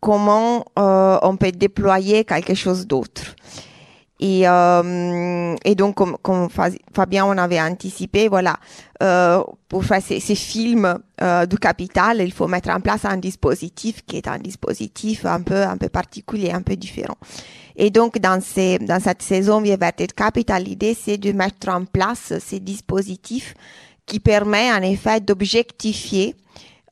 comment 0.00 0.64
euh, 0.78 1.18
on 1.22 1.36
peut 1.36 1.52
déployer 1.52 2.24
quelque 2.24 2.54
chose 2.54 2.86
d'autre. 2.86 3.34
Et, 4.18 4.44
et 4.44 5.74
donc, 5.74 5.96
comme, 5.96 6.16
comme, 6.22 6.48
Fabien 6.94 7.26
on 7.26 7.36
avait 7.36 7.60
anticipé, 7.60 8.28
voilà, 8.28 8.56
pour 9.68 9.84
faire 9.84 10.00
ces, 10.00 10.20
films 10.20 10.98
du 11.20 11.58
capital, 11.58 12.22
il 12.22 12.32
faut 12.32 12.48
mettre 12.48 12.70
en 12.70 12.80
place 12.80 13.04
un 13.04 13.18
dispositif 13.18 14.06
qui 14.06 14.16
est 14.16 14.26
un 14.26 14.38
dispositif 14.38 15.26
un 15.26 15.42
peu, 15.42 15.62
un 15.62 15.76
peu 15.76 15.90
particulier, 15.90 16.50
un 16.50 16.62
peu 16.62 16.76
différent. 16.76 17.18
Et 17.76 17.90
donc, 17.90 18.18
dans, 18.18 18.40
ces, 18.40 18.78
dans 18.78 19.00
cette 19.00 19.22
saison 19.22 19.60
Vieverted 19.60 20.12
Capital, 20.14 20.64
l'idée, 20.64 20.94
c'est 20.98 21.18
de 21.18 21.32
mettre 21.32 21.68
en 21.68 21.84
place 21.84 22.32
ces 22.40 22.58
dispositifs 22.58 23.54
qui 24.06 24.18
permettent, 24.18 24.72
en 24.72 24.82
effet, 24.82 25.20
d'objectifier 25.20 26.34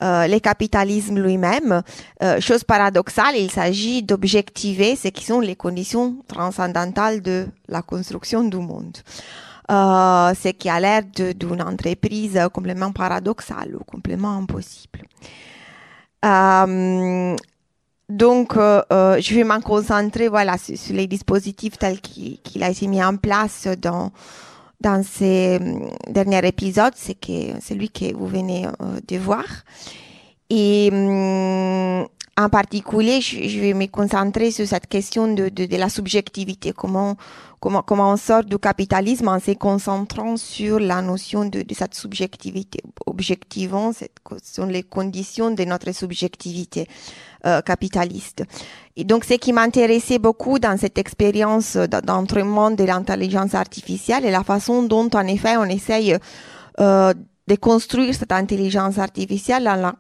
euh, 0.05 0.27
le 0.27 0.39
capitalisme 0.39 1.19
lui-même. 1.19 1.83
Euh, 2.23 2.39
chose 2.41 2.63
paradoxale, 2.63 3.37
il 3.37 3.51
s'agit 3.51 4.03
d'objectiver 4.03 4.97
ce 4.97 5.09
qui 5.09 5.25
sont 5.25 5.41
les 5.41 5.57
conditions 5.57 6.17
transcendantales 6.29 7.23
de 7.23 7.47
la 7.69 7.81
construction 7.81 8.45
du 8.45 8.59
monde. 8.59 8.99
Euh, 9.71 10.35
ce 10.35 10.49
qui 10.49 10.69
a 10.69 10.79
l'air 10.79 11.03
d'une 11.15 11.63
entreprise 11.63 12.39
complètement 12.53 12.93
paradoxale 12.93 13.77
ou 13.77 13.85
complètement 13.85 14.37
impossible. 14.37 15.05
Euh, 16.27 17.35
donc, 18.11 18.55
je 18.57 19.35
vais 19.35 19.45
m'en 19.45 19.61
concentrer 19.63 20.29
voilà, 20.29 20.59
sur, 20.59 20.95
les 20.95 21.07
dispositifs 21.07 21.79
tels 21.79 22.03
qu'il 22.03 22.63
a 22.63 22.69
été 22.69 22.87
mis 22.89 23.03
en 23.03 23.17
place 23.17 23.67
dans, 23.81 24.13
dans 24.85 25.03
ces 25.03 25.59
euh, 25.61 25.89
derniers 26.09 26.47
épisodes, 26.47 26.93
c'est 26.95 27.15
que 27.19 27.59
celui 27.61 27.89
que 27.89 28.15
vous 28.15 28.27
venez 28.27 28.67
euh, 28.67 29.01
de 29.09 29.17
voir. 29.17 29.47
Et 30.51 30.91
hum, 30.93 32.07
en 32.37 32.49
particulier, 32.49 33.21
je, 33.21 33.61
vais 33.61 33.75
me 33.75 33.87
concentrer 33.87 34.51
sur 34.51 34.67
cette 34.67 34.89
question 34.89 35.33
de, 35.33 35.49
de, 35.49 35.67
de, 35.67 35.77
la 35.77 35.89
subjectivité, 35.89 36.73
comment, 36.73 37.17
comment, 37.61 37.83
comment 37.83 38.13
on 38.13 38.17
sort 38.17 38.45
du 38.45 38.59
capitalisme 38.59 39.29
en 39.29 39.39
se 39.39 39.53
concentrant 39.53 40.37
sur 40.37 40.81
la 40.81 41.01
notion 41.01 41.45
de, 41.45 41.63
de 41.63 41.75
cette 41.75 41.95
subjectivité. 41.95 42.81
Objectivement, 43.07 43.93
ce 43.93 44.07
sont 44.43 44.67
les 44.67 44.83
conditions 44.83 45.53
de 45.53 45.65
notre 45.65 45.93
subjectivité 45.93 46.89
euh, 47.47 47.61
capitaliste. 47.61 48.43
Et 48.97 49.05
donc, 49.05 49.25
ce 49.25 49.35
qui 49.35 49.53
m'intéressait 49.53 50.19
beaucoup 50.19 50.59
dans 50.59 50.77
cette 50.77 50.99
expérience 50.99 51.77
d'entraînement 51.77 52.73
de 52.73 52.85
l'intelligence 52.85 53.55
artificielle 53.55 54.25
est 54.25 54.31
la 54.33 54.45
façon 54.45 54.83
dont, 54.83 55.09
en 55.15 55.27
effet, 55.27 55.57
on 55.57 55.65
essaye 55.65 56.17
euh, 56.81 57.15
de 57.47 57.55
construire 57.57 58.15
cette 58.15 58.33
intelligence 58.33 58.99
artificielle 58.99 59.69
en 59.69 59.77
la 59.77 59.95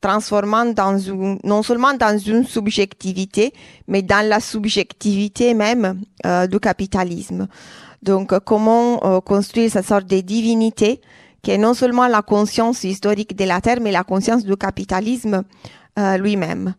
transformant 0.00 0.66
dans 0.66 0.98
une, 0.98 1.38
non 1.44 1.62
seulement 1.62 1.94
dans 1.94 2.18
une 2.18 2.44
subjectivité, 2.44 3.52
mais 3.86 4.02
dans 4.02 4.26
la 4.26 4.40
subjectivité 4.40 5.54
même 5.54 6.00
euh, 6.26 6.46
du 6.46 6.58
capitalisme. 6.58 7.48
Donc, 8.02 8.32
euh, 8.32 8.40
comment 8.40 9.04
euh, 9.04 9.20
construire 9.20 9.70
cette 9.70 9.86
sorte 9.86 10.06
de 10.06 10.20
divinité 10.20 11.00
qui 11.42 11.50
est 11.50 11.58
non 11.58 11.74
seulement 11.74 12.06
la 12.06 12.22
conscience 12.22 12.84
historique 12.84 13.36
de 13.36 13.44
la 13.44 13.60
Terre, 13.60 13.78
mais 13.80 13.92
la 13.92 14.04
conscience 14.04 14.44
du 14.44 14.56
capitalisme 14.56 15.42
euh, 15.98 16.16
lui-même. 16.18 16.74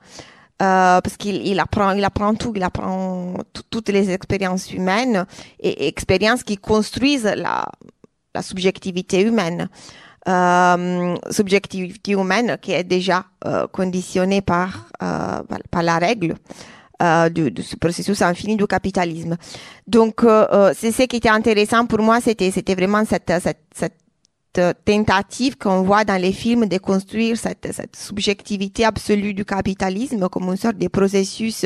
parce 0.60 1.18
qu'il 1.18 1.48
il 1.48 1.60
apprend, 1.60 1.92
il 1.94 2.04
apprend 2.04 2.36
tout, 2.36 2.54
il 2.56 2.62
apprend 2.62 3.34
toutes 3.72 3.90
les 3.90 4.12
expériences 4.12 4.72
humaines 4.72 5.26
et 5.60 5.88
expériences 5.88 6.44
qui 6.44 6.58
construisent 6.58 7.32
la, 7.36 7.66
la 8.36 8.42
subjectivité 8.44 9.22
humaine 9.22 9.68
euh, 10.28 11.16
subjectivité 11.30 12.12
humaine 12.14 12.58
qui 12.62 12.74
est 12.74 12.84
déjà 12.84 13.26
euh, 13.46 13.68
conditionnée 13.68 14.42
par, 14.42 14.88
euh, 15.02 15.42
par 15.72 15.84
la 15.84 15.98
règle 15.98 16.36
euh, 17.02 17.30
de, 17.30 17.50
de, 17.50 17.64
ce 17.64 17.76
processus 17.76 18.22
infini 18.22 18.56
du 18.56 18.68
capitalisme. 18.68 19.36
Donc, 19.88 20.24
euh, 20.24 20.46
euh, 20.52 20.74
c'est 20.78 20.92
ce 20.92 21.04
qui 21.04 21.16
était 21.16 21.30
intéressant 21.30 21.88
pour 21.88 22.00
moi, 22.00 22.22
c'était 22.22 22.52
c'était 22.52 22.76
vraiment 22.76 23.04
cette, 23.06 23.32
cette, 23.42 23.64
cette 23.74 24.76
tentative 24.86 25.58
qu'on 25.58 25.82
voit 25.82 26.04
dans 26.04 26.22
les 26.22 26.32
films 26.32 26.68
de 26.68 26.78
construire 26.78 27.38
cette, 27.38 27.70
cette, 27.72 27.96
subjectivité 27.96 28.86
absolue 28.86 29.34
du 29.34 29.46
capitalisme 29.46 30.30
comme 30.30 30.50
une 30.50 30.58
sorte 30.58 30.78
de 30.78 30.90
processus 30.90 31.66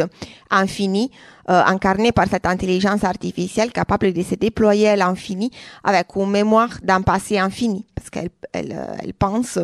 infini 0.49 1.11
euh, 1.49 1.61
incarné 1.65 2.11
par 2.11 2.27
cette 2.27 2.45
intelligence 2.45 3.03
artificielle 3.03 3.71
capable 3.71 4.13
de 4.13 4.21
se 4.23 4.35
déployer 4.35 4.89
à 4.89 4.95
l'infini 4.95 5.51
avec 5.83 6.07
une 6.15 6.31
mémoire 6.31 6.69
d'un 6.83 7.01
passé 7.01 7.37
infini 7.37 7.85
parce 7.95 8.09
qu'elle 8.09 8.29
elle, 8.53 8.71
euh, 8.71 8.95
elle 9.03 9.13
pense 9.13 9.59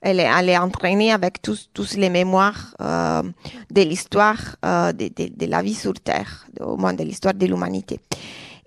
elle 0.00 0.20
est, 0.20 0.28
elle 0.38 0.48
est 0.48 0.58
entraînée 0.58 1.12
avec 1.12 1.40
tous, 1.40 1.70
tous 1.72 1.96
les 1.96 2.10
mémoires 2.10 2.74
euh, 2.80 3.22
de 3.70 3.82
l'histoire 3.82 4.56
euh, 4.64 4.92
de, 4.92 5.08
de, 5.08 5.30
de, 5.34 5.46
la 5.46 5.62
vie 5.62 5.74
sur 5.74 5.94
Terre 5.94 6.46
au 6.60 6.76
moins 6.76 6.92
de 6.92 7.04
l'histoire 7.04 7.34
de 7.34 7.46
l'humanité 7.46 8.00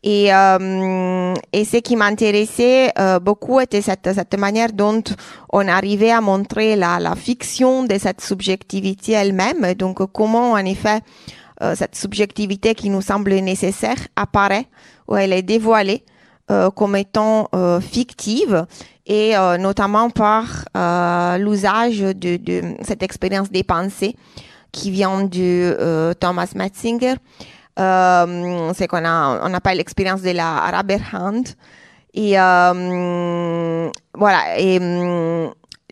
et, 0.06 0.32
euh, 0.32 1.34
et 1.52 1.66
ce 1.66 1.78
qui 1.78 1.96
m'intéressait 1.96 2.92
euh, 2.98 3.20
beaucoup 3.20 3.60
était 3.60 3.82
cette, 3.82 4.08
cette 4.14 4.38
manière 4.38 4.72
dont 4.72 5.04
on 5.52 5.68
arrivait 5.68 6.12
à 6.12 6.22
montrer 6.22 6.76
la, 6.76 7.00
la 7.00 7.16
fiction 7.16 7.84
de 7.84 7.98
cette 7.98 8.22
subjectivité 8.22 9.14
elle-même. 9.14 9.74
Donc 9.74 10.06
comment 10.14 10.52
en 10.52 10.64
effet 10.64 11.00
euh, 11.62 11.74
cette 11.76 11.96
subjectivité 11.96 12.76
qui 12.76 12.90
nous 12.90 13.02
semble 13.02 13.34
nécessaire 13.36 13.98
apparaît 14.16 14.68
ou 15.08 15.16
elle 15.16 15.32
est 15.32 15.42
dévoilée 15.42 16.04
euh, 16.52 16.70
comme 16.70 16.96
étant 16.98 17.48
euh, 17.56 17.80
fictive 17.80 18.66
et 19.08 19.36
notamment 19.60 20.10
par 20.10 20.66
l'usage 21.38 22.00
de, 22.00 22.38
de, 22.38 22.62
cette 22.82 23.04
expérience 23.04 23.52
des 23.52 23.64
pensées 23.64 24.16
qui 24.72 24.90
vient 24.90 25.22
du 25.24 25.72
Thomas 26.20 26.52
Metzinger. 26.56 27.14
c'est 27.78 28.88
qu'on 28.88 29.06
a, 29.06 29.48
on 29.48 29.60
pas 29.60 29.76
l'expérience 29.76 30.24
de 30.24 30.32
la 30.32 30.56
Araberhand. 30.58 31.44
Et 32.16 32.32
voilà. 34.16 34.60
Et 34.60 34.80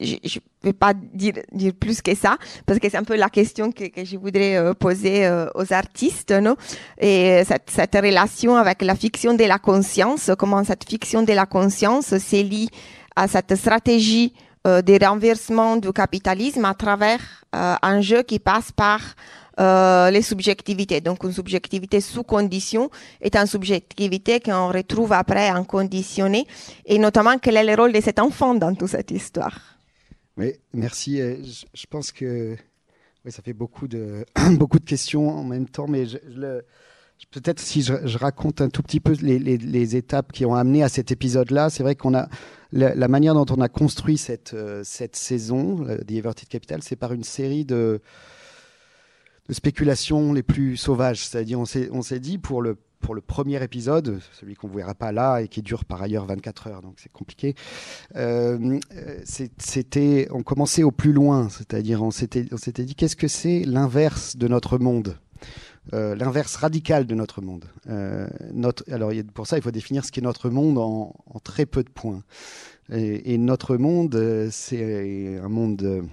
je, 0.01 0.15
ne 0.15 0.39
vais 0.63 0.73
pas 0.73 0.93
dire, 0.93 1.33
dire 1.51 1.73
plus 1.73 2.01
que 2.01 2.15
ça, 2.15 2.37
parce 2.65 2.79
que 2.79 2.89
c'est 2.89 2.97
un 2.97 3.03
peu 3.03 3.15
la 3.15 3.29
question 3.29 3.71
que, 3.71 3.85
que 3.85 4.03
je 4.05 4.17
voudrais 4.17 4.55
euh, 4.55 4.73
poser 4.73 5.25
euh, 5.25 5.47
aux 5.55 5.73
artistes, 5.73 6.31
non 6.31 6.55
Et 6.99 7.43
cette, 7.45 7.69
cette, 7.69 7.95
relation 7.95 8.55
avec 8.55 8.81
la 8.81 8.95
fiction 8.95 9.33
de 9.33 9.43
la 9.43 9.59
conscience, 9.59 10.31
comment 10.37 10.63
cette 10.63 10.87
fiction 10.89 11.23
de 11.23 11.33
la 11.33 11.45
conscience 11.45 12.17
se 12.17 12.41
lie 12.41 12.69
à 13.15 13.27
cette 13.27 13.55
stratégie 13.55 14.33
euh, 14.65 14.81
de 14.81 14.97
renversement 15.05 15.75
du 15.75 15.91
capitalisme 15.91 16.65
à 16.65 16.73
travers 16.73 17.19
un 17.55 18.01
jeu 18.01 18.23
qui 18.23 18.39
passe 18.39 18.71
par 18.71 18.99
les 19.59 20.23
subjectivités. 20.23 21.01
Donc, 21.01 21.23
une 21.23 21.31
subjectivité 21.31 22.01
sous 22.01 22.23
condition 22.23 22.89
est 23.21 23.35
une 23.35 23.45
subjectivité 23.45 24.39
qu'on 24.39 24.69
retrouve 24.69 25.13
après 25.13 25.51
en 25.51 25.63
conditionné. 25.63 26.47
Et 26.87 26.97
notamment, 26.97 27.37
quel 27.37 27.57
est 27.57 27.63
le 27.63 27.79
rôle 27.79 27.93
de 27.93 28.01
cet 28.01 28.17
enfant 28.17 28.55
dans 28.55 28.73
toute 28.73 28.89
cette 28.89 29.11
histoire? 29.11 29.72
Oui, 30.37 30.53
merci. 30.73 31.17
Je, 31.17 31.85
pense 31.87 32.11
que 32.11 32.55
ça 33.27 33.41
fait 33.41 33.53
beaucoup 33.53 33.87
de, 33.87 34.25
beaucoup 34.57 34.79
de 34.79 34.85
questions 34.85 35.29
en 35.29 35.43
même 35.43 35.67
temps, 35.67 35.87
mais 35.87 36.05
peut-être 37.31 37.59
si 37.59 37.81
je, 37.81 38.17
raconte 38.17 38.61
un 38.61 38.69
tout 38.69 38.81
petit 38.81 38.99
peu 38.99 39.15
les, 39.21 39.39
les, 39.39 39.95
étapes 39.95 40.31
qui 40.31 40.45
ont 40.45 40.55
amené 40.55 40.83
à 40.83 40.89
cet 40.89 41.11
épisode-là, 41.11 41.69
c'est 41.69 41.83
vrai 41.83 41.95
qu'on 41.95 42.13
a 42.15 42.27
la, 42.71 43.07
manière 43.07 43.35
dont 43.35 43.45
on 43.49 43.61
a 43.61 43.69
construit 43.69 44.17
cette, 44.17 44.53
euh, 44.53 44.81
cette 44.83 45.15
saison, 45.15 45.85
The 45.85 46.11
Everted 46.11 46.49
Capital, 46.49 46.81
c'est 46.81 46.95
par 46.95 47.13
une 47.13 47.23
série 47.23 47.65
de, 47.65 48.01
de 49.47 49.53
spéculations 49.53 50.33
les 50.33 50.43
plus 50.43 50.77
sauvages. 50.77 51.25
C'est-à-dire, 51.25 51.59
on 51.59 52.01
s'est 52.01 52.19
dit 52.19 52.37
pour 52.37 52.61
le 52.61 52.77
pour 53.03 53.13
le 53.13 53.21
premier 53.21 53.61
épisode, 53.61 54.21
celui 54.39 54.55
qu'on 54.55 54.69
ne 54.69 54.75
verra 54.75 54.95
pas 54.95 55.11
là 55.11 55.41
et 55.41 55.47
qui 55.49 55.61
dure 55.61 55.85
par 55.85 56.01
ailleurs 56.01 56.25
24 56.25 56.67
heures, 56.67 56.81
donc 56.81 56.95
c'est 56.97 57.11
compliqué. 57.11 57.53
Euh, 58.15 58.79
c'était, 59.57 60.27
on 60.31 60.41
commençait 60.41 60.83
au 60.83 60.91
plus 60.91 61.11
loin, 61.11 61.49
c'est-à-dire 61.49 62.01
on 62.01 62.11
s'était, 62.11 62.45
dit 62.45 62.95
qu'est-ce 62.95 63.17
que 63.17 63.27
c'est 63.27 63.59
l'inverse 63.65 64.37
de 64.37 64.47
notre 64.47 64.77
monde, 64.79 65.17
euh, 65.93 66.15
l'inverse 66.15 66.55
radical 66.55 67.05
de 67.05 67.13
notre 67.13 67.41
monde. 67.41 67.65
Euh, 67.89 68.27
alors 68.89 69.11
pour 69.33 69.47
ça, 69.47 69.57
il 69.57 69.61
faut 69.61 69.71
définir 69.71 70.05
ce 70.05 70.11
qu'est 70.11 70.21
notre 70.21 70.49
monde 70.49 70.77
en, 70.77 71.13
très 71.43 71.65
peu 71.65 71.83
de 71.83 71.89
points. 71.89 72.23
Et 72.89 73.37
notre 73.37 73.75
monde, 73.77 74.49
c'est 74.49 75.37
un 75.37 75.49
monde 75.49 76.05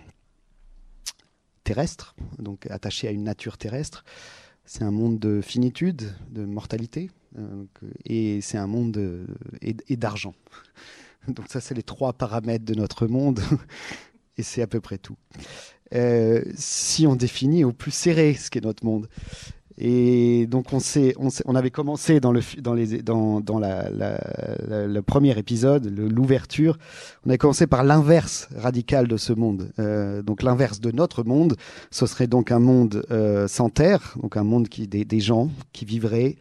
terrestre, 1.62 2.16
donc 2.38 2.66
attaché 2.68 3.06
à 3.06 3.12
une 3.12 3.24
nature 3.24 3.58
terrestre 3.58 4.04
c'est 4.70 4.84
un 4.84 4.92
monde 4.92 5.18
de 5.18 5.40
finitude, 5.40 6.14
de 6.30 6.44
mortalité, 6.44 7.10
euh, 7.36 7.64
et 8.04 8.40
c'est 8.40 8.56
un 8.56 8.68
monde 8.68 9.26
et, 9.62 9.96
d'argent. 9.96 10.32
Donc 11.26 11.46
ça, 11.48 11.60
c'est 11.60 11.74
les 11.74 11.82
trois 11.82 12.12
paramètres 12.12 12.64
de 12.64 12.74
notre 12.74 13.08
monde, 13.08 13.40
et 14.38 14.44
c'est 14.44 14.62
à 14.62 14.68
peu 14.68 14.80
près 14.80 14.98
tout. 14.98 15.16
Euh, 15.92 16.44
si 16.54 17.04
on 17.08 17.16
définit 17.16 17.64
au 17.64 17.72
plus 17.72 17.90
serré 17.90 18.34
ce 18.34 18.48
qu'est 18.48 18.60
notre 18.60 18.84
monde, 18.84 19.08
et 19.82 20.46
donc 20.46 20.74
on, 20.74 20.78
sait, 20.78 21.14
on, 21.16 21.54
avait 21.54 21.70
commencé 21.70 22.20
dans 22.20 22.32
le, 22.32 22.42
dans 22.58 22.74
les, 22.74 23.00
dans, 23.00 23.40
dans 23.40 23.58
la, 23.58 23.88
le 23.88 25.00
premier 25.00 25.38
épisode, 25.38 25.86
l'ouverture, 25.86 26.76
on 27.24 27.30
avait 27.30 27.38
commencé 27.38 27.66
par 27.66 27.82
l'inverse 27.82 28.50
radical 28.54 29.08
de 29.08 29.16
ce 29.16 29.32
monde. 29.32 29.72
Euh, 29.78 30.20
donc 30.20 30.42
l'inverse 30.42 30.80
de 30.80 30.90
notre 30.90 31.24
monde, 31.24 31.56
ce 31.90 32.04
serait 32.04 32.26
donc 32.26 32.52
un 32.52 32.58
monde 32.58 33.06
euh, 33.10 33.48
sans 33.48 33.70
terre, 33.70 34.16
donc 34.20 34.36
un 34.36 34.44
monde 34.44 34.68
qui 34.68 34.86
des, 34.86 35.06
des 35.06 35.20
gens 35.20 35.48
qui 35.72 35.86
vivraient 35.86 36.36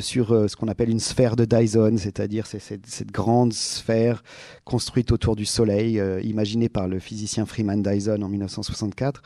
sur 0.00 0.32
euh, 0.32 0.48
ce 0.48 0.56
qu'on 0.56 0.68
appelle 0.68 0.88
une 0.88 1.00
sphère 1.00 1.36
de 1.36 1.44
Dyson, 1.44 1.96
c'est-à-dire 1.98 2.46
cette, 2.46 3.12
grande 3.12 3.52
sphère 3.52 4.24
construite 4.64 5.12
autour 5.12 5.36
du 5.36 5.44
Soleil, 5.44 6.00
imaginée 6.22 6.70
par 6.70 6.88
le 6.88 7.00
physicien 7.00 7.44
Freeman 7.44 7.82
Dyson 7.82 8.22
en 8.22 8.28
1964. 8.30 9.20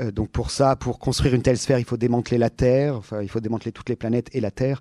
Euh, 0.00 0.10
donc 0.10 0.30
pour 0.30 0.50
ça, 0.50 0.76
pour 0.76 0.98
construire 0.98 1.34
une 1.34 1.42
telle 1.42 1.58
sphère, 1.58 1.78
il 1.78 1.84
faut 1.84 1.96
démanteler 1.96 2.38
la 2.38 2.50
Terre, 2.50 2.96
enfin 2.96 3.22
il 3.22 3.28
faut 3.28 3.40
démanteler 3.40 3.72
toutes 3.72 3.88
les 3.88 3.96
planètes 3.96 4.28
et 4.32 4.40
la 4.40 4.50
Terre. 4.50 4.80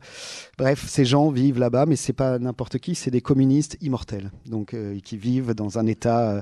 Bref, 0.57 0.85
ces 0.87 1.05
gens 1.05 1.29
vivent 1.29 1.59
là-bas, 1.59 1.85
mais 1.85 1.95
c'est 1.95 2.13
pas 2.13 2.39
n'importe 2.39 2.79
qui, 2.79 2.95
c'est 2.95 3.11
des 3.11 3.21
communistes 3.21 3.77
immortels, 3.81 4.31
donc 4.45 4.73
euh, 4.73 4.99
qui 4.99 5.17
vivent 5.17 5.53
dans 5.53 5.79
un 5.79 5.85
état 5.85 6.29
euh, 6.29 6.41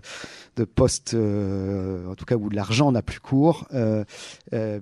de 0.55 0.63
poste, 0.63 1.13
en 1.13 2.15
tout 2.15 2.25
cas 2.25 2.35
où 2.35 2.49
l'argent 2.49 2.91
n'a 2.91 3.01
plus 3.01 3.19
cours, 3.19 3.67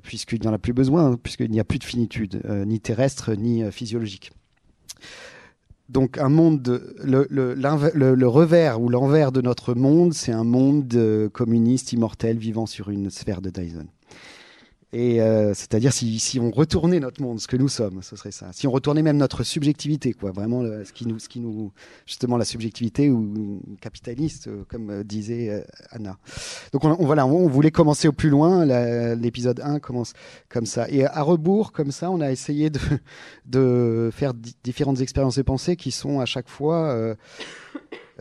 puisqu'il 0.03 0.41
n'y 0.41 0.47
en 0.47 0.53
a 0.53 0.57
plus 0.57 0.73
besoin, 0.73 1.15
puisqu'il 1.17 1.51
n'y 1.51 1.59
a 1.59 1.63
plus 1.63 1.79
de 1.79 1.83
finitude, 1.83 2.41
ni 2.65 2.79
terrestre 2.79 3.33
ni 3.33 3.69
physiologique 3.71 4.31
donc 5.91 6.17
un 6.17 6.29
monde, 6.29 6.81
le, 7.03 7.27
le, 7.29 8.27
revers 8.27 8.81
ou 8.81 8.87
l'envers 8.87 9.31
de 9.31 9.41
notre 9.41 9.73
monde, 9.73 10.13
c'est 10.13 10.31
un 10.31 10.45
monde 10.45 10.93
euh, 10.95 11.27
communiste 11.29 11.91
immortel 11.91 12.37
vivant 12.37 12.65
sur 12.65 12.89
une 12.89 13.09
sphère 13.09 13.41
de 13.41 13.49
Dyson. 13.49 13.87
Et 14.93 15.21
euh, 15.21 15.53
c'est-à-dire 15.53 15.93
si, 15.93 16.19
si, 16.19 16.37
on 16.39 16.51
retournait 16.51 16.99
notre 16.99 17.21
monde, 17.21 17.39
ce 17.39 17.47
que 17.47 17.55
nous 17.55 17.69
sommes, 17.69 18.01
ce 18.01 18.17
serait 18.17 18.31
ça. 18.31 18.47
Si 18.51 18.67
on 18.67 18.71
retournait 18.71 19.01
même 19.01 19.15
notre 19.15 19.43
subjectivité, 19.43 20.11
quoi, 20.11 20.31
vraiment 20.31 20.63
ce 20.63 20.91
qui 20.91 21.07
nous, 21.07 21.17
ce 21.17 21.29
qui 21.29 21.39
nous, 21.39 21.71
justement 22.05 22.35
la 22.35 22.43
subjectivité 22.43 23.09
ou 23.09 23.61
capitaliste, 23.79 24.49
euh, 24.49 24.65
comme 24.67 24.89
euh, 24.89 25.03
disait 25.03 25.65
Anna. 25.91 26.17
Donc 26.73 26.83
on, 26.83 27.05
voilà, 27.05 27.25
on, 27.25 27.47
voulait 27.47 27.71
commencer 27.71 28.09
au 28.09 28.11
plus 28.11 28.29
loin. 28.29 28.65
L'épisode 29.15 29.61
1 29.63 29.79
commence 29.79 30.13
comme 30.49 30.65
ça. 30.65 30.89
Et 30.89 31.05
à 31.05 31.21
rebours, 31.21 31.71
comme 31.71 31.91
ça, 31.91 32.11
on 32.11 32.19
a 32.19 32.29
essayé 32.29 32.69
de, 32.69 32.79
de 33.45 34.09
faire 34.11 34.33
différentes 34.33 34.99
expériences 34.99 35.37
de 35.37 35.41
pensée 35.41 35.77
qui 35.77 35.91
sont 35.91 36.19
à 36.19 36.25
chaque 36.25 36.49
fois 36.49 37.15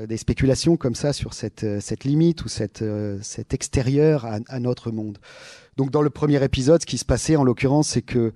des 0.06 0.16
spéculations 0.16 0.76
comme 0.76 0.94
ça 0.94 1.12
sur 1.12 1.34
cette, 1.34 1.80
cette 1.80 2.04
limite 2.04 2.44
ou 2.44 2.48
cette, 2.48 2.84
cet 3.22 3.54
extérieur 3.54 4.26
à, 4.26 4.60
notre 4.60 4.90
monde. 4.90 5.18
Donc 5.76 5.90
dans 5.90 6.02
le 6.02 6.10
premier 6.10 6.42
épisode, 6.44 6.82
ce 6.82 6.86
qui 6.86 6.98
se 6.98 7.04
passait 7.04 7.36
en 7.36 7.44
l'occurrence, 7.44 7.88
c'est 7.88 8.02
que 8.02 8.32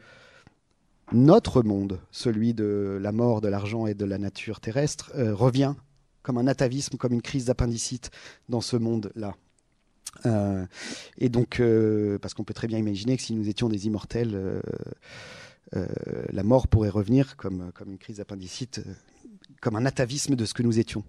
notre 1.13 1.63
monde, 1.63 2.01
celui 2.11 2.55
de 2.55 2.99
la 3.01 3.13
mort, 3.13 3.41
de 3.41 3.49
l'argent 3.49 3.87
et 3.87 3.95
de 3.95 4.05
la 4.05 4.19
nature 4.19 4.61
terrestre, 4.61 5.13
euh, 5.17 5.35
revient 5.35 5.75
comme 6.23 6.39
un 6.39 6.47
atavisme, 6.47 6.97
comme 6.97 7.13
une 7.13 7.23
crise 7.23 7.47
d'appendicite 7.47 8.11
dans 8.49 8.63
ce 8.63 8.77
monde-là. 8.77 9.35
Euh, 10.27 10.65
et 11.19 11.29
donc, 11.29 11.61
euh, 11.61 12.19
parce 12.19 12.33
qu'on 12.33 12.45
peut 12.45 12.55
très 12.55 12.67
bien 12.67 12.79
imaginer 12.79 13.17
que 13.17 13.23
si 13.23 13.35
nous 13.35 13.49
étions 13.49 13.69
des 13.69 13.87
immortels, 13.87 14.61
la 15.73 16.45
mort 16.45 16.69
pourrait 16.69 16.89
revenir 16.89 17.37
comme, 17.37 17.73
comme 17.75 17.91
une 17.91 17.99
crise 17.99 18.19
d'appendicite, 18.19 18.81
comme 19.65 19.77
un 19.77 19.87
atavisme 19.87 20.37
de 20.37 20.45
ce 20.45 20.55
que 20.55 20.63
nous 20.63 20.79
étions. 20.79 21.03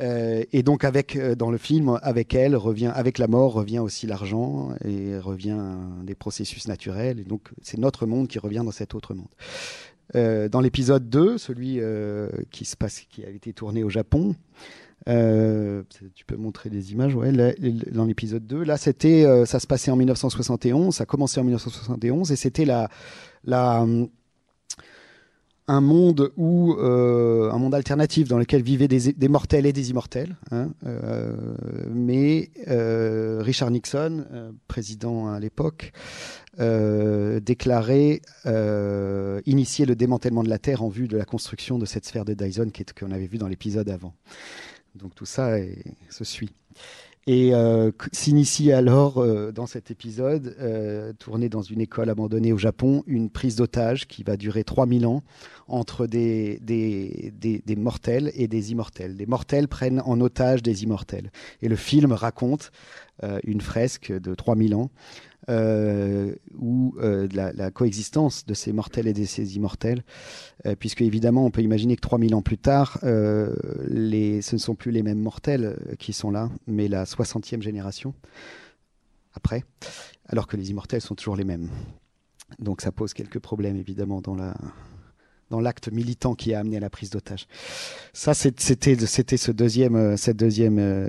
Euh, 0.00 0.44
et 0.52 0.62
donc 0.62 0.84
avec 0.84 1.16
euh, 1.16 1.34
dans 1.34 1.50
le 1.50 1.58
film, 1.58 1.98
avec 2.02 2.34
elle 2.34 2.56
revient, 2.56 2.90
avec 2.94 3.18
la 3.18 3.28
mort 3.28 3.52
revient 3.52 3.78
aussi 3.78 4.06
l'argent 4.06 4.70
et 4.84 5.18
revient 5.18 5.60
des 6.02 6.14
processus 6.14 6.68
naturels. 6.68 7.20
Et 7.20 7.24
donc 7.24 7.50
c'est 7.62 7.78
notre 7.78 8.06
monde 8.06 8.28
qui 8.28 8.38
revient 8.38 8.62
dans 8.64 8.72
cet 8.72 8.94
autre 8.94 9.14
monde. 9.14 9.28
Euh, 10.14 10.48
dans 10.48 10.60
l'épisode 10.60 11.08
2, 11.08 11.38
celui 11.38 11.80
qui 12.50 12.64
se 12.64 12.76
passe, 12.76 13.00
qui 13.10 13.24
a 13.24 13.30
été 13.30 13.52
tourné 13.52 13.82
au 13.82 13.90
Japon, 13.90 14.36
tu 15.06 16.24
peux 16.26 16.36
montrer 16.36 16.70
des 16.70 16.92
images, 16.92 17.14
ouais, 17.14 17.32
dans 17.90 18.04
l'épisode 18.04 18.46
2. 18.46 18.62
Là, 18.64 18.76
c'était, 18.76 19.24
ça 19.46 19.58
se 19.60 19.66
passait 19.66 19.90
en 19.90 19.96
1971, 19.96 20.94
ça 20.94 21.02
a 21.02 21.06
commencé 21.06 21.40
en 21.40 21.44
1971 21.44 22.32
et 22.32 22.36
c'était 22.36 22.64
la, 22.64 22.88
la 23.44 23.86
un 25.66 25.80
monde 25.80 26.30
où 26.36 26.74
euh, 26.74 27.50
un 27.50 27.58
monde 27.58 27.74
alternatif 27.74 28.28
dans 28.28 28.38
lequel 28.38 28.62
vivaient 28.62 28.88
des, 28.88 29.28
mortels 29.28 29.66
et 29.66 29.72
des 29.72 29.90
immortels. 29.90 30.36
Hein, 30.50 30.70
euh, 30.86 31.34
mais 31.90 32.50
euh, 32.68 33.40
Richard 33.42 33.70
Nixon, 33.70 34.26
président 34.68 35.28
à 35.28 35.40
l'époque, 35.40 35.92
déclarait 36.58 38.20
initier 39.46 39.86
le 39.86 39.96
démantèlement 39.96 40.42
de 40.42 40.50
la 40.50 40.58
Terre 40.58 40.82
en 40.82 40.88
vue 40.88 41.08
de 41.08 41.16
la 41.16 41.24
construction 41.24 41.78
de 41.78 41.86
cette 41.86 42.04
sphère 42.04 42.24
de 42.24 42.34
Dyson 42.34 42.70
qu'on 42.98 43.10
avait 43.10 43.26
vu 43.26 43.38
dans 43.38 43.48
l'épisode 43.48 43.88
avant. 43.88 44.14
Donc 44.94 45.14
tout 45.14 45.26
ça 45.26 45.56
se 46.10 46.24
suit. 46.24 46.54
Et 47.26 47.54
euh, 47.54 47.90
s'initie 48.12 48.70
alors, 48.70 49.18
euh, 49.18 49.50
dans 49.50 49.66
cet 49.66 49.90
épisode, 49.90 50.54
euh, 50.60 51.14
tourné 51.14 51.48
dans 51.48 51.62
une 51.62 51.80
école 51.80 52.10
abandonnée 52.10 52.52
au 52.52 52.58
Japon, 52.58 53.02
une 53.06 53.30
prise 53.30 53.56
d'otage 53.56 54.06
qui 54.06 54.22
va 54.22 54.36
durer 54.36 54.62
3000 54.62 55.06
ans 55.06 55.22
entre 55.68 56.06
des, 56.06 56.60
mortels 57.76 58.30
et 58.34 58.48
des 58.48 58.72
immortels. 58.72 59.16
Des 59.16 59.26
mortels 59.26 59.68
prennent 59.68 60.02
en 60.04 60.20
otage 60.20 60.62
des 60.62 60.82
immortels. 60.82 61.30
Et 61.62 61.68
le 61.68 61.76
film 61.76 62.12
raconte 62.12 62.70
euh, 63.22 63.38
une 63.44 63.60
fresque 63.60 64.12
de 64.12 64.34
3000 64.34 64.74
ans 64.74 64.90
euh, 65.50 66.34
ou 66.56 66.94
euh, 66.98 67.28
la, 67.32 67.70
coexistence 67.70 68.46
de 68.46 68.54
ces 68.54 68.72
mortels 68.72 69.06
et 69.06 69.12
de 69.12 69.24
ces 69.24 69.56
immortels, 69.56 70.02
puisque 70.78 71.02
évidemment 71.02 71.44
on 71.44 71.50
peut 71.50 71.62
imaginer 71.62 71.96
que 71.96 72.00
3000 72.00 72.34
ans 72.34 72.42
plus 72.42 72.58
tard, 72.58 72.98
ce 73.02 74.54
ne 74.54 74.58
sont 74.58 74.74
plus 74.74 74.90
les 74.90 75.02
mêmes 75.02 75.20
mortels 75.20 75.76
qui 75.98 76.12
sont 76.12 76.30
là, 76.30 76.50
mais 76.66 76.88
la 76.88 77.04
60e 77.04 77.62
génération. 77.62 78.14
après, 79.34 79.64
alors 80.28 80.46
que 80.46 80.56
les 80.56 80.70
immortels 80.70 81.00
sont 81.00 81.14
toujours 81.14 81.36
les 81.36 81.44
mêmes. 81.44 81.68
Donc 82.58 82.80
ça 82.80 82.92
pose 82.92 83.12
quelques 83.14 83.40
problèmes 83.40 83.76
évidemment 83.76 84.20
dans 84.20 84.34
la, 84.34 84.54
dans 85.50 85.60
l'acte 85.60 85.90
militant 85.90 86.34
qui 86.34 86.54
a 86.54 86.60
amené 86.60 86.76
à 86.76 86.80
la 86.80 86.90
prise 86.90 87.10
d'otage. 87.10 87.46
Ça, 88.12 88.34
c'était 88.34 88.96
ce 88.96 89.50
deuxième 89.50 89.96
euh, 89.96 90.16
cette 90.16 90.36
deuxième 90.36 90.78
euh, 90.78 91.08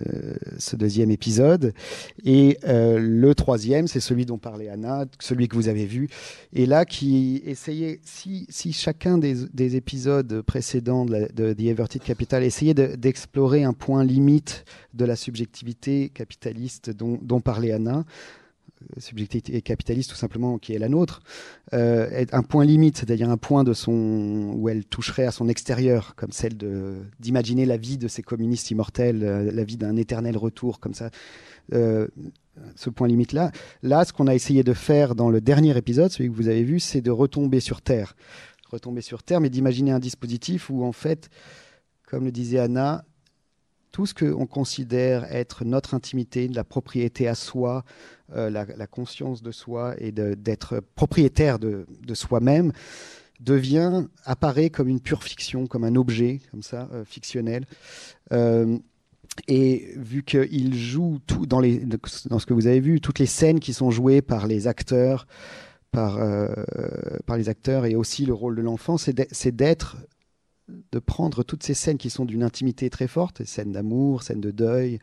ce 0.57 0.75
deuxième 0.75 1.11
épisode 1.11 1.73
et 2.23 2.57
euh, 2.65 2.97
le 2.99 3.35
troisième, 3.35 3.87
c'est 3.87 3.99
celui 3.99 4.25
dont 4.25 4.37
parlait 4.37 4.69
Anna, 4.69 5.05
celui 5.19 5.47
que 5.47 5.55
vous 5.55 5.67
avez 5.67 5.85
vu 5.85 6.09
et 6.53 6.65
là 6.65 6.85
qui 6.85 7.41
essayait 7.45 7.99
si 8.03 8.73
chacun 8.73 9.17
des, 9.17 9.45
des 9.53 9.75
épisodes 9.75 10.41
précédents 10.41 11.05
de, 11.05 11.27
de 11.33 11.53
The 11.53 11.61
Everted 11.61 12.03
Capital 12.03 12.43
essayait 12.43 12.73
d'explorer 12.73 13.63
un 13.63 13.73
point 13.73 14.03
limite 14.03 14.65
de 14.93 15.05
la 15.05 15.15
subjectivité 15.15 16.09
capitaliste 16.09 16.89
dont, 16.89 17.19
dont 17.21 17.41
parlait 17.41 17.71
Anna 17.71 18.05
subjectivité 18.97 19.61
capitaliste 19.61 20.09
tout 20.09 20.15
simplement 20.15 20.57
qui 20.57 20.73
est 20.73 20.79
la 20.79 20.89
nôtre, 20.89 21.21
euh, 21.73 22.25
un 22.31 22.43
point 22.43 22.65
limite, 22.65 22.97
c'est-à-dire 22.97 23.29
un 23.29 23.37
point 23.37 23.63
de 23.63 23.73
son 23.73 24.53
où 24.55 24.69
elle 24.69 24.85
toucherait 24.85 25.25
à 25.25 25.31
son 25.31 25.47
extérieur, 25.47 26.15
comme 26.15 26.31
celle 26.31 26.55
d'imaginer 27.19 27.65
la 27.65 27.77
vie 27.77 27.97
de 27.97 28.07
ces 28.07 28.21
communistes 28.21 28.71
immortels, 28.71 29.23
euh, 29.23 29.51
la 29.51 29.63
vie 29.63 29.77
d'un 29.77 29.95
éternel 29.95 30.37
retour, 30.37 30.79
comme 30.79 30.93
ça. 30.93 31.09
Euh, 31.73 32.07
ce 32.75 32.89
point 32.89 33.07
limite 33.07 33.33
là. 33.33 33.51
Là, 33.83 34.05
ce 34.05 34.13
qu'on 34.13 34.27
a 34.27 34.35
essayé 34.35 34.63
de 34.63 34.73
faire 34.73 35.15
dans 35.15 35.29
le 35.29 35.41
dernier 35.41 35.75
épisode, 35.77 36.11
celui 36.11 36.29
que 36.29 36.35
vous 36.35 36.47
avez 36.47 36.63
vu, 36.63 36.79
c'est 36.79 37.01
de 37.01 37.11
retomber 37.11 37.59
sur 37.59 37.81
terre, 37.81 38.15
retomber 38.69 39.01
sur 39.01 39.23
terre, 39.23 39.41
mais 39.41 39.49
d'imaginer 39.49 39.91
un 39.91 39.99
dispositif 39.99 40.69
où 40.69 40.85
en 40.85 40.93
fait, 40.93 41.29
comme 42.07 42.23
le 42.23 42.31
disait 42.31 42.59
Anna, 42.59 43.03
tout 43.95 44.05
ce 44.05 44.13
qu'on 44.13 44.45
considère 44.45 45.23
être 45.33 45.63
notre 45.63 45.93
intimité, 45.93 46.49
la 46.49 46.65
propriété 46.65 47.29
à 47.29 47.33
soi, 47.33 47.85
euh, 48.35 48.49
la, 48.49 48.87
conscience 48.87 49.41
de 49.41 49.53
soi 49.53 49.95
et 49.99 50.11
d'être 50.11 50.81
propriétaire 50.95 51.59
de, 51.59 51.85
soi-même, 52.13 52.73
devient, 53.39 54.03
apparaît 54.25 54.69
comme 54.69 54.89
une 54.89 54.99
pure 54.99 55.23
fiction, 55.23 55.65
comme 55.65 55.85
un 55.85 55.95
objet, 55.95 56.41
comme 56.51 56.61
ça, 56.61 56.89
euh, 56.91 57.05
fictionnel. 57.05 57.65
Euh, 58.33 58.77
et 59.47 59.93
vu 59.95 60.23
qu'il 60.23 60.75
joue 60.75 61.19
tout 61.25 61.45
dans, 61.45 61.61
les, 61.61 61.81
ce 62.05 62.45
que 62.45 62.53
vous 62.53 62.67
avez 62.67 62.81
vu, 62.81 62.99
toutes 62.99 63.19
les 63.19 63.25
scènes 63.25 63.61
qui 63.61 63.71
sont 63.71 63.91
jouées 63.91 64.21
par 64.21 64.45
les 64.45 64.67
acteurs, 64.67 65.25
par 65.93 66.17
les 67.37 67.47
acteurs 67.47 67.85
et 67.85 67.95
aussi 67.95 68.25
le 68.25 68.33
rôle 68.33 68.57
de 68.57 68.61
l'enfant, 68.61 68.97
c'est 68.97 69.55
d'être 69.55 69.95
de 70.91 70.99
prendre 70.99 71.43
toutes 71.43 71.63
ces 71.63 71.73
scènes 71.73 71.97
qui 71.97 72.09
sont 72.09 72.25
d'une 72.25 72.43
intimité 72.43 72.89
très 72.89 73.07
forte, 73.07 73.43
scènes 73.43 73.71
d'amour, 73.71 74.23
scènes 74.23 74.41
de 74.41 74.51
deuil, 74.51 74.99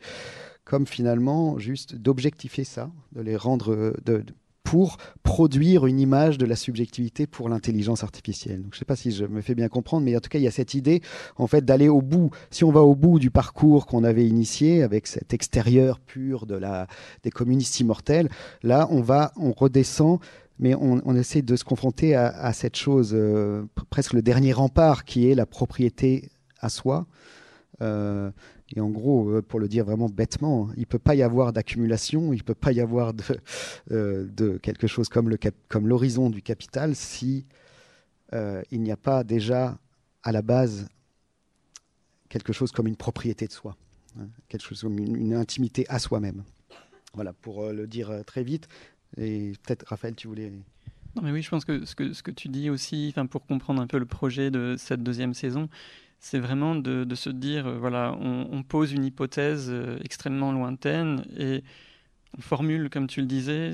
comme 0.65 0.87
finalement 0.87 1.57
juste 1.59 1.95
d'objectifier 1.95 2.63
ça, 2.63 2.91
de 3.13 3.21
les 3.21 3.35
rendre 3.35 3.93
de, 4.05 4.23
pour 4.63 4.97
produire 5.21 5.85
une 5.85 5.99
image 5.99 6.37
de 6.37 6.45
la 6.45 6.55
subjectivité 6.55 7.27
pour 7.27 7.49
l'intelligence 7.49 8.03
artificielle. 8.03 8.63
je 8.71 8.75
ne 8.75 8.79
sais 8.79 8.85
pas 8.85 8.95
si 8.95 9.11
je 9.11 9.25
me 9.25 9.41
fais 9.41 9.55
bien 9.55 9.67
comprendre, 9.67 10.05
mais 10.05 10.15
en 10.15 10.19
tout 10.19 10.29
cas, 10.29 10.39
il 10.39 10.43
y 10.43 10.47
a 10.47 10.51
cette 10.51 10.73
idée 10.73 11.01
en 11.35 11.47
fait 11.47 11.63
d'aller 11.63 11.89
au 11.89 12.01
bout. 12.01 12.31
Si 12.49 12.63
on 12.63 12.71
va 12.71 12.81
au 12.81 12.95
bout 12.95 13.19
du 13.19 13.29
parcours 13.29 13.85
qu'on 13.85 14.03
avait 14.03 14.25
initié 14.25 14.81
avec 14.81 15.05
cet 15.05 15.33
extérieur 15.33 15.99
pur 15.99 16.45
de 16.45 16.55
la 16.55 16.87
des 17.23 17.29
communistes 17.29 17.79
immortels, 17.79 18.29
là, 18.63 18.87
on 18.89 19.01
va, 19.01 19.31
on 19.35 19.51
redescend 19.51 20.19
mais 20.59 20.75
on, 20.75 21.15
essaie 21.15 21.41
de 21.41 21.55
se 21.55 21.63
confronter 21.63 22.15
à, 22.15 22.53
cette 22.53 22.75
chose, 22.75 23.11
euh, 23.13 23.65
presque 23.89 24.13
le 24.13 24.21
dernier 24.21 24.53
rempart, 24.53 25.03
qui 25.03 25.29
est 25.29 25.35
la 25.35 25.45
propriété 25.45 26.29
à 26.59 26.69
soi. 26.69 27.07
Euh, 27.81 28.31
et 28.75 28.79
en 28.79 28.89
gros, 28.89 29.29
euh, 29.29 29.41
pour 29.41 29.59
le 29.59 29.67
dire 29.67 29.83
vraiment 29.83 30.09
bêtement, 30.09 30.69
il 30.75 30.81
ne 30.81 30.85
peut 30.85 30.99
pas 30.99 31.15
y 31.15 31.23
avoir 31.23 31.53
d'accumulation, 31.53 32.33
il 32.33 32.37
ne 32.37 32.43
peut 32.43 32.53
pas 32.53 32.71
y 32.71 32.81
avoir 32.81 33.13
de, 33.13 34.57
quelque 34.59 34.87
chose 34.87 35.09
comme, 35.09 35.35
l'horizon 35.87 36.29
du 36.29 36.41
capital 36.41 36.95
si 36.95 37.45
il 38.71 38.81
n'y 38.81 38.91
a 38.91 38.97
pas 38.97 39.23
déjà 39.23 39.77
à 40.23 40.31
la 40.31 40.41
base 40.41 40.87
quelque 42.29 42.51
chose 42.51 42.71
comme 42.71 42.87
une 42.87 42.95
propriété 42.95 43.45
de 43.45 43.51
soi, 43.51 43.77
hein, 44.19 44.27
quelque 44.47 44.63
chose 44.63 44.81
comme 44.81 44.97
une 44.97 45.35
intimité 45.35 45.85
à 45.87 45.99
soi-même. 45.99 46.43
Voilà, 47.13 47.31
pour 47.33 47.69
le 47.69 47.85
dire 47.85 48.23
très 48.25 48.43
vite, 48.43 48.67
et 49.17 49.53
peut-être, 49.63 49.85
Raphaël, 49.87 50.15
tu 50.15 50.27
voulais. 50.27 50.51
Non, 51.15 51.21
mais 51.21 51.31
oui, 51.31 51.41
je 51.41 51.49
pense 51.49 51.65
que 51.65 51.85
ce 51.85 51.95
que, 51.95 52.13
ce 52.13 52.23
que 52.23 52.31
tu 52.31 52.49
dis 52.49 52.69
aussi, 52.69 53.13
pour 53.29 53.45
comprendre 53.45 53.81
un 53.81 53.87
peu 53.87 53.99
le 53.99 54.05
projet 54.05 54.49
de 54.49 54.75
cette 54.77 55.03
deuxième 55.03 55.33
saison, 55.33 55.69
c'est 56.23 56.39
vraiment 56.39 56.75
de, 56.75 57.15
se 57.15 57.29
dire, 57.29 57.67
euh, 57.67 57.77
voilà, 57.77 58.15
on, 58.17 58.63
pose 58.63 58.93
une 58.93 59.03
hypothèse 59.03 59.67
euh, 59.69 59.99
extrêmement 60.05 60.53
lointaine 60.53 61.25
et 61.37 61.63
on 62.37 62.41
formule, 62.41 62.89
comme 62.89 63.07
tu 63.07 63.19
le 63.19 63.27
disais, 63.27 63.73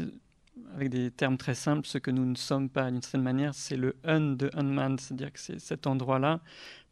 avec 0.73 0.89
des 0.89 1.11
termes 1.11 1.37
très 1.37 1.53
simples, 1.53 1.85
ce 1.85 1.99
que 1.99 2.09
nous 2.09 2.25
ne 2.25 2.35
sommes 2.35 2.67
pas 2.67 2.89
d'une 2.89 3.03
certaine 3.03 3.21
manière, 3.21 3.53
c'est 3.53 3.77
le 3.77 3.95
un 4.03 4.19
de 4.19 4.49
unmanned, 4.55 4.99
c'est-à-dire 4.99 5.31
que 5.31 5.39
c'est 5.39 5.59
cet 5.59 5.85
endroit-là 5.85 6.41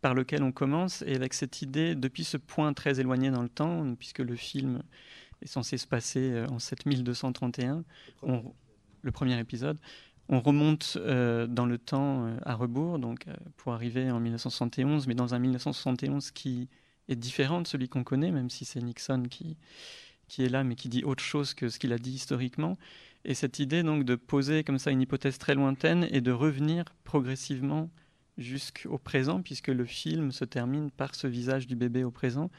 par 0.02 0.14
lequel 0.14 0.44
on 0.44 0.52
commence, 0.52 1.02
et 1.08 1.16
avec 1.16 1.34
cette 1.34 1.64
idée, 1.64 1.96
depuis 1.96 2.24
ce 2.24 2.38
point 2.38 2.72
très 2.74 3.00
éloigné 3.00 3.32
dans 3.32 3.42
le 3.42 3.50
temps, 3.50 3.96
puisque 3.98 4.20
le 4.20 4.36
film 4.36 4.84
est 5.42 5.48
censé 5.48 5.78
se 5.78 5.88
passer 5.88 6.32
euh, 6.32 6.48
en 6.48 6.60
7231, 6.60 7.84
on, 8.24 8.44
le 9.02 9.12
premier 9.12 9.40
épisode. 9.40 9.78
On 10.30 10.42
remonte 10.42 10.98
euh, 11.00 11.48
dans 11.48 11.66
le 11.66 11.78
temps 11.78 12.26
euh, 12.26 12.38
à 12.44 12.56
rebours, 12.56 13.00
donc 13.00 13.26
pour 13.56 13.74
arriver 13.74 14.12
en 14.12 14.20
1971, 14.20 15.08
mais 15.08 15.16
dans 15.16 15.34
un 15.34 15.40
1971 15.40 16.32
qui 16.32 16.68
est 17.08 17.16
différent 17.16 17.62
de 17.62 17.68
celui 17.68 17.88
qu'on 17.88 18.04
connaît, 18.04 18.32
même 18.32 18.50
si 18.50 18.66
c'est 18.66 18.82
Nixon 18.82 19.24
qui, 19.30 19.58
qui 20.28 20.44
est 20.44 20.50
là, 20.50 20.64
mais 20.64 20.76
qui 20.76 20.90
dit 20.90 21.04
autre 21.04 21.24
chose 21.24 21.54
que 21.54 21.70
ce 21.70 21.80
qu'il 21.80 21.94
a 21.94 21.98
dit 21.98 22.12
historiquement. 22.12 22.78
Et 23.24 23.34
cette 23.34 23.60
idée 23.60 23.84
donc 23.84 24.04
de 24.04 24.16
poser 24.16 24.64
comme 24.64 24.80
ça 24.80 24.92
une 24.92 25.02
hypothèse 25.02 25.38
très 25.38 25.56
lointaine 25.56 26.08
et 26.12 26.22
de 26.22 26.32
revenir 26.32 26.86
progressivement 27.04 27.90
jusqu'au 28.38 28.98
présent, 28.98 29.42
puisque 29.42 29.70
le 29.70 29.86
film 29.86 30.32
se 30.32 30.46
termine 30.46 30.92
par 30.92 31.16
ce 31.16 31.28
visage 31.28 31.68
du 31.68 31.76
bébé 31.76 32.04
au 32.04 32.12
présent 32.12 32.52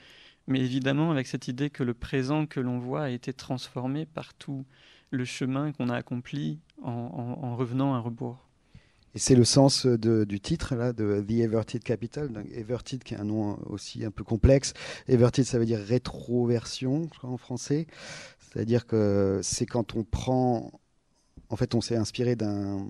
mais 0.49 0.61
évidemment 0.61 1.11
avec 1.11 1.27
cette 1.27 1.47
idée 1.47 1.71
que 1.71 1.85
le 1.85 1.95
présent 1.95 2.47
que 2.47 2.59
l'on 2.59 2.79
voit 2.79 3.05
a 3.05 3.11
été 3.11 3.33
transformé 3.33 4.07
par 4.07 4.35
tout 4.35 4.65
le 5.11 5.25
chemin 5.25 5.73
qu'on 5.73 5.91
a 5.91 5.95
accompli 5.95 6.59
en, 6.83 7.55
revenant 7.57 7.95
à 7.95 8.01
rebours. 8.01 8.49
Et 9.15 9.19
c'est 9.19 9.35
le 9.35 9.45
sens 9.45 9.87
du 9.87 10.41
titre 10.41 10.75
là, 10.75 10.93
de 10.93 11.25
The 11.27 11.33
Everted 11.33 11.83
Capital. 11.83 12.31
Donc, 12.31 12.47
Everted, 12.53 13.03
qui 13.03 13.15
est 13.15 13.19
un 13.19 13.25
nom 13.25 13.59
aussi 13.67 14.05
un 14.05 14.11
peu 14.11 14.25
complexe. 14.25 14.75
Everted, 15.07 15.45
ça 15.45 15.59
veut 15.59 15.67
dire 15.67 15.81
rétroversion, 15.81 17.09
je 17.13 17.19
crois 17.19 17.31
en 17.31 17.39
français. 17.39 17.87
C'est-à-dire 18.41 18.87
que 18.87 19.41
c'est 19.43 19.67
quand 19.67 19.97
on 19.97 20.05
prend. 20.05 20.73
En 21.51 21.57
fait, 21.57 21.75
on 21.75 21.81
s'est 21.81 21.97
inspiré 21.97 22.37
d'un 22.37 22.87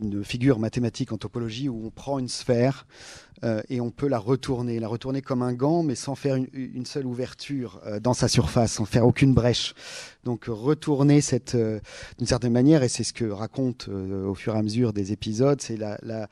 d'une 0.00 0.24
figure 0.24 0.58
mathématique 0.58 1.12
en 1.12 1.18
topologie 1.18 1.68
où 1.68 1.86
on 1.86 1.90
prend 1.90 2.18
une 2.18 2.28
sphère 2.28 2.86
euh, 3.44 3.62
et 3.68 3.80
on 3.80 3.90
peut 3.90 4.08
la 4.08 4.18
retourner, 4.18 4.80
la 4.80 4.88
retourner 4.88 5.20
comme 5.20 5.42
un 5.42 5.52
gant, 5.52 5.82
mais 5.82 5.94
sans 5.94 6.14
faire 6.14 6.36
une, 6.36 6.86
seule 6.86 7.06
ouverture 7.06 7.80
euh, 7.86 8.00
dans 8.00 8.14
sa 8.14 8.28
surface, 8.28 8.72
sans 8.72 8.84
faire 8.84 9.06
aucune 9.06 9.34
brèche. 9.34 9.74
Donc 10.24 10.44
retourner 10.48 11.20
cette, 11.20 11.54
euh, 11.54 11.80
d'une 12.18 12.26
certaine 12.26 12.52
manière, 12.52 12.82
et 12.82 12.88
c'est 12.88 13.04
ce 13.04 13.12
que 13.12 13.24
raconte 13.24 13.88
au 13.88 14.34
fur 14.34 14.54
et 14.54 14.58
à 14.58 14.62
mesure 14.62 14.92
des 14.92 15.12
épisodes, 15.12 15.60
c'est 15.60 15.76
la, 15.76 15.98
la 16.02 16.28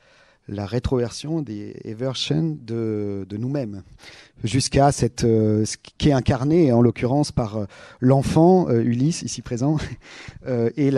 la 0.47 0.65
rétroversion 0.65 1.41
des 1.41 1.75
eversions 1.85 2.57
de, 2.61 3.25
nous-mêmes, 3.31 3.81
jusqu'à 4.43 4.89
euh, 5.23 5.65
ce 5.65 5.77
qui 5.97 6.09
est 6.09 6.13
incarné 6.13 6.71
en 6.71 6.81
l'occurrence 6.81 7.31
par 7.31 7.57
euh, 7.57 7.65
l'enfant 7.99 8.69
euh, 8.69 8.81
Ulysse 8.81 9.23
ici 9.23 9.41
présent 9.41 9.77
et 10.77 10.91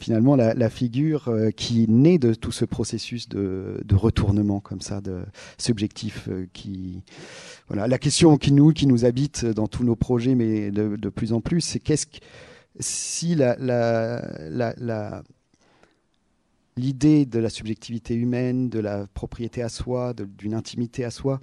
finalement 0.00 0.36
la, 0.36 0.70
figure 0.70 1.32
qui 1.56 1.88
naît 1.88 2.18
de 2.18 2.34
tout 2.34 2.52
ce 2.52 2.64
processus 2.64 3.28
de, 3.28 3.78
retournement 3.92 4.60
comme 4.60 4.80
ça 4.80 5.00
de 5.00 5.22
subjectif 5.56 6.28
qui 6.52 7.02
voilà. 7.68 7.86
La 7.86 7.98
question 7.98 8.36
qui 8.36 8.52
nous 8.52 8.72
qui 8.72 8.86
nous 8.86 9.04
habite 9.04 9.44
dans 9.44 9.66
tous 9.66 9.84
nos 9.84 9.96
projets 9.96 10.34
mais 10.34 10.70
de, 10.70 11.08
plus 11.08 11.32
en 11.32 11.40
plus 11.40 11.60
c'est 11.60 11.80
qu'est-ce 11.80 12.06
que 12.06 12.18
si 12.80 13.34
la 13.34 13.56
l'idée 16.78 17.26
de 17.26 17.38
la 17.38 17.50
subjectivité 17.50 18.14
humaine, 18.14 18.70
de 18.70 18.78
la 18.78 19.06
propriété 19.08 19.62
à 19.62 19.68
soi, 19.68 20.14
d'une 20.14 20.54
intimité 20.54 21.04
à 21.04 21.10
soi, 21.10 21.40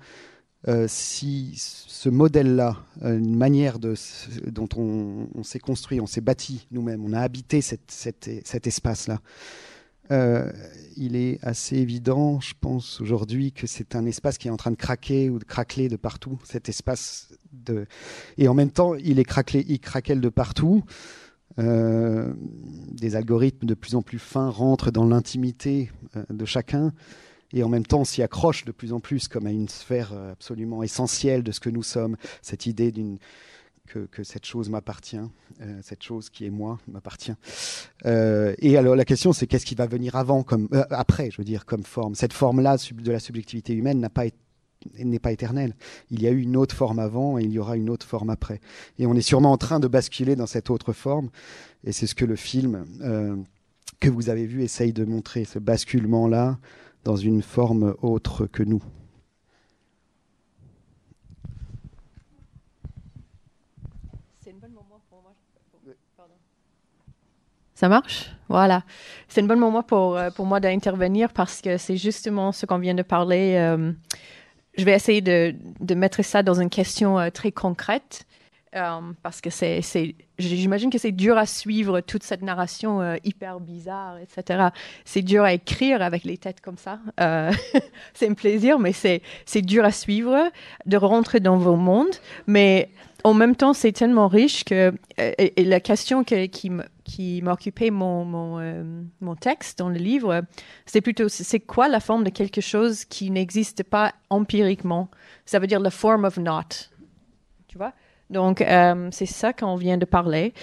euh, 0.68 0.88
si 0.88 1.54
ce 1.58 2.10
modèle-là, 2.10 2.78
euh, 3.04 3.20
une 3.20 3.36
manière 3.36 3.78
dont 3.78 4.70
on, 4.76 5.44
s'est 5.44 5.60
construit, 5.60 6.02
on 6.02 6.08
s'est 6.08 6.22
bâti 6.22 6.68
nous-mêmes, 6.72 7.06
on 7.06 7.14
a 7.14 7.20
habité 7.20 7.62
cet 7.62 8.68
espace-là, 8.68 9.22
euh, 10.12 10.52
il 10.98 11.16
est 11.16 11.40
assez 11.44 11.78
évident, 11.78 12.40
je 12.40 12.54
pense 12.60 13.02
aujourd'hui, 13.02 13.52
que 13.52 13.68
c'est 13.68 13.96
un 13.96 14.06
espace 14.06 14.38
qui 14.38 14.48
est 14.48 14.52
en 14.52 14.58
train 14.58 14.72
de 14.72 14.76
craquer 14.76 15.30
ou 15.30 15.40
de 15.40 15.44
craqueler 15.44 15.88
de 15.88 15.96
partout. 15.96 16.40
Cet 16.44 16.70
espace 16.70 17.30
de 17.52 17.88
et 18.38 18.48
en 18.48 18.54
même 18.54 18.72
temps, 18.72 18.96
il 18.96 19.20
est 19.20 19.24
craquelé, 19.24 19.66
il 19.68 19.80
craquelle 19.80 20.22
de 20.22 20.30
partout. 20.30 20.84
Euh, 21.58 22.34
des 22.92 23.16
algorithmes 23.16 23.66
de 23.66 23.76
plus 23.76 23.96
en 23.96 24.02
plus 24.02 24.20
fins 24.20 24.50
rentrent 24.50 24.92
dans 24.92 25.06
l'intimité 25.06 25.90
euh, 26.18 26.24
de 26.30 26.44
chacun 26.44 26.92
et 27.54 27.64
en 27.64 27.70
même 27.70 27.86
temps 27.86 28.04
s'y 28.04 28.22
accrochent 28.22 28.66
de 28.66 28.74
plus 28.74 28.92
en 28.92 29.00
plus 29.00 29.30
comme 29.30 29.48
à 29.48 29.52
une 29.52 29.70
sphère 29.70 30.12
euh, 30.14 30.34
absolument 30.34 30.84
essentielle 30.84 31.44
de 31.44 31.54
ce 31.54 31.62
que 31.62 31.70
nous 31.70 31.84
sommes, 31.84 32.18
cette 32.42 32.66
idée 32.66 32.94
que, 33.88 34.24
cette 34.24 34.46
chose 34.46 34.70
m'appartient, 34.70 35.22
cette 35.84 36.02
chose 36.02 36.32
qui 36.32 36.46
est 36.46 36.50
moi 36.50 36.80
m'appartient. 36.88 37.36
Et 38.04 38.78
alors 38.78 38.96
la 38.96 39.06
question 39.06 39.32
c'est 39.32 39.46
qu'est-ce 39.46 39.66
qui 39.66 39.76
va 39.76 39.86
venir 39.86 40.16
avant, 40.16 40.42
comme 40.42 40.68
après, 40.90 41.30
je 41.30 41.38
veux 41.38 41.44
dire, 41.44 41.66
comme 41.66 41.84
forme? 41.84 42.16
Cette 42.16 42.34
forme-là 42.34 42.78
de 42.92 43.12
la 43.12 43.20
subjectivité 43.20 43.74
humaine 43.74 44.00
n'a 44.00 44.10
pas 44.10 44.26
n'est 44.98 45.20
pas 45.20 45.32
éternelle. 45.32 45.76
Il 46.12 46.22
y 46.22 46.28
a 46.28 46.32
eu 46.32 46.42
une 46.42 46.58
autre 46.58 46.76
forme 46.76 47.00
avant 47.00 47.38
et 47.38 47.44
il 47.44 47.52
y 47.52 47.60
aura 47.60 47.78
une 47.78 47.90
autre 47.90 48.06
forme 48.06 48.30
après. 48.30 48.60
Et 49.00 49.06
on 49.06 49.14
est 49.16 49.22
sûrement 49.22 49.52
en 49.52 49.58
train 49.58 49.80
de 49.80 49.88
basculer 49.88 50.36
dans 50.36 50.48
cette 50.48 50.70
autre 50.70 50.94
forme. 50.94 51.30
Et 51.84 51.92
c'est 51.92 52.08
ce 52.08 52.16
que 52.16 52.26
le 52.26 52.36
film 52.36 52.86
que 54.00 54.10
vous 54.10 54.30
avez 54.30 54.46
vu 54.46 54.64
essaye 54.64 54.94
de 54.94 55.06
montrer, 55.06 55.46
ce 55.46 55.60
basculement-là 55.60 56.58
dans 57.04 57.16
une 57.16 57.42
forme 57.42 57.96
autre 58.02 58.48
que 58.48 58.64
nous. 58.64 58.84
Ça 67.76 67.90
marche? 67.90 68.32
Voilà. 68.48 68.86
C'est 69.28 69.42
un 69.42 69.48
bon 69.48 69.60
moment 69.60 69.84
pour, 69.84 70.16
euh, 70.16 70.30
pour 70.30 70.46
moi 70.46 70.62
d'intervenir 70.62 71.34
parce 71.34 71.62
que 71.62 71.78
c'est 71.78 71.98
justement 71.98 72.54
ce 72.54 72.66
qu'on 72.66 72.80
vient 72.80 72.94
de 72.94 73.04
parler. 73.04 73.56
Euh, 73.58 73.92
je 74.78 74.84
vais 74.86 74.94
essayer 74.94 75.22
de, 75.22 75.56
de, 75.80 75.96
mettre 75.96 76.24
ça 76.24 76.44
dans 76.44 76.60
une 76.60 76.70
question 76.70 77.20
euh, 77.20 77.30
très 77.30 77.52
concrète 77.52 78.26
parce 79.24 79.40
que 79.40 79.50
c'est, 79.50 79.80
j'imagine 80.38 80.90
que 80.90 80.98
c'est 80.98 81.14
dur 81.14 81.38
à 81.38 81.46
suivre 81.46 82.02
toute 82.02 82.24
cette 82.24 82.42
narration 82.42 83.16
hyper 83.24 83.62
bizarre, 83.62 84.18
etc. 84.18 84.68
C'est 85.06 85.22
dur 85.22 85.46
à 85.46 85.54
écrire 85.54 86.02
avec 86.02 86.26
les 86.26 86.38
têtes 86.38 86.60
comme 86.60 86.76
ça. 86.76 87.00
c'est 88.14 88.28
un 88.28 88.34
plaisir, 88.34 88.78
mais 88.78 88.92
c'est, 88.92 89.22
c'est 89.46 89.62
dur 89.62 89.86
à 89.86 89.92
suivre, 89.92 90.52
de 90.86 90.98
rentrer 90.98 91.40
dans 91.40 91.56
vos 91.56 91.78
mondes. 91.78 92.18
Mais 92.48 92.90
en 93.24 93.34
même 93.34 93.56
temps, 93.56 93.72
c'est 93.72 93.94
tellement 93.94 94.28
riche 94.28 94.66
que 94.66 94.94
et, 95.18 95.64
la 95.64 95.80
question 95.80 96.26
qui 96.26 96.70
me 96.70 96.84
qui 97.06 97.42
m'occupait 97.44 97.92
mon, 97.92 98.26
mon, 98.26 98.60
euh, 98.60 98.84
mon, 99.22 99.36
texte 99.36 99.80
dans 99.80 99.90
le 99.90 99.96
livre, 99.98 100.42
c'est 100.86 101.02
plutôt 101.02 101.30
c'est 101.30 101.60
quoi 101.60 101.88
la 101.88 102.02
forme 102.02 102.26
de 102.26 102.32
quelque 102.32 102.60
chose 102.60 103.06
qui 103.06 103.30
n'existe 103.32 103.84
pas 103.84 104.14
empiriquement? 104.30 105.10
Ça 105.46 105.60
veut 105.60 105.68
dire 105.68 105.80
la 105.80 105.92
form 105.92 106.26
of 106.26 106.38
not. 106.38 106.90
Tu 107.68 107.78
vois? 107.78 107.94
Donc, 108.30 108.60
euh, 108.60 109.08
c'est 109.12 109.28
ça 109.28 109.54
qu'on 109.54 109.76
vient 109.76 109.98
de 109.98 110.06
parler. 110.06 110.54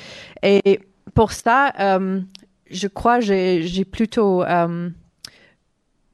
Et 0.43 0.81
pour 1.15 1.31
ça, 1.31 1.73
euh, 1.79 2.21
je 2.69 2.89
crois 2.89 3.21
j'ai, 3.21 3.63
j'ai 3.63 3.85
plutôt. 3.85 4.43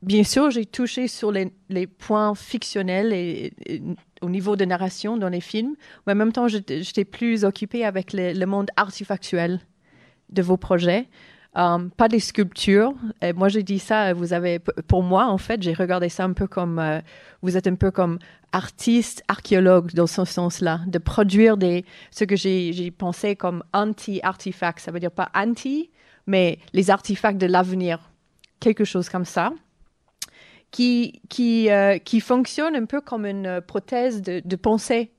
bien 0.02 0.24
sûr, 0.24 0.50
j'ai 0.50 0.66
touché 0.66 1.08
sur 1.08 1.32
les, 1.32 1.50
les 1.70 1.86
points 1.86 2.34
fictionnels 2.34 3.14
et, 3.14 3.52
au 4.20 4.28
niveau 4.28 4.56
de 4.56 4.64
narration 4.66 5.16
dans 5.16 5.28
les 5.28 5.40
films, 5.40 5.74
mais 6.06 6.12
en 6.12 6.16
même 6.16 6.32
temps, 6.32 6.48
j'étais 6.48 7.04
plus 7.04 7.44
occupée 7.44 7.84
avec 7.84 8.12
le 8.12 8.44
monde 8.44 8.68
artefactuel 8.76 9.60
de 10.30 10.42
vos 10.42 10.56
projets. 10.56 11.08
Um, 11.54 11.90
pas 11.90 12.08
des 12.08 12.20
sculptures. 12.20 12.94
Moi, 13.34 13.48
j'ai 13.48 13.62
dit 13.62 13.78
ça, 13.78 14.12
vous 14.12 14.32
avez, 14.32 14.60
pour 14.86 15.02
moi, 15.02 15.26
en 15.26 15.38
fait, 15.38 15.60
j'ai 15.62 15.72
regardé 15.72 16.08
ça 16.08 16.24
un 16.24 16.32
peu 16.32 16.46
comme, 16.46 16.78
euh, 16.78 17.00
vous 17.42 17.56
êtes 17.56 17.66
un 17.66 17.74
peu 17.74 17.90
comme 17.90 18.18
artiste, 18.52 19.24
archéologue 19.28 19.92
dans 19.92 20.06
ce 20.06 20.24
sens-là, 20.24 20.80
de 20.86 20.98
produire 20.98 21.56
des, 21.56 21.84
ce 22.10 22.24
que 22.24 22.36
j'ai 22.36 22.90
pensé 22.90 23.34
comme 23.34 23.64
anti-artefacts. 23.72 24.80
Ça 24.80 24.92
veut 24.92 25.00
dire 25.00 25.10
pas 25.10 25.30
anti, 25.34 25.90
mais 26.26 26.58
les 26.74 26.90
artefacts 26.90 27.40
de 27.40 27.46
l'avenir. 27.46 28.10
Quelque 28.60 28.84
chose 28.84 29.08
comme 29.08 29.24
ça. 29.24 29.50
Qui, 30.70 31.22
qui, 31.30 31.70
euh, 31.70 31.96
qui 31.96 32.20
fonctionne 32.20 32.76
un 32.76 32.84
peu 32.84 33.00
comme 33.00 33.24
une 33.24 33.62
prothèse 33.66 34.20
de, 34.20 34.42
de 34.44 34.56
pensée. 34.56 35.10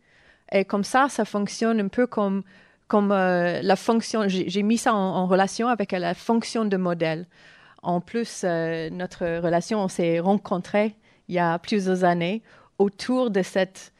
Et 0.51 0.63
comme 0.63 0.83
ça, 0.83 1.09
ça 1.09 1.25
fonctionne 1.25 1.79
un 1.79 1.87
peu 1.87 2.05
comme 2.05 2.43
comme 2.89 3.11
euh, 3.11 3.61
la 3.61 3.75
fonction, 3.75 4.23
j'ai 4.27 4.63
mis 4.63 4.77
ça 4.77 4.93
en, 4.93 5.27
relation 5.27 5.67
avec 5.67 5.91
la 5.91 6.15
fonction 6.15 6.65
de 6.65 6.75
modèle. 6.75 7.27
En 7.83 8.01
plus, 8.01 8.41
euh, 8.43 8.89
notre 8.89 9.39
relation, 9.39 9.79
on 9.79 9.87
s'est 9.87 10.19
rencontrés 10.19 10.95
il 11.29 11.35
y 11.35 11.39
a 11.39 11.59
plusieurs 11.59 12.03
années 12.03 12.41
autour 12.79 13.29
de 13.29 13.43
cette, 13.43 13.93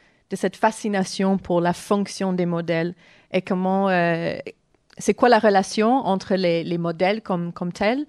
fascination 0.56 1.38
pour 1.38 1.60
la 1.60 1.72
fonction 1.72 2.32
des 2.32 2.46
modèles 2.46 2.94
et 3.32 3.42
comment, 3.42 3.88
euh, 3.88 4.36
c'est 4.98 5.14
quoi 5.14 5.28
la 5.28 5.38
relation 5.38 5.92
entre 5.92 6.34
les, 6.34 6.64
les 6.64 6.78
modèles 6.78 7.22
comme, 7.22 7.52
comme 7.52 7.72
tels 7.72 8.06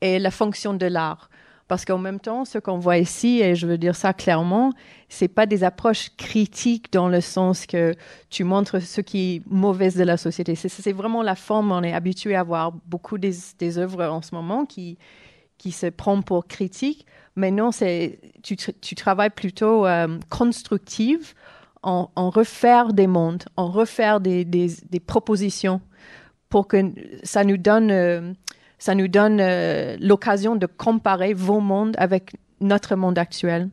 et 0.00 0.18
la 0.18 0.30
fonction 0.30 0.72
de 0.72 0.86
l'art. 0.86 1.28
Parce 1.72 1.86
qu'en 1.86 1.96
même 1.96 2.20
temps, 2.20 2.44
ce 2.44 2.58
qu'on 2.58 2.78
voit 2.78 2.98
ici, 2.98 3.40
et 3.40 3.54
je 3.54 3.66
veux 3.66 3.78
dire 3.78 3.96
ça 3.96 4.12
clairement, 4.12 4.74
c'est 5.08 5.26
pas 5.26 5.46
des 5.46 5.64
approches 5.64 6.10
critiques 6.18 6.92
dans 6.92 7.08
le 7.08 7.22
sens 7.22 7.64
que 7.64 7.94
tu 8.28 8.44
montres 8.44 8.82
ce 8.82 9.00
qui 9.00 9.36
est 9.36 9.42
mauvais 9.46 9.90
de 9.90 10.02
la 10.02 10.18
société. 10.18 10.54
C'est 10.54 10.92
vraiment 10.92 11.22
la 11.22 11.34
forme. 11.34 11.72
On 11.72 11.82
est 11.82 11.94
habitué 11.94 12.36
à 12.36 12.42
voir 12.42 12.72
beaucoup 12.72 13.16
des, 13.16 13.78
œuvres 13.78 14.04
en 14.04 14.20
ce 14.20 14.34
moment 14.34 14.66
qui, 14.66 14.98
qui 15.56 15.72
se 15.72 15.86
prennent 15.86 16.22
pour 16.22 16.46
critiques. 16.46 17.06
Mais 17.36 17.50
non, 17.50 17.70
tu, 18.42 18.56
tu 18.56 18.94
travailles 18.94 19.30
plutôt 19.30 19.86
euh, 19.86 20.18
constructive 20.28 21.32
en, 21.82 22.10
refaire 22.28 22.92
des 22.92 23.06
mondes, 23.06 23.44
en 23.56 23.68
refaire 23.68 24.20
des, 24.20 24.44
des, 24.44 24.70
des 24.90 25.00
propositions 25.00 25.80
pour 26.50 26.68
que 26.68 26.92
ça 27.22 27.44
nous 27.44 27.56
donne 27.56 27.90
euh, 27.90 28.34
ça 28.82 28.96
nous 28.96 29.06
donne 29.06 29.38
euh, 29.40 29.96
l'occasion 30.00 30.56
de 30.56 30.66
comparer 30.66 31.34
vos 31.34 31.60
mondes 31.60 31.94
avec 31.98 32.32
notre 32.60 32.96
monde 32.96 33.16
actuel. 33.16 33.68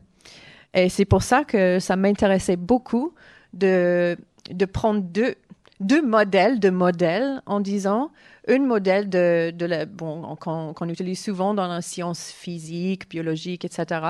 Et 0.72 0.88
c'est 0.88 1.04
pour 1.04 1.24
ça 1.24 1.42
que 1.42 1.80
ça 1.80 1.96
m'intéressait 1.96 2.54
beaucoup 2.54 3.12
de, 3.52 4.16
de 4.48 4.64
prendre 4.66 5.00
deux, 5.00 5.34
deux 5.80 6.00
modèles 6.00 6.60
de 6.60 6.70
modèles 6.70 7.42
en 7.46 7.58
disant 7.58 8.12
un 8.46 8.60
modèle 8.60 9.08
de, 9.08 9.50
de 9.50 9.66
la, 9.66 9.84
bon, 9.84 10.36
qu'on 10.36 10.88
utilise 10.88 11.20
souvent 11.20 11.54
dans 11.54 11.66
la 11.66 11.82
science 11.82 12.30
physique, 12.30 13.10
biologique, 13.10 13.64
etc. 13.64 14.02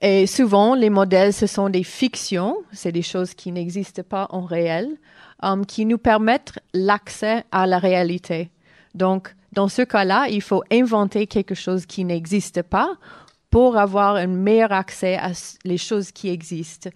Et 0.00 0.26
souvent, 0.26 0.74
les 0.74 0.88
modèles, 0.88 1.34
ce 1.34 1.46
sont 1.46 1.68
des 1.68 1.84
fictions, 1.84 2.56
c'est 2.72 2.92
des 2.92 3.02
choses 3.02 3.34
qui 3.34 3.52
n'existent 3.52 4.04
pas 4.08 4.26
en 4.30 4.40
réel, 4.40 4.88
um, 5.42 5.66
qui 5.66 5.84
nous 5.84 5.98
permettent 5.98 6.58
l'accès 6.72 7.44
à 7.52 7.66
la 7.66 7.78
réalité. 7.78 8.48
Donc, 8.94 9.34
dans 9.52 9.68
ce 9.68 9.82
cas-là, 9.82 10.28
il 10.28 10.42
faut 10.42 10.62
inventer 10.70 11.26
quelque 11.26 11.54
chose 11.54 11.86
qui 11.86 12.04
n'existe 12.04 12.62
pas 12.62 12.96
pour 13.50 13.76
avoir 13.76 14.14
un 14.14 14.28
meilleur 14.28 14.72
accès 14.72 15.16
à 15.16 15.32
les 15.64 15.78
choses 15.78 16.12
qui 16.12 16.28
existent. 16.28 16.90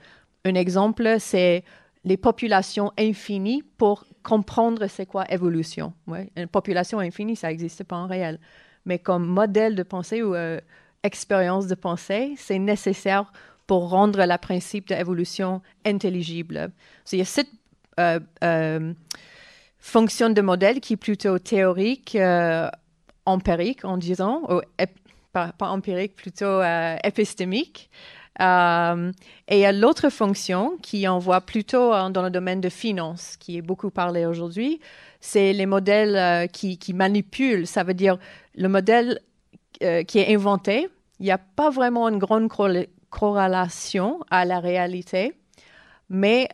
Un 0.44 0.54
exemple, 0.54 1.16
c'est 1.18 1.64
les 2.04 2.16
populations 2.16 2.92
infinies 2.98 3.62
pour 3.76 4.04
comprendre 4.22 4.86
c'est 4.86 5.06
quoi 5.06 5.30
évolution. 5.30 5.92
Une 6.36 6.46
population 6.46 7.00
infinie, 7.00 7.36
ça 7.36 7.48
n'existe 7.48 7.84
pas 7.84 7.96
en 7.96 8.06
réel. 8.06 8.38
Mais 8.86 8.98
comme 8.98 9.26
modèle 9.26 9.74
de 9.74 9.82
pensée 9.82 10.22
ou 10.22 10.34
euh, 10.34 10.60
expérience 11.02 11.66
de 11.66 11.74
pensée, 11.74 12.34
c'est 12.36 12.58
nécessaire 12.58 13.32
pour 13.66 13.88
rendre 13.88 14.24
le 14.24 14.38
principe 14.38 14.88
d'évolution 14.88 15.62
intelligible. 15.84 16.70
il 17.12 17.18
y 17.18 17.22
a 17.22 17.24
cette 17.24 17.48
fonction 19.84 20.30
de 20.30 20.40
modèle 20.40 20.80
qui 20.80 20.94
est 20.94 20.96
plutôt 20.96 21.38
théorique, 21.38 22.16
euh, 22.16 22.70
empirique 23.26 23.84
en 23.84 23.98
disant, 23.98 24.40
ou 24.48 24.60
pas, 25.32 25.52
empirique, 25.60 26.16
plutôt 26.16 26.46
euh, 26.46 26.96
épistémique. 27.04 27.90
Euh, 28.40 29.12
et 29.46 29.58
il 29.58 29.60
y 29.60 29.66
a 29.66 29.72
l'autre 29.72 30.08
fonction 30.08 30.78
qui 30.80 31.06
en 31.06 31.18
voit 31.18 31.42
plutôt 31.42 31.90
dans 32.08 32.22
le 32.22 32.30
domaine 32.30 32.62
de 32.62 32.70
finance, 32.70 33.36
qui 33.38 33.58
est 33.58 33.62
beaucoup 33.62 33.90
parlé 33.90 34.24
aujourd'hui, 34.24 34.80
c'est 35.20 35.52
les 35.52 35.66
modèles 35.66 36.48
qui, 36.48 36.78
qui, 36.78 36.94
manipulent. 36.94 37.66
Ça 37.66 37.84
veut 37.84 37.94
dire 37.94 38.16
le 38.54 38.68
modèle 38.68 39.20
qui 39.80 40.18
est 40.18 40.34
inventé, 40.34 40.88
il 41.20 41.26
n'y 41.26 41.30
a 41.30 41.38
pas 41.38 41.68
vraiment 41.68 42.08
une 42.08 42.18
grande 42.18 42.48
corrélation 43.10 44.20
à 44.30 44.46
la 44.46 44.60
réalité, 44.60 45.34
mais 46.08 46.48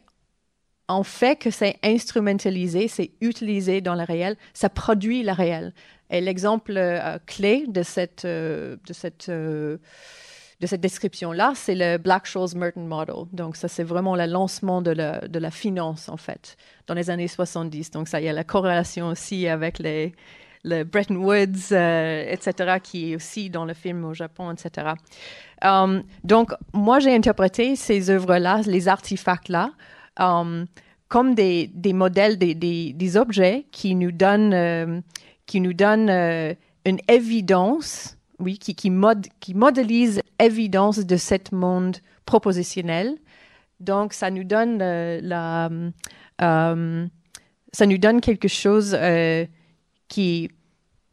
en 0.91 1.05
fait 1.05 1.37
que 1.37 1.51
c'est 1.51 1.77
instrumentalisé, 1.85 2.89
c'est 2.89 3.13
utilisé 3.21 3.81
dans 3.81 3.95
le 3.95 4.03
réel, 4.03 4.37
ça 4.53 4.69
produit 4.69 5.23
le 5.23 5.33
réel. 5.33 5.73
Et 6.11 6.21
l'exemple 6.21 6.75
euh, 6.77 7.19
clé 7.27 7.65
de 7.69 7.85
cette, 7.85 8.25
euh, 8.25 8.77
de 8.85 8.93
cette, 8.93 9.29
euh, 9.29 9.79
de 10.61 10.67
cette 10.67 10.81
description-là, 10.81 11.53
c'est 11.55 11.77
le 11.77 11.97
Black-Scholes-Merton 11.99 12.81
Model. 12.81 13.27
Donc, 13.33 13.55
ça, 13.55 13.69
c'est 13.69 13.85
vraiment 13.85 14.17
le 14.17 14.27
lancement 14.27 14.83
de 14.83 14.91
la, 14.91 15.21
de 15.21 15.39
la, 15.39 15.53
finance, 15.53 16.09
en 16.09 16.17
fait, 16.17 16.57
dans 16.89 16.95
les 16.95 17.09
années 17.09 17.29
70. 17.29 17.93
Donc, 17.93 18.09
ça, 18.09 18.21
il 18.21 18.25
y 18.25 18.29
a 18.29 18.33
la 18.33 18.45
corrélation 18.45 19.07
aussi 19.07 19.47
avec 19.47 19.79
les, 19.79 20.13
le 20.65 20.83
Bretton 20.83 21.15
Woods, 21.15 21.73
etc., 21.73 22.79
qui 22.83 23.13
est 23.13 23.17
aussi 23.17 23.49
dans 23.49 23.65
le 23.65 23.75
film 23.75 24.05
au 24.05 24.13
Japon, 24.13 24.53
etc. 24.53 24.89
donc, 26.25 26.51
moi, 26.75 26.99
j'ai 26.99 27.15
interprété 27.15 27.77
ces 27.77 28.11
œuvres-là, 28.11 28.63
les 28.67 28.89
artefacts-là, 28.89 29.71
Um, 30.19 30.67
comme 31.09 31.35
des, 31.35 31.67
des 31.75 31.93
modèles, 31.93 32.39
des, 32.39 32.55
des, 32.55 33.17
objets 33.17 33.67
qui 33.73 33.97
nous 33.97 34.13
donnent, 34.13 34.55
euh, 34.55 35.01
qui 35.47 35.61
nous 35.61 35.73
donnent 35.73 36.09
euh, 36.09 36.55
une 36.85 37.01
évidence, 37.09 38.17
oui, 38.39 38.59
qui, 38.59 38.77
qui, 38.77 38.91
mod, 38.91 39.27
modélise 39.55 40.23
l'évidence 40.39 41.01
de 41.01 41.17
ce 41.17 41.35
monde 41.53 41.97
propositionnel. 42.27 43.17
Donc, 43.81 44.13
ça 44.13 44.31
nous 44.31 44.45
donne 44.45 44.79
ça 47.73 47.87
nous 47.87 47.99
donne 47.99 48.21
quelque 48.21 48.49
chose 48.49 48.97
qui 50.09 50.51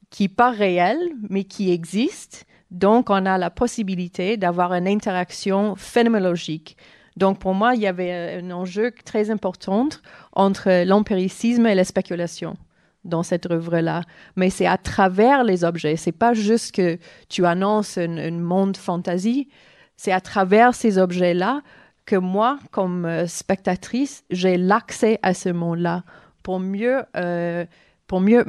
qui 0.10 0.30
pas 0.30 0.52
réel, 0.52 0.98
mais 1.30 1.44
qui 1.44 1.72
existe. 1.72 2.46
Donc, 2.72 3.10
on 3.10 3.26
a 3.26 3.38
la 3.38 3.50
possibilité 3.50 4.38
d'avoir 4.38 4.74
une 4.74 4.88
interaction 4.88 5.76
phénoménologique. 5.76 6.78
Donc, 7.18 7.40
pour 7.40 7.56
moi, 7.56 7.74
il 7.74 7.82
y 7.82 7.88
avait 7.88 8.40
un 8.40 8.52
enjeu 8.52 8.92
très 9.04 9.32
important 9.32 9.90
entre 10.34 10.86
l'empiricisme 10.86 11.66
et 11.66 11.74
la 11.74 11.84
spéculation 11.84 12.58
dans 13.04 13.24
cette 13.24 13.50
œuvre-là. 13.50 14.02
Mais 14.36 14.52
c'est 14.52 14.68
à 14.68 14.78
travers 14.78 15.44
les 15.44 15.64
objets. 15.64 15.96
C'est 15.96 16.12
pas 16.12 16.36
juste 16.36 16.76
que 16.76 17.00
tu 17.28 17.44
annonces 17.48 17.98
un, 17.98 18.32
monde 18.32 18.78
fantasy. 18.78 19.50
C'est 19.96 20.12
à 20.12 20.22
travers 20.22 20.76
ces 20.76 21.00
objets-là 21.00 21.62
que 22.06 22.16
moi, 22.16 22.60
comme 22.70 23.06
euh, 23.06 23.26
spectatrice, 23.26 24.24
j'ai 24.30 24.56
l'accès 24.56 25.18
à 25.24 25.34
ce 25.34 25.50
monde-là 25.50 26.04
pour 26.44 26.60
mieux, 26.60 27.02
euh, 27.16 27.66
pour 28.06 28.22
mieux 28.22 28.46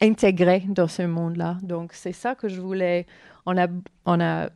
intégrer 0.00 0.64
dans 0.68 0.88
ce 0.88 1.02
monde-là. 1.02 1.58
Donc, 1.62 1.92
c'est 1.92 2.12
ça 2.14 2.34
que 2.34 2.48
je 2.48 2.62
voulais. 2.62 3.04
On 3.44 3.58
a, 3.58 3.66
on 4.06 4.20
a, 4.20 4.48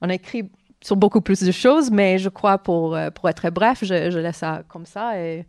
on 0.00 0.08
a 0.08 0.14
écrit 0.14 0.48
sur 0.82 0.96
beaucoup 0.96 1.20
plus 1.20 1.40
de 1.42 1.52
choses, 1.52 1.90
mais 1.90 2.18
je 2.18 2.28
crois, 2.28 2.58
pour, 2.58 2.94
euh, 2.94 3.10
pour 3.10 3.28
être 3.28 3.50
bref, 3.50 3.78
je, 3.82 4.18
laisse 4.18 4.36
ça 4.36 4.64
comme 4.68 4.86
ça 4.86 5.18
et 5.18 5.46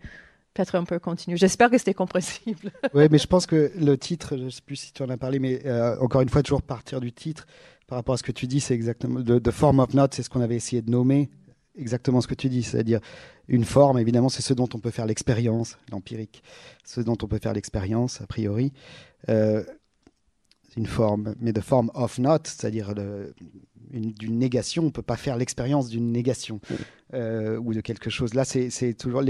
peut-être 0.54 0.76
un 0.76 0.84
peu 0.84 1.00
continuer. 1.00 1.38
J'espère 1.38 1.70
que 1.70 1.78
c'était 1.78 1.94
compréhensible. 1.94 2.72
oui, 2.94 3.08
mais 3.10 3.18
je 3.18 3.28
pense 3.28 3.46
que 3.46 3.72
le 3.76 3.98
titre, 3.98 4.38
je 4.38 4.44
ne 4.44 4.50
sais 4.50 4.62
plus 4.66 4.76
si 4.76 4.94
tu 4.94 5.02
en 5.02 5.10
as 5.10 5.18
parlé, 5.18 5.40
mais 5.40 5.66
euh, 5.66 5.98
encore 6.00 6.22
une 6.22 6.30
fois, 6.30 6.44
toujours 6.44 6.62
partir 6.62 7.02
du 7.02 7.12
titre 7.12 7.48
par 7.88 7.98
rapport 7.98 8.14
à 8.14 8.18
ce 8.18 8.24
que 8.24 8.32
tu 8.32 8.48
dis, 8.48 8.60
c'est 8.60 8.76
exactement. 8.76 9.22
The, 9.22 9.52
Form 9.52 9.80
of 9.80 9.94
Not, 9.94 10.08
c'est 10.12 10.24
ce 10.24 10.30
qu'on 10.30 10.42
avait 10.42 10.56
essayé 10.56 10.82
de 10.82 10.90
nommer. 10.90 11.30
Exactement 11.76 12.22
ce 12.22 12.28
que 12.28 12.36
tu 12.36 12.50
dis, 12.50 12.62
c'est-à-dire 12.62 13.00
une 13.48 13.66
forme, 13.66 13.98
évidemment, 13.98 14.30
c'est 14.30 14.44
ce 14.44 14.54
dont 14.54 14.70
on 14.74 14.80
peut 14.80 14.92
faire 14.92 15.08
l'expérience, 15.08 15.78
l'empirique, 15.92 16.44
ce 16.86 17.02
dont 17.02 17.18
on 17.22 17.28
peut 17.28 17.40
faire 17.40 17.54
l'expérience, 17.54 18.22
a 18.22 18.28
priori. 18.28 18.72
Euh, 19.30 19.64
une 20.78 20.86
forme, 20.86 21.36
mais 21.40 21.54
de 21.54 21.62
forme 21.62 21.92
of 21.94 22.18
not, 22.20 22.40
c'est-à-dire 22.46 22.94
d'une 23.94 24.38
négation. 24.38 24.84
On 24.84 24.88
ne 24.88 24.92
peut 24.92 25.02
pas 25.02 25.18
faire 25.18 25.38
l'expérience 25.38 25.90
d'une 25.90 26.12
négation 26.12 26.60
euh, 27.14 27.58
ou 27.58 27.74
de 27.74 27.82
quelque 27.82 28.10
chose. 28.10 28.34
Là, 28.34 28.44
c'est 28.46 28.94
toujours 28.94 29.24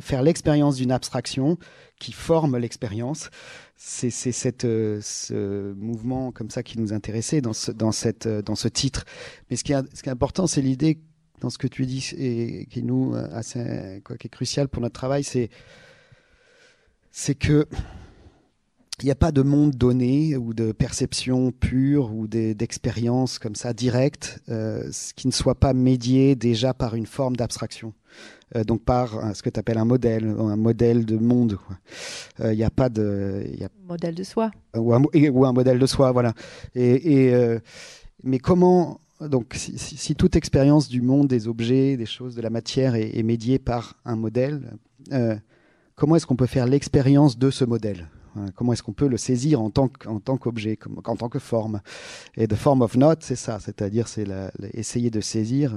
faire 0.00 0.22
l'expérience 0.22 0.76
d'une 0.76 0.92
abstraction 0.92 1.58
qui 1.98 2.12
forme 2.12 2.58
l'expérience. 2.58 3.30
C'est 3.76 4.64
euh, 4.64 5.00
ce 5.02 5.72
mouvement 5.74 6.32
comme 6.32 6.50
ça 6.50 6.62
qui 6.62 6.78
nous 6.78 6.92
intéressait 6.92 7.40
dans 7.40 7.52
ce, 7.52 7.72
dans 7.72 7.92
cette, 7.92 8.28
dans 8.28 8.54
ce 8.56 8.68
titre. 8.68 9.04
Mais 9.50 9.56
ce 9.56 9.64
qui, 9.64 9.72
ce 9.72 10.02
qui 10.02 10.08
est 10.08 10.12
important, 10.12 10.46
c'est 10.46 10.62
l'idée 10.62 10.98
dans 11.40 11.50
ce 11.50 11.58
que 11.58 11.66
tu 11.66 11.84
dis 11.86 12.12
et 12.16 12.66
qui 12.66 12.82
nous 12.82 13.14
assez, 13.14 14.00
quoi, 14.04 14.16
qui 14.16 14.28
est 14.28 14.30
crucial 14.30 14.68
pour 14.68 14.80
notre 14.80 14.94
travail, 14.94 15.24
c'est 15.24 15.50
c'est 17.16 17.36
que 17.36 17.68
il 19.02 19.06
n'y 19.06 19.10
a 19.10 19.16
pas 19.16 19.32
de 19.32 19.42
monde 19.42 19.72
donné 19.72 20.36
ou 20.36 20.54
de 20.54 20.70
perception 20.70 21.50
pure 21.50 22.14
ou 22.14 22.28
d'expérience 22.28 23.40
comme 23.40 23.56
ça 23.56 23.72
directe 23.72 24.40
euh, 24.48 24.88
qui 25.16 25.26
ne 25.26 25.32
soit 25.32 25.56
pas 25.56 25.72
médié 25.74 26.36
déjà 26.36 26.74
par 26.74 26.94
une 26.94 27.06
forme 27.06 27.34
d'abstraction. 27.34 27.92
Euh, 28.54 28.62
donc 28.62 28.84
par 28.84 29.16
euh, 29.16 29.34
ce 29.34 29.42
que 29.42 29.50
tu 29.50 29.58
appelles 29.58 29.78
un 29.78 29.84
modèle, 29.84 30.26
un 30.38 30.56
modèle 30.56 31.04
de 31.04 31.16
monde. 31.16 31.58
Il 32.38 32.50
n'y 32.50 32.62
a 32.62 32.70
pas 32.70 32.88
de... 32.88 33.44
Y 33.58 33.64
a... 33.64 33.68
Modèle 33.88 34.14
de 34.14 34.22
soi. 34.22 34.52
Ou 34.76 34.94
un, 34.94 35.02
ou 35.02 35.44
un, 35.44 35.52
modèle 35.52 35.80
de 35.80 35.86
soi, 35.86 36.12
voilà. 36.12 36.32
Et, 36.74 37.30
et 37.30 37.58
mais 38.22 38.38
comment... 38.38 39.00
Donc 39.20 39.54
si, 39.54 39.76
si, 39.78 40.14
toute 40.14 40.36
expérience 40.36 40.88
du 40.88 41.00
monde, 41.00 41.28
des 41.28 41.48
objets, 41.48 41.96
des 41.96 42.06
choses, 42.06 42.34
de 42.34 42.42
la 42.42 42.50
matière 42.50 42.94
est, 42.94 43.16
est 43.16 43.22
médiée 43.22 43.58
par 43.58 43.96
un 44.04 44.16
modèle, 44.16 44.76
comment 45.96 46.16
est-ce 46.16 46.26
qu'on 46.26 46.36
peut 46.36 46.46
faire 46.46 46.66
l'expérience 46.66 47.38
de 47.38 47.50
ce 47.50 47.64
modèle? 47.64 48.08
Comment 48.54 48.72
est-ce 48.72 48.82
qu'on 48.82 48.92
peut 48.92 49.08
le 49.08 49.16
saisir 49.16 49.60
en 49.60 49.70
tant 49.70 49.88
qu'objet, 49.88 50.78
en 51.04 51.16
tant 51.16 51.28
que 51.28 51.38
forme? 51.38 51.80
Et 52.36 52.46
the 52.46 52.54
form 52.54 52.82
of 52.82 52.96
not, 52.96 53.16
c'est 53.20 53.36
ça, 53.36 53.58
c'est-à-dire 53.60 54.08
c'est 54.08 54.26
essayer 54.72 55.10
de 55.10 55.20
saisir. 55.20 55.74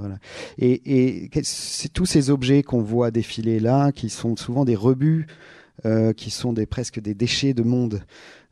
Et, 0.57 1.29
c'est 1.43 1.91
tous 1.91 2.05
ces 2.05 2.29
objets 2.29 2.63
qu'on 2.63 2.81
voit 2.81 3.11
défiler 3.11 3.59
là, 3.59 3.91
qui 3.91 4.09
sont 4.09 4.35
souvent 4.35 4.65
des 4.65 4.75
rebuts, 4.75 5.27
euh, 5.85 6.13
qui 6.13 6.31
sont 6.31 6.53
des, 6.53 6.65
presque 6.65 6.99
des 6.99 7.13
déchets 7.13 7.53
de 7.53 7.63
monde, 7.63 8.01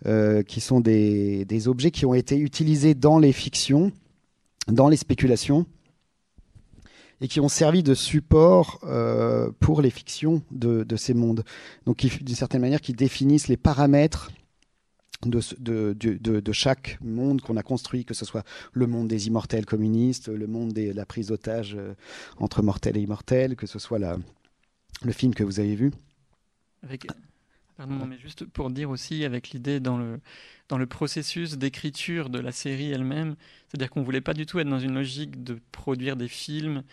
euh, 0.06 0.44
qui 0.44 0.62
sont 0.62 0.80
des, 0.80 1.46
des 1.46 1.68
objets 1.68 1.92
qui 1.92 2.06
ont 2.06 2.14
été 2.14 2.38
utilisés 2.38 2.94
dans 2.94 3.18
les 3.18 3.32
fictions, 3.32 3.92
dans 4.68 4.90
les 4.90 4.98
spéculations, 4.98 5.66
et 7.22 7.28
qui 7.28 7.40
ont 7.40 7.48
servi 7.48 7.84
de 7.84 7.94
support 7.94 8.80
euh, 8.84 9.52
pour 9.60 9.82
les 9.82 9.90
fictions 9.90 10.42
de, 10.52 10.86
ces 10.96 11.14
mondes. 11.14 11.44
Donc, 11.86 12.06
d'une 12.06 12.36
certaine 12.36 12.62
manière, 12.62 12.82
qui 12.82 12.94
définissent 12.94 13.48
les 13.48 13.58
paramètres 13.58 14.32
de, 15.26 16.52
chaque 16.52 16.98
monde 17.02 17.42
qu'on 17.42 17.58
a 17.58 17.64
construit, 17.64 18.06
que 18.06 18.14
ce 18.14 18.26
soit 18.26 18.44
le 18.74 18.88
monde 18.88 19.08
des 19.08 19.28
immortels 19.28 19.66
communistes, 19.66 20.28
le 20.28 20.48
monde 20.48 20.74
de 20.74 20.92
la 20.92 21.06
prise 21.06 21.28
d'otage 21.28 21.76
euh, 21.76 21.94
entre 22.38 22.62
mortels 22.62 22.98
et 22.98 23.02
immortels, 23.02 23.56
que 23.56 23.68
ce 23.68 23.80
soit 23.80 24.00
le 24.00 25.12
film 25.12 25.34
que 25.34 25.44
vous 25.44 25.60
avez 25.60 25.76
vu. 25.76 25.92
Avec, 26.84 27.08
pardon, 27.78 28.06
mais 28.06 28.18
juste 28.18 28.46
pour 28.46 28.70
dire 28.70 28.90
aussi, 28.90 29.26
avec 29.26 29.50
l'idée 29.50 29.80
dans 29.80 29.98
le, 29.98 30.20
dans 30.70 30.78
le 30.78 30.86
processus 30.86 31.58
d'écriture 31.58 32.30
de 32.30 32.40
la 32.40 32.52
série 32.52 32.92
elle-même. 32.92 33.36
C'est-à-dire 33.68 33.90
qu'on 33.90 34.02
ne 34.02 34.06
voulait 34.06 34.22
pas 34.22 34.34
du 34.34 34.46
tout 34.46 34.60
être 34.60 34.70
dans 34.70 34.80
une 34.80 34.96
logique 34.96 35.44
de 35.44 35.60
produire 35.72 36.16
des 36.16 36.28
films 36.28 36.84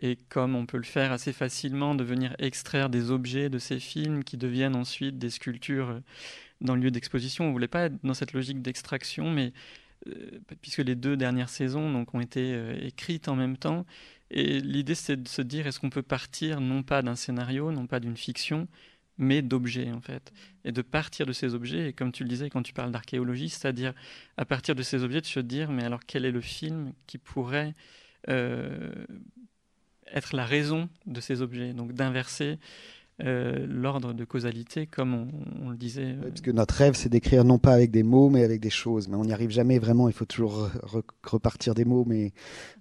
et 0.00 0.16
comme 0.28 0.56
on 0.56 0.66
peut 0.66 0.78
le 0.78 0.82
faire 0.82 1.12
assez 1.12 1.32
facilement, 1.32 1.94
de 1.94 2.04
venir 2.04 2.34
extraire 2.38 2.88
des 2.88 3.10
objets 3.10 3.50
de 3.50 3.58
ces 3.58 3.78
films 3.78 4.24
qui 4.24 4.36
deviennent 4.36 4.76
ensuite 4.76 5.18
des 5.18 5.30
sculptures 5.30 5.90
euh, 5.90 6.00
dans 6.60 6.74
le 6.74 6.82
lieu 6.82 6.90
d'exposition. 6.90 7.44
On 7.44 7.48
ne 7.48 7.52
voulait 7.52 7.68
pas 7.68 7.84
être 7.84 7.96
dans 8.02 8.14
cette 8.14 8.32
logique 8.32 8.62
d'extraction, 8.62 9.30
mais 9.30 9.52
euh, 10.08 10.40
puisque 10.62 10.78
les 10.78 10.94
deux 10.94 11.16
dernières 11.16 11.50
saisons 11.50 11.92
donc, 11.92 12.14
ont 12.14 12.20
été 12.20 12.54
euh, 12.54 12.78
écrites 12.80 13.28
en 13.28 13.36
même 13.36 13.56
temps, 13.56 13.84
et 14.30 14.60
l'idée 14.60 14.94
c'est 14.94 15.22
de 15.22 15.28
se 15.28 15.42
dire 15.42 15.66
est-ce 15.66 15.80
qu'on 15.80 15.90
peut 15.90 16.02
partir 16.02 16.60
non 16.60 16.82
pas 16.82 17.02
d'un 17.02 17.16
scénario, 17.16 17.70
non 17.70 17.86
pas 17.86 18.00
d'une 18.00 18.16
fiction, 18.16 18.68
mais 19.20 19.42
d'objets 19.42 19.92
en 19.92 20.00
fait. 20.00 20.32
Et 20.64 20.72
de 20.72 20.82
partir 20.82 21.26
de 21.26 21.32
ces 21.32 21.54
objets, 21.54 21.90
et 21.90 21.92
comme 21.92 22.10
tu 22.10 22.24
le 22.24 22.28
disais 22.28 22.50
quand 22.50 22.62
tu 22.62 22.72
parles 22.72 22.90
d'archéologie, 22.90 23.50
c'est-à-dire 23.50 23.92
à 24.36 24.44
partir 24.44 24.74
de 24.74 24.82
ces 24.82 25.04
objets 25.04 25.20
de 25.20 25.26
se 25.26 25.40
dire, 25.40 25.70
mais 25.70 25.84
alors 25.84 26.00
quel 26.04 26.24
est 26.24 26.32
le 26.32 26.40
film 26.40 26.92
qui 27.06 27.18
pourrait 27.18 27.74
euh, 28.28 28.90
être 30.12 30.34
la 30.34 30.44
raison 30.44 30.88
de 31.06 31.20
ces 31.20 31.42
objets? 31.42 31.74
Donc 31.74 31.92
d'inverser 31.92 32.58
euh, 33.22 33.66
l'ordre 33.68 34.14
de 34.14 34.24
causalité, 34.24 34.86
comme 34.86 35.28
on, 35.62 35.68
le 35.68 35.76
disait. 35.76 36.14
Euh. 36.14 36.30
parce 36.30 36.40
que 36.40 36.50
notre 36.50 36.74
rêve, 36.74 36.94
c'est 36.94 37.10
d'écrire 37.10 37.44
non 37.44 37.58
pas 37.58 37.74
avec 37.74 37.90
des 37.90 38.02
mots, 38.02 38.30
mais 38.30 38.42
avec 38.42 38.60
des 38.60 38.70
choses. 38.70 39.08
Mais 39.08 39.16
on 39.16 39.26
n'y 39.26 39.34
arrive 39.34 39.50
jamais 39.50 39.78
vraiment. 39.78 40.08
Il 40.08 40.14
faut 40.14 40.24
toujours 40.24 40.70
repartir 41.24 41.74
des 41.74 41.84
mots, 41.84 42.06
mais, 42.06 42.32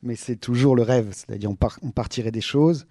mais 0.02 0.16
c'est 0.16 0.38
toujours 0.38 0.78
le 0.78 0.84
rêve. 0.84 1.10
C'est-à-dire, 1.12 1.52
on, 1.52 1.58
on 1.82 1.92
partirait 1.92 2.32
des 2.32 2.40
choses 2.40 2.88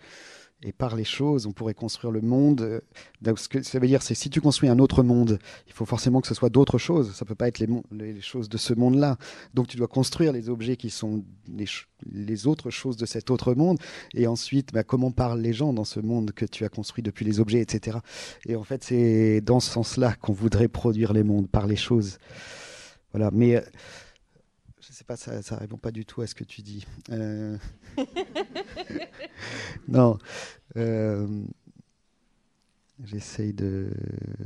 et 0.62 0.72
par 0.72 0.96
les 0.96 1.04
choses, 1.04 1.46
on 1.46 1.52
pourrait 1.52 1.74
construire 1.74 2.10
le 2.10 2.20
monde. 2.20 2.82
Donc, 3.22 3.38
ce 3.38 3.48
que 3.48 3.62
ça 3.62 3.78
veut 3.78 3.86
dire, 3.86 4.02
c'est 4.02 4.14
si 4.14 4.28
tu 4.28 4.40
construis 4.40 4.68
un 4.68 4.80
autre 4.80 5.04
monde, 5.04 5.38
il 5.68 5.72
faut 5.72 5.84
forcément 5.84 6.20
que 6.20 6.26
ce 6.26 6.34
soit 6.34 6.50
d'autres 6.50 6.78
choses. 6.78 7.14
Ça 7.14 7.24
peut 7.24 7.36
pas 7.36 7.46
être 7.46 7.60
les, 7.60 8.20
choses 8.20 8.48
de 8.48 8.58
ce 8.58 8.74
monde-là. 8.74 9.18
Donc, 9.54 9.68
tu 9.68 9.76
dois 9.76 9.86
construire 9.86 10.32
les 10.32 10.48
objets 10.48 10.76
qui 10.76 10.90
sont 10.90 11.24
les, 11.46 12.46
autres 12.48 12.70
choses 12.70 12.96
de 12.96 13.06
cet 13.06 13.30
autre 13.30 13.54
monde. 13.54 13.78
Et 14.14 14.26
ensuite, 14.26 14.72
bah, 14.72 14.82
comment 14.82 15.12
parlent 15.12 15.40
les 15.40 15.52
gens 15.52 15.72
dans 15.72 15.84
ce 15.84 16.00
monde 16.00 16.32
que 16.32 16.44
tu 16.44 16.64
as 16.64 16.68
construit 16.68 17.04
depuis 17.04 17.24
les 17.24 17.38
objets, 17.38 17.60
etc. 17.60 17.98
Et 18.46 18.56
en 18.56 18.64
fait, 18.64 18.82
c'est 18.82 19.40
dans 19.40 19.60
ce 19.60 19.70
sens-là 19.70 20.16
qu'on 20.20 20.32
voudrait 20.32 20.68
produire 20.68 21.12
les 21.12 21.22
mondes, 21.22 21.48
par 21.48 21.68
les 21.68 21.76
choses. 21.76 22.18
Voilà. 23.12 23.30
Mais 23.32 23.54
euh, 23.54 23.60
je 24.80 24.92
sais 24.92 25.04
pas, 25.04 25.16
ça, 25.16 25.34
ne 25.36 25.60
répond 25.60 25.76
pas 25.76 25.92
du 25.92 26.04
tout 26.04 26.22
à 26.22 26.26
ce 26.26 26.34
que 26.34 26.44
tu 26.44 26.62
dis. 26.62 26.84
Euh... 27.10 27.56
non. 29.88 30.18
Euh... 30.76 31.26
J'essaye 33.04 33.52
de, 33.52 33.90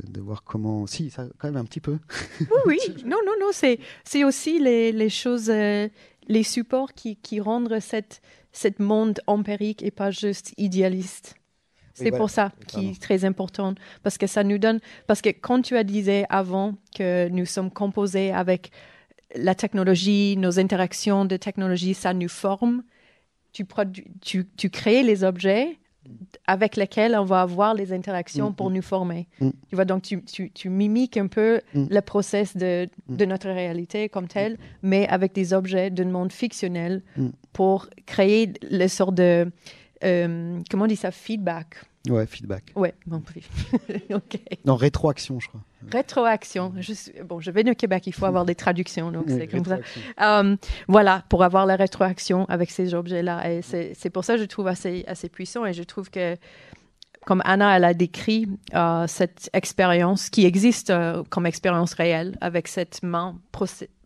de, 0.07 0.21
voir 0.21 0.43
comment. 0.43 0.85
Si, 0.85 1.09
ça, 1.09 1.25
quand 1.39 1.47
même 1.47 1.57
un 1.57 1.65
petit 1.65 1.79
peu. 1.79 1.97
oui, 2.39 2.47
oui. 2.67 2.79
Non, 3.03 3.17
non, 3.25 3.33
non. 3.39 3.49
C'est, 3.51 4.23
aussi 4.23 4.59
les, 4.59 4.91
les 4.91 5.09
choses, 5.09 5.49
euh, 5.49 5.87
les 6.27 6.43
supports 6.43 6.93
qui, 6.93 7.15
qui 7.15 7.39
rendent 7.39 7.79
cette, 7.79 8.21
cette 8.51 8.79
monde 8.79 9.21
empirique 9.25 9.81
et 9.81 9.89
pas 9.89 10.11
juste 10.11 10.53
idéaliste. 10.57 11.35
C'est 11.95 12.11
pour 12.11 12.29
ça 12.29 12.51
qui 12.67 12.89
est 12.89 13.01
très 13.01 13.23
important 13.23 13.75
parce 14.01 14.17
que 14.17 14.25
ça 14.25 14.43
nous 14.43 14.57
donne 14.57 14.79
parce 15.05 15.21
que 15.21 15.29
quand 15.29 15.61
tu 15.61 15.77
as 15.77 15.83
disais 15.83 16.25
avant 16.29 16.73
que 16.95 17.29
nous 17.29 17.45
sommes 17.45 17.69
composés 17.69 18.31
avec 18.31 18.71
la 19.35 19.53
technologie, 19.53 20.35
nos 20.37 20.59
interactions 20.59 21.25
de 21.25 21.37
technologie, 21.37 21.93
ça 21.93 22.13
nous 22.13 22.29
forme. 22.29 22.83
Tu, 23.53 23.65
tu, 24.21 24.47
tu 24.57 24.69
crées 24.69 25.03
les 25.03 25.23
objets 25.23 25.77
avec 26.47 26.75
lesquels 26.75 27.15
on 27.15 27.23
va 27.23 27.41
avoir 27.41 27.73
les 27.73 27.93
interactions 27.93 28.51
pour 28.51 28.69
mm-hmm. 28.69 28.73
nous 28.73 28.81
former. 28.81 29.27
Mm. 29.39 29.49
Tu 29.69 29.75
vois, 29.75 29.85
donc 29.85 30.03
tu, 30.03 30.21
tu, 30.23 30.51
tu 30.51 30.69
mimiques 30.69 31.17
un 31.17 31.27
peu 31.27 31.61
mm. 31.73 31.85
le 31.89 32.01
process 32.01 32.57
de, 32.57 32.89
mm. 33.07 33.15
de, 33.15 33.25
notre 33.25 33.49
réalité 33.49 34.09
comme 34.09 34.27
tel, 34.27 34.57
mais 34.81 35.07
avec 35.07 35.33
des 35.33 35.53
objets 35.53 35.89
d'un 35.89 36.09
monde 36.09 36.31
fictionnel 36.31 37.01
pour 37.53 37.87
créer 38.05 38.51
le 38.69 38.87
sort 38.87 39.11
de, 39.13 39.49
euh, 40.03 40.59
comment 40.69 40.83
on 40.85 40.87
dit 40.87 40.95
ça, 40.95 41.11
feedback 41.11 41.77
Ouais, 42.09 42.25
feedback. 42.25 42.73
Ouais, 42.75 42.93
bon, 43.05 43.23
ok. 44.13 44.39
Non, 44.65 44.75
rétroaction, 44.75 45.39
je 45.39 45.47
crois. 45.47 45.61
Rétroaction. 45.89 46.73
Je 46.77 46.93
suis... 46.93 47.13
Bon, 47.23 47.39
je 47.39 47.49
vais 47.49 47.69
au 47.69 47.75
Québec, 47.75 48.05
il 48.07 48.13
faut 48.13 48.25
avoir 48.25 48.43
des 48.43 48.55
traductions, 48.55 49.09
donc 49.09 49.25
c'est 49.29 49.47
comme 49.47 49.63
ça. 49.63 49.77
Euh, 50.21 50.57
voilà, 50.89 51.23
pour 51.29 51.43
avoir 51.43 51.65
la 51.65 51.77
rétroaction 51.77 52.45
avec 52.49 52.71
ces 52.71 52.93
objets-là. 52.93 53.49
Et 53.49 53.61
c'est 53.61 54.09
pour 54.09 54.25
ça 54.25 54.35
que 54.35 54.41
je 54.41 54.45
trouve 54.45 54.67
assez, 54.67 55.05
assez 55.07 55.29
puissant 55.29 55.65
et 55.65 55.71
je 55.71 55.83
trouve 55.83 56.09
que 56.09 56.35
comme 57.25 57.41
Anna, 57.45 57.77
elle 57.77 57.85
a 57.85 57.93
décrit 57.93 58.47
euh, 58.73 59.05
cette 59.07 59.49
expérience 59.53 60.29
qui 60.29 60.45
existe 60.45 60.89
euh, 60.89 61.23
comme 61.29 61.45
expérience 61.45 61.93
réelle 61.93 62.37
avec 62.41 62.67
cette 62.67 63.01
main 63.01 63.39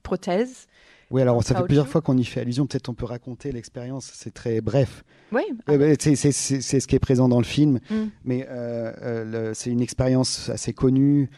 prothèse. 0.03 0.67
Oui, 1.09 1.21
alors 1.21 1.41
ça 1.43 1.55
fait 1.55 1.63
plusieurs 1.63 1.87
fois 1.87 2.01
qu'on 2.01 2.17
y 2.17 2.25
fait 2.25 2.41
allusion. 2.41 2.67
Peut-être 2.67 2.89
on 2.89 2.93
peut 2.93 3.05
raconter 3.05 3.51
l'expérience. 3.51 4.11
C'est 4.13 4.33
très 4.33 4.61
bref. 4.61 5.03
Oui. 5.31 5.43
Euh, 5.69 5.95
c'est 5.99 6.15
ce 6.15 6.87
qui 6.87 6.95
est 6.95 6.99
présent 6.99 7.29
dans 7.29 7.39
le 7.39 7.45
film, 7.45 7.79
mm. 7.89 7.95
mais 8.25 8.47
c'est 9.53 9.69
une 9.69 9.81
expérience 9.81 10.49
assez 10.49 10.73
connue. 10.73 11.29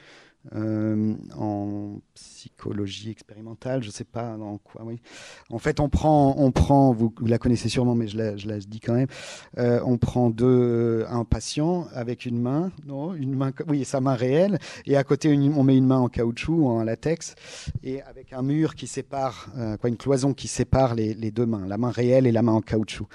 Euh, 0.55 1.15
en 1.37 1.99
psychologie 2.39 3.09
expérimentale, 3.09 3.83
je 3.83 3.89
sais 3.89 4.05
pas 4.05 4.37
dans 4.37 4.57
quoi. 4.57 4.85
En 5.49 5.59
fait, 5.59 5.79
on 5.79 5.89
prend, 5.89 6.35
on 6.37 6.51
prend, 6.51 6.93
vous, 6.93 7.13
la 7.25 7.37
connaissez 7.37 7.67
sûrement, 7.67 7.95
mais 7.95 8.07
je 8.07 8.17
la, 8.47 8.59
dis 8.59 8.79
quand 8.79 8.93
même. 8.93 9.07
Euh, 9.57 9.81
on 9.85 9.97
prend 9.97 10.29
deux, 10.29 11.05
un 11.09 11.25
patient 11.25 11.87
avec 11.93 12.25
une 12.25 12.41
main, 12.41 12.71
non, 12.85 13.13
une 13.13 13.35
main, 13.35 13.51
oui, 13.67 13.83
sa 13.83 13.99
main 13.99 14.15
réelle, 14.15 14.57
et 14.85 14.95
à 14.95 15.03
côté, 15.03 15.37
on 15.55 15.63
met 15.63 15.75
une 15.75 15.85
main 15.85 15.99
en 15.99 16.07
caoutchouc, 16.07 16.67
en 16.67 16.83
latex, 16.83 17.35
et 17.83 18.01
avec 18.03 18.31
un 18.31 18.41
mur 18.41 18.75
qui 18.75 18.87
sépare, 18.87 19.49
euh, 19.57 19.75
quoi, 19.77 19.89
une 19.89 19.97
cloison 19.97 20.33
qui 20.33 20.47
sépare 20.47 20.95
les, 20.95 21.31
deux 21.31 21.45
mains, 21.45 21.67
la 21.67 21.77
main 21.77 21.91
réelle 21.91 22.25
et 22.25 22.31
la 22.31 22.41
main 22.41 22.53
en 22.53 22.61
caoutchouc. 22.61 23.07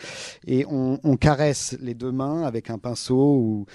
Et 0.47 0.67
on, 0.69 0.99
caresse 1.17 1.77
les 1.81 1.95
deux 1.95 2.13
mains 2.13 2.43
avec 2.43 2.69
un 2.69 2.79
pinceau 2.79 3.17
ou 3.17 3.67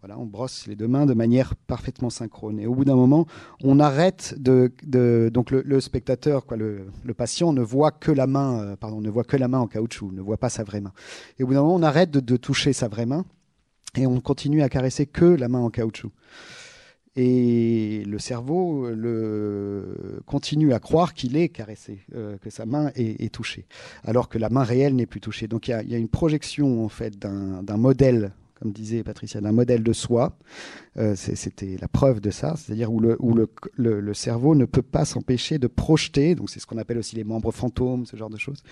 voilà, 0.00 0.18
on 0.18 0.26
brosse 0.26 0.66
les 0.66 0.76
deux 0.76 0.88
mains 0.88 1.06
de 1.06 1.14
manière 1.14 1.54
parfaitement 1.54 2.10
synchrone. 2.10 2.60
Et 2.60 2.66
au 2.66 2.74
bout 2.74 2.84
d'un 2.84 2.96
moment, 2.96 3.26
on 3.62 3.80
arrête 3.80 4.21
de, 4.36 5.30
donc 5.32 5.50
le, 5.50 5.80
spectateur, 5.80 6.44
le, 6.56 7.14
patient 7.14 7.52
ne 7.52 7.62
voit 7.62 7.90
que 7.90 8.10
la 8.10 8.26
main, 8.26 8.60
euh, 8.60 8.76
pardon, 8.76 9.00
ne 9.00 9.10
voit 9.10 9.24
que 9.24 9.36
la 9.36 9.48
main 9.48 9.58
en 9.58 9.66
caoutchouc, 9.66 10.12
ne 10.12 10.20
voit 10.20 10.38
pas 10.38 10.48
sa 10.48 10.64
vraie 10.64 10.80
main. 10.80 10.92
Et 11.38 11.44
au 11.44 11.46
bout 11.46 11.54
d'un 11.54 11.62
moment, 11.62 11.74
on 11.74 11.82
arrête 11.82 12.10
de, 12.10 12.36
toucher 12.36 12.72
sa 12.72 12.88
vraie 12.88 13.06
main 13.06 13.24
et 13.96 14.06
on 14.06 14.20
continue 14.20 14.62
à 14.62 14.68
caresser 14.68 15.06
que 15.06 15.24
la 15.24 15.48
main 15.48 15.60
en 15.60 15.70
caoutchouc. 15.70 16.10
Et 17.14 18.04
le 18.06 18.18
cerveau 18.18 18.88
continue 20.24 20.72
à 20.72 20.78
croire 20.78 21.12
qu'il 21.12 21.36
est 21.36 21.50
caressé, 21.50 22.00
euh, 22.14 22.38
que 22.38 22.48
sa 22.48 22.64
main 22.64 22.90
est, 22.94 23.32
touchée, 23.32 23.66
alors 24.02 24.30
que 24.30 24.38
la 24.38 24.48
main 24.48 24.64
réelle 24.64 24.96
n'est 24.96 25.06
plus 25.06 25.20
touchée. 25.20 25.46
Donc 25.46 25.68
il 25.68 25.78
y, 25.86 25.90
y, 25.90 25.94
a 25.94 25.98
une 25.98 26.08
projection 26.08 26.82
en 26.82 26.88
fait 26.88 27.18
d'un 27.18 27.76
modèle 27.76 28.32
comme 28.62 28.72
disait 28.72 29.02
Patricia, 29.02 29.40
d'un 29.40 29.50
modèle 29.50 29.82
de 29.82 29.92
soi. 29.92 30.38
Euh, 30.96 31.16
c'était 31.16 31.76
la 31.80 31.88
preuve 31.88 32.20
de 32.20 32.30
ça, 32.30 32.54
c'est-à-dire 32.56 32.92
où, 32.92 33.00
le, 33.00 33.16
où 33.18 33.34
le, 33.34 33.48
le, 33.76 34.14
cerveau 34.14 34.54
ne 34.54 34.66
peut 34.66 34.82
pas 34.82 35.04
s'empêcher 35.04 35.58
de 35.58 35.66
projeter, 35.66 36.36
donc 36.36 36.48
c'est 36.48 36.60
ce 36.60 36.66
qu'on 36.66 36.78
appelle 36.78 36.98
aussi 36.98 37.16
les 37.16 37.24
membres 37.24 37.50
fantômes, 37.50 38.06
ce 38.06 38.16
genre 38.16 38.30
de 38.30 38.36
choses, 38.36 38.62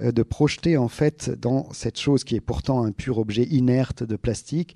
euh, 0.00 0.10
de 0.10 0.22
projeter 0.22 0.78
en 0.78 0.88
fait 0.88 1.30
dans 1.38 1.70
cette 1.72 1.98
chose 1.98 2.24
qui 2.24 2.34
est 2.34 2.40
pourtant 2.40 2.82
un 2.82 2.92
pur 2.92 3.18
objet 3.18 3.42
inerte 3.42 4.02
de 4.02 4.16
plastique, 4.16 4.74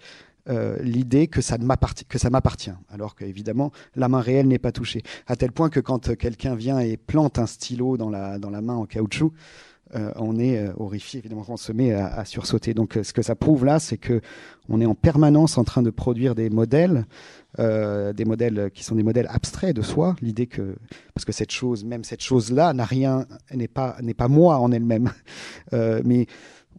euh, 0.48 0.76
l'idée 0.82 1.26
que 1.26 1.40
ça 1.40 1.56
m'appartient, 1.58 2.72
alors 2.90 3.14
qu'évidemment 3.14 3.72
la 3.94 4.08
main 4.08 4.20
réelle 4.20 4.48
n'est 4.48 4.58
pas 4.58 4.72
touchée. 4.72 5.02
À 5.26 5.36
tel 5.36 5.52
point 5.52 5.70
que 5.70 5.80
quand 5.80 6.14
quelqu'un 6.16 6.54
vient 6.54 6.80
et 6.80 6.98
plante 6.98 7.38
un 7.38 7.46
stylo 7.46 7.96
dans 7.96 8.10
la, 8.10 8.38
dans 8.38 8.50
la 8.50 8.60
main 8.60 8.74
en 8.74 8.84
caoutchouc, 8.84 9.32
euh, 9.94 10.12
on 10.16 10.38
est 10.38 10.58
euh, 10.58 10.72
horrifié, 10.78 11.18
évidemment, 11.18 11.44
on 11.48 11.56
se 11.56 11.72
met 11.72 11.92
à, 11.92 12.24
sursauter. 12.24 12.74
Donc, 12.74 12.96
euh, 12.96 13.02
ce 13.02 13.12
que 13.12 13.22
ça 13.22 13.34
prouve 13.34 13.64
là, 13.64 13.80
c'est 13.80 13.96
que 13.96 14.20
on 14.68 14.80
est 14.80 14.86
en 14.86 14.94
permanence 14.94 15.58
en 15.58 15.64
train 15.64 15.82
de 15.82 15.90
produire 15.90 16.36
des 16.36 16.48
modèles, 16.48 17.06
des 17.58 18.24
modèles 18.24 18.70
qui 18.72 18.84
sont 18.84 18.94
des 18.94 19.02
modèles 19.02 19.26
abstraits 19.28 19.74
de 19.74 19.82
soi. 19.82 20.14
L'idée 20.22 20.46
que, 20.46 20.76
parce 21.12 21.24
que 21.24 21.32
cette 21.32 21.50
chose, 21.50 21.84
même 21.84 22.04
cette 22.04 22.22
chose-là, 22.22 22.72
n'a 22.72 22.84
rien, 22.84 23.26
n'est 23.52 23.66
pas, 23.66 23.96
n'est 24.00 24.14
pas 24.14 24.28
moi 24.28 24.60
en 24.60 24.70
elle-même, 24.70 25.10
mais 25.72 26.26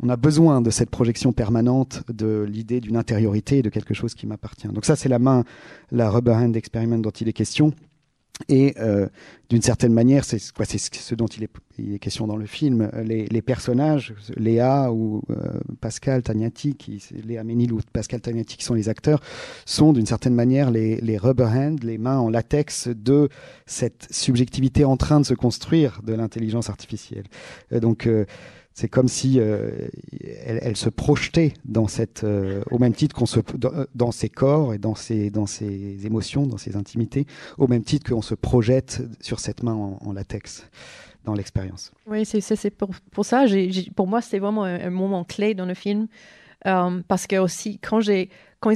on 0.02 0.08
a 0.08 0.16
besoin 0.16 0.62
de 0.62 0.70
cette 0.70 0.90
projection 0.90 1.34
permanente 1.34 2.04
de 2.08 2.46
l'idée 2.48 2.80
d'une 2.80 2.96
intériorité, 2.96 3.62
de 3.62 3.70
quelque 3.70 3.94
chose 3.94 4.16
qui 4.16 4.26
m'appartient. 4.26 4.70
Donc 4.70 4.86
ça, 4.86 4.96
c'est 4.96 5.10
la 5.10 5.20
main, 5.20 5.44
la 5.92 6.10
rubber 6.10 6.32
hand 6.32 6.56
experiment 6.56 7.00
dont 7.00 7.10
il 7.10 7.28
est 7.28 7.34
question. 7.34 7.74
Et 8.50 8.74
euh, 8.80 9.08
d'une 9.50 9.62
certaine 9.62 9.94
manière, 9.94 10.26
c'est 10.26 10.40
ce 10.40 11.16
dont 11.16 11.28
il 11.28 11.44
est, 11.44 12.00
question 12.00 12.28
dans 12.28 12.36
le 12.36 12.46
film. 12.46 12.90
Les, 13.04 13.42
personnages, 13.42 14.14
Léa 14.38 14.92
ou 14.92 15.24
euh, 15.30 15.60
Pascal 15.80 16.22
Tagnati, 16.22 16.76
qui, 16.76 17.04
Léa 17.26 17.44
Ménil 17.44 17.74
ou 17.74 17.80
Pascal 17.92 18.22
Tagnati, 18.22 18.58
qui 18.58 18.64
sont 18.64 18.74
les 18.74 18.90
acteurs, 18.90 19.20
sont 19.66 19.94
d'une 19.94 20.06
certaine 20.06 20.36
manière 20.36 20.72
les, 20.72 21.18
rubber 21.18 21.46
hands, 21.46 21.78
les 21.84 21.98
mains 21.98 22.20
en 22.20 22.30
latex 22.30 22.88
de 22.88 23.30
cette 23.66 24.08
subjectivité 24.12 24.86
en 24.86 24.98
train 24.98 25.20
de 25.20 25.26
se 25.26 25.34
construire 25.34 26.02
de 26.04 26.14
l'intelligence 26.14 26.70
artificielle. 26.70 27.26
Euh, 27.74 27.80
donc 27.80 28.08
c'est 28.74 28.88
comme 28.88 29.08
si 29.08 29.40
euh, 29.40 29.70
elle, 30.46 30.78
se 30.78 30.90
projetait 30.90 31.54
dans 31.66 31.88
cette, 31.88 32.24
euh, 32.24 32.64
au 32.72 32.80
même 32.80 32.94
titre 32.94 33.16
qu'on 33.16 33.26
se, 33.26 33.40
dans, 33.94 34.12
ses 34.12 34.30
corps 34.30 34.74
et 34.74 34.78
dans 34.78 34.96
ses, 34.96 35.30
dans 35.30 35.46
ses 35.46 36.06
émotions, 36.06 36.48
dans 36.48 36.58
ses 36.58 36.76
intimités, 36.76 37.28
au 37.58 37.68
même 37.68 37.84
titre 37.84 38.12
qu'on 38.12 38.22
se 38.22 38.34
projette 38.34 39.02
sur 39.20 39.40
cette 39.40 39.64
main 39.64 39.74
en, 39.74 40.14
latex 40.14 40.66
dans 41.26 41.34
l'expérience. 41.34 41.92
Oui, 42.08 42.26
c'est 42.26 42.70
pour, 42.72 42.90
pour, 43.12 43.26
ça. 43.26 43.46
pour 43.96 44.08
moi, 44.08 44.22
c'est 44.22 44.40
vraiment 44.40 44.64
un, 44.64 44.90
moment 44.90 45.24
clé 45.24 45.54
dans 45.54 45.66
le 45.66 45.74
film 45.74 46.08
euh, 46.66 47.02
parce 47.08 47.28
que 47.28 47.38
aussi 47.38 47.78
quand 47.80 48.00
j'ai 48.00 48.30
quand, 48.60 48.74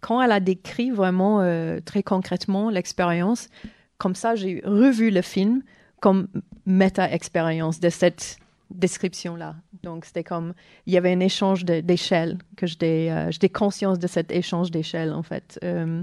quand, 0.00 0.20
elle 0.20 0.32
a 0.32 0.40
décrit 0.40 0.90
vraiment 0.90 1.40
très 1.84 2.02
concrètement 2.02 2.68
l'expérience, 2.68 3.48
comme 3.96 4.14
ça, 4.14 4.34
j'ai 4.34 4.60
revu 4.64 5.10
le 5.10 5.22
film 5.22 5.62
comme 6.00 6.28
méta-expérience 6.66 7.80
de 7.80 7.88
cette 7.88 8.38
description-là. 8.70 9.56
Donc, 9.82 10.04
c'était 10.04 10.24
comme, 10.24 10.54
il 10.86 10.92
y 10.92 10.96
avait 10.96 11.12
un 11.12 11.20
échange 11.20 11.64
d'échelle, 11.64 12.38
que 12.56 12.66
j'étais 12.66 13.08
euh, 13.10 13.48
conscience 13.52 13.98
de 13.98 14.06
cet 14.06 14.30
échange 14.30 14.70
d'échelle, 14.70 15.12
en 15.12 15.22
fait. 15.22 15.58
Euh, 15.62 16.02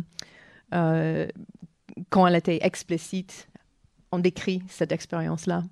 euh, 0.73 1.27
quand 2.09 2.25
elle 2.27 2.35
était 2.35 2.59
explicite, 2.61 3.47
on 4.11 4.19
décrit 4.19 4.61
cette 4.67 4.91
expérience-là. 4.91 5.63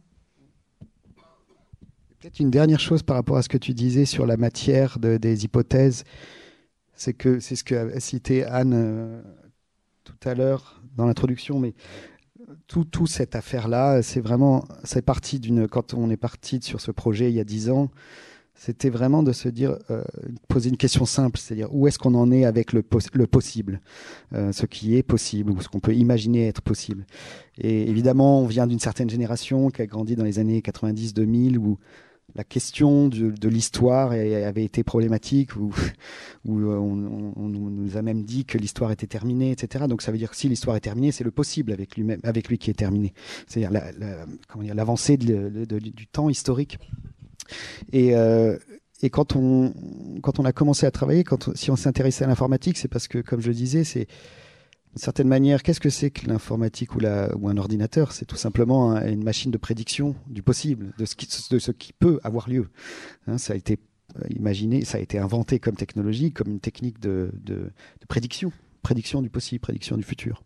Peut-être 2.20 2.40
une 2.40 2.52
dernière 2.52 2.82
chose 2.82 3.02
par 3.02 3.16
rapport 3.16 3.38
à 3.38 3.42
ce 3.42 3.50
que 3.50 3.58
tu 3.58 3.74
disais 3.74 4.06
sur 4.06 4.26
la 4.26 4.36
matière 4.36 5.00
de, 5.00 5.18
des 5.18 5.46
hypothèses, 5.46 6.04
c'est 6.94 7.14
que 7.14 7.40
c'est 7.40 7.56
ce 7.56 7.64
que 7.64 7.96
a 7.96 8.00
cité 8.02 8.44
Anne 8.44 9.24
tout 10.04 10.18
à 10.26 10.34
l'heure 10.34 10.82
dans 10.98 11.06
l'introduction, 11.06 11.60
mais 11.60 11.74
tout, 12.70 12.86
tout 12.86 13.08
cette 13.08 13.36
affaire-là, 13.36 14.02
c'est 14.04 14.22
vraiment, 14.22 14.64
c'est 14.84 15.02
parti 15.02 15.40
d'une, 15.40 15.68
quand 15.68 15.96
on 15.96 16.10
est 16.12 16.18
parti 16.18 16.60
sur 16.62 16.80
ce 16.80 16.92
projet 16.92 17.30
il 17.30 17.36
y 17.36 17.40
a 17.40 17.44
dix 17.44 17.70
ans, 17.72 17.90
c'était 18.54 18.92
vraiment 18.92 19.24
de 19.24 19.32
se 19.32 19.50
dire, 19.50 19.80
euh, 19.90 20.04
poser 20.48 20.70
une 20.70 20.78
question 20.78 21.06
simple, 21.06 21.40
c'est-à-dire 21.40 21.74
où 21.74 21.88
est-ce 21.88 21.98
qu'on 21.98 22.14
en 22.14 22.32
est 22.32 22.46
avec 22.46 22.74
le, 22.74 22.84
le 23.14 23.26
possible, 23.26 23.82
euh, 24.34 24.52
ce 24.52 24.68
qui 24.68 24.96
est 24.96 25.04
possible 25.04 25.52
ou 25.52 25.60
ce 25.62 25.68
qu'on 25.68 25.80
peut 25.80 25.96
imaginer 25.96 26.48
être 26.48 26.62
possible. 26.62 27.06
Et 27.58 27.90
évidemment, 27.90 28.42
on 28.42 28.46
vient 28.46 28.68
d'une 28.68 28.80
certaine 28.80 29.10
génération 29.10 29.72
qui 29.72 29.82
a 29.82 29.88
grandi 29.88 30.16
dans 30.16 30.26
les 30.26 30.38
années 30.38 30.60
90-2000 30.60 31.58
où 31.58 31.80
la 32.36 32.44
question 32.44 33.08
de, 33.08 33.50
l'histoire 33.50 34.12
avait 34.12 34.64
été 34.64 34.84
problématique, 34.84 35.56
où, 35.56 35.74
euh, 36.48 36.78
on, 36.78 36.96
nous 37.50 37.98
a 37.98 38.02
même 38.02 38.24
dit 38.24 38.46
que 38.46 38.58
l'histoire 38.58 38.92
était 38.92 39.08
terminée, 39.08 39.52
etc. 39.52 39.86
Donc 39.88 40.02
ça 40.02 40.12
veut 40.12 40.18
dire 40.18 40.30
que 40.30 40.38
si 40.38 40.50
l'histoire 40.50 40.76
est 40.76 40.82
terminée, 40.82 41.12
c'est 41.12 41.24
le 41.24 41.32
possible 41.32 41.72
avec 41.72 42.48
lui, 42.48 42.58
qui 42.58 42.70
est 42.70 42.74
terminé. 42.74 43.14
C'est-à-dire 43.48 43.72
l'avancée 44.74 45.18
du 45.18 46.08
temps 46.08 46.30
historique. 46.30 46.80
Et, 47.92 48.16
euh, 48.16 48.58
quand, 49.12 49.36
on, 49.36 49.74
a 50.44 50.52
commencé 50.52 50.86
à 50.86 50.92
travailler, 50.92 51.24
si 51.56 51.72
on 51.72 51.76
s'intéressait 51.76 52.26
à 52.26 52.28
l'informatique, 52.28 52.78
c'est 52.78 52.90
parce 52.90 53.08
que, 53.08 53.20
comme 53.20 53.40
je 53.40 53.48
le 53.48 53.54
disais, 53.54 53.84
c'est 53.84 54.08
d'une 54.92 55.02
certaine 55.02 55.28
manière, 55.28 55.62
qu'est-ce 55.62 55.80
que 55.80 55.90
c'est 55.90 56.10
que 56.10 56.28
l'informatique 56.28 56.96
ou, 56.96 57.00
un 57.06 57.58
ordinateur? 57.58 58.12
C'est 58.12 58.26
tout 58.26 58.36
simplement 58.36 58.96
une 59.02 59.24
machine 59.24 59.52
de 59.52 59.58
prédiction 59.58 60.16
du 60.28 60.42
possible, 60.42 60.94
de 60.98 61.06
ce 61.06 61.72
qui, 61.72 61.94
peut 61.94 62.20
avoir 62.24 62.50
lieu. 62.50 62.70
Hein, 63.28 63.38
ça 63.38 63.54
a 63.54 63.56
été 63.56 63.80
euh, 64.18 64.28
imaginé, 64.30 64.86
ça 64.86 64.98
a 64.98 65.02
été 65.02 65.20
inventé 65.20 65.60
comme 65.60 65.76
technologie, 65.76 66.32
comme 66.32 66.50
une 66.50 66.60
technique 66.60 67.00
de 67.00 67.32
prédiction, 68.08 68.52
prédiction 68.90 69.22
du 69.22 69.30
possible, 69.30 69.60
prédiction 69.60 69.98
du 69.98 70.04
futur. 70.04 70.42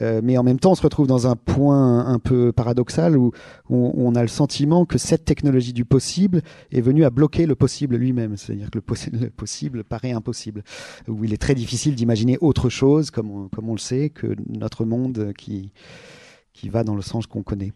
Euh, 0.00 0.20
mais 0.22 0.38
en 0.38 0.44
même 0.44 0.60
temps, 0.60 0.70
on 0.70 0.74
se 0.76 0.82
retrouve 0.82 1.08
dans 1.08 1.26
un 1.26 1.34
point 1.34 2.06
un 2.06 2.20
peu 2.20 2.52
paradoxal 2.52 3.16
où, 3.16 3.32
on 3.68 4.14
a 4.14 4.22
le 4.22 4.28
sentiment 4.28 4.84
que 4.84 4.98
cette 4.98 5.24
technologie 5.24 5.72
du 5.72 5.84
possible 5.84 6.42
est 6.70 6.80
venue 6.80 7.04
à 7.04 7.10
bloquer 7.10 7.44
le 7.44 7.56
possible 7.56 7.96
lui-même. 7.96 8.36
C'est-à-dire 8.36 8.70
que 8.70 8.78
le, 8.78 9.30
possible 9.30 9.82
paraît 9.82 10.12
impossible, 10.12 10.62
où 11.08 11.24
il 11.24 11.32
est 11.32 11.42
très 11.42 11.56
difficile 11.56 11.96
d'imaginer 11.96 12.38
autre 12.40 12.68
chose, 12.68 13.10
comme 13.10 13.48
on, 13.50 13.72
le 13.72 13.78
sait, 13.78 14.10
que 14.10 14.36
notre 14.48 14.84
monde 14.84 15.32
qui, 15.36 15.72
qui 16.52 16.68
va 16.68 16.84
dans 16.84 16.94
le 16.94 17.02
sens 17.02 17.26
qu'on 17.26 17.42
connaît. 17.42 17.72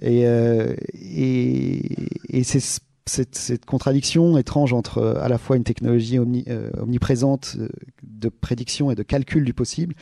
Et, 0.00 0.28
euh, 0.28 0.76
et, 0.94 1.80
et 2.28 2.44
c'est 2.44 2.60
cette, 3.06 3.64
contradiction 3.64 4.36
étrange 4.36 4.72
entre 4.72 4.98
euh, 4.98 5.22
à 5.22 5.28
la 5.28 5.38
fois 5.38 5.56
une 5.56 5.64
technologie 5.64 6.18
euh, 6.18 6.70
omniprésente 6.78 7.56
de 8.02 8.28
prédiction 8.28 8.90
et 8.90 8.94
de 8.94 9.02
calcul 9.02 9.44
du 9.44 9.54
possible 9.54 9.94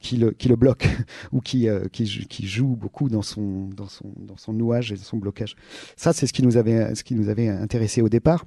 qui 0.00 0.16
le, 0.16 0.30
qui 0.30 0.48
le 0.48 0.56
bloque 0.56 0.88
ou 1.32 1.40
qui, 1.40 1.66
qui, 1.92 2.26
qui, 2.28 2.46
joue 2.46 2.76
beaucoup 2.76 3.08
dans 3.08 3.22
son, 3.22 3.68
dans, 3.68 3.88
son, 3.88 4.12
dans 4.16 4.36
son 4.36 4.52
nouage 4.52 4.92
et 4.92 4.96
son 4.96 5.16
blocage. 5.16 5.56
Ça, 5.96 6.12
c'est 6.12 6.26
ce 6.26 6.32
qui 6.32 6.42
nous 6.42 6.56
avait, 6.56 6.94
ce 6.94 7.04
qui 7.04 7.14
nous 7.14 7.28
avait 7.28 7.48
intéressé 7.48 8.02
au 8.02 8.08
départ. 8.08 8.44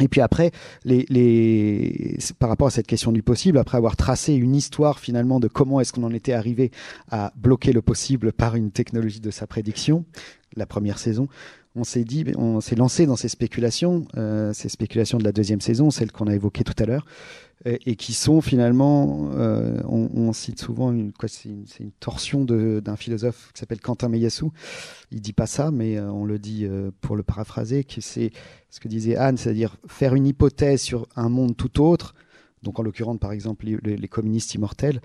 Et 0.00 0.08
puis 0.08 0.20
après, 0.20 0.50
les, 0.84 1.04
les, 1.10 2.18
par 2.38 2.48
rapport 2.48 2.68
à 2.68 2.70
cette 2.70 2.86
question 2.86 3.12
du 3.12 3.22
possible, 3.22 3.58
après 3.58 3.76
avoir 3.76 3.96
tracé 3.96 4.34
une 4.34 4.56
histoire 4.56 4.98
finalement 4.98 5.40
de 5.40 5.48
comment 5.48 5.80
est-ce 5.80 5.92
qu'on 5.92 6.04
en 6.04 6.12
était 6.12 6.32
arrivé 6.32 6.70
à 7.10 7.32
bloquer 7.36 7.72
le 7.72 7.82
possible 7.82 8.32
par 8.32 8.56
une 8.56 8.70
technologie 8.70 9.20
de 9.20 9.30
sa 9.30 9.46
prédiction, 9.46 10.04
la 10.56 10.66
première 10.66 10.98
saison, 10.98 11.28
on 11.76 11.84
s'est 11.84 12.04
dit, 12.04 12.24
on 12.36 12.60
s'est 12.60 12.74
lancé 12.74 13.06
dans 13.06 13.16
ces 13.16 13.28
spéculations, 13.28 14.04
euh, 14.16 14.52
ces 14.52 14.68
spéculations 14.68 15.18
de 15.18 15.24
la 15.24 15.32
deuxième 15.32 15.60
saison, 15.60 15.90
celles 15.90 16.10
qu'on 16.10 16.26
a 16.26 16.34
évoquées 16.34 16.64
tout 16.64 16.74
à 16.78 16.84
l'heure, 16.84 17.06
et, 17.66 17.94
qui 17.94 18.14
sont 18.14 18.40
finalement, 18.40 19.28
euh, 19.34 19.82
on, 19.86 20.32
cite 20.32 20.58
souvent 20.58 20.92
une, 20.92 21.12
c'est 21.26 21.50
une, 21.80 21.92
torsion 22.00 22.44
d'un 22.44 22.96
philosophe 22.96 23.50
qui 23.52 23.60
s'appelle 23.60 23.80
Quentin 23.80 24.08
Meillassoux. 24.08 24.50
Il 25.10 25.20
dit 25.20 25.34
pas 25.34 25.46
ça, 25.46 25.70
mais 25.70 25.98
euh, 25.98 26.10
on 26.10 26.24
le 26.24 26.38
dit 26.38 26.66
pour 27.02 27.16
le 27.16 27.22
paraphraser, 27.22 27.84
que 27.84 28.00
c'est 28.00 28.30
ce 28.70 28.80
que 28.80 28.88
disait 28.88 29.16
Anne, 29.16 29.36
c'est-à-dire 29.36 29.76
faire 29.86 30.14
une 30.14 30.26
hypothèse 30.26 30.80
sur 30.80 31.06
un 31.16 31.28
monde 31.28 31.54
tout 31.54 31.82
autre, 31.82 32.14
donc 32.62 32.78
en 32.78 32.82
l'occurrence 32.82 33.18
par 33.18 33.32
exemple 33.32 33.66
les, 33.66 34.08
communistes 34.08 34.54
immortels, 34.54 35.00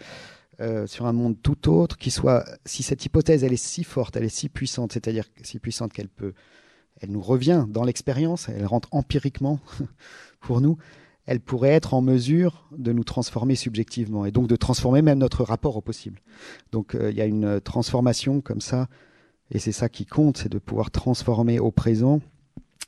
sur 0.85 1.05
un 1.05 1.13
monde 1.13 1.35
tout 1.41 1.69
autre, 1.69 1.97
qui 1.97 2.11
soit, 2.11 2.45
si 2.65 2.83
cette 2.83 3.05
hypothèse 3.05 3.43
elle 3.43 3.53
est 3.53 3.63
si 3.63 3.83
forte, 3.83 4.15
elle 4.15 4.23
est 4.23 4.29
si 4.29 4.49
puissante, 4.49 4.93
c'est-à-dire 4.93 5.25
si 5.43 5.59
puissante 5.59 5.93
qu'elle 5.93 6.09
peut 6.09 6.33
elle 7.01 7.11
nous 7.11 7.21
revient 7.21 7.65
dans 7.69 7.83
l'expérience, 7.83 8.49
elle 8.49 8.65
rentre 8.65 8.89
empiriquement 8.91 9.59
pour 10.39 10.61
nous, 10.61 10.77
elle 11.25 11.39
pourrait 11.39 11.69
être 11.69 11.93
en 11.93 12.01
mesure 12.01 12.67
de 12.77 12.91
nous 12.93 13.03
transformer 13.03 13.55
subjectivement 13.55 14.25
et 14.25 14.31
donc 14.31 14.47
de 14.47 14.55
transformer 14.55 15.01
même 15.01 15.19
notre 15.19 15.43
rapport 15.43 15.75
au 15.75 15.81
possible. 15.81 16.21
Donc 16.71 16.95
euh, 16.95 17.11
il 17.11 17.17
y 17.17 17.21
a 17.21 17.25
une 17.25 17.59
transformation 17.59 18.41
comme 18.41 18.61
ça, 18.61 18.87
et 19.51 19.59
c'est 19.59 19.71
ça 19.71 19.89
qui 19.89 20.05
compte, 20.05 20.37
c'est 20.37 20.51
de 20.51 20.59
pouvoir 20.59 20.91
transformer 20.91 21.59
au 21.59 21.71
présent. 21.71 22.21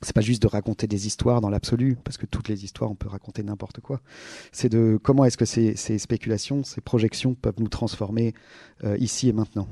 C'est 0.02 0.14
pas 0.14 0.20
juste 0.20 0.42
de 0.42 0.46
raconter 0.46 0.86
des 0.86 1.06
histoires 1.06 1.40
dans 1.40 1.50
l'absolu, 1.50 1.96
parce 2.04 2.16
que 2.16 2.26
toutes 2.26 2.48
les 2.48 2.64
histoires, 2.64 2.90
on 2.90 2.94
peut 2.94 3.08
raconter 3.08 3.42
n'importe 3.42 3.80
quoi. 3.80 4.00
C'est 4.52 4.68
de 4.68 4.98
comment 5.02 5.24
est-ce 5.24 5.36
que 5.36 5.44
ces, 5.44 5.74
spéculations, 5.98 6.62
ces 6.62 6.80
projections 6.80 7.34
peuvent 7.34 7.58
nous 7.58 7.68
transformer 7.68 8.34
euh, 8.84 8.96
ici 8.98 9.28
et 9.28 9.32
maintenant. 9.32 9.68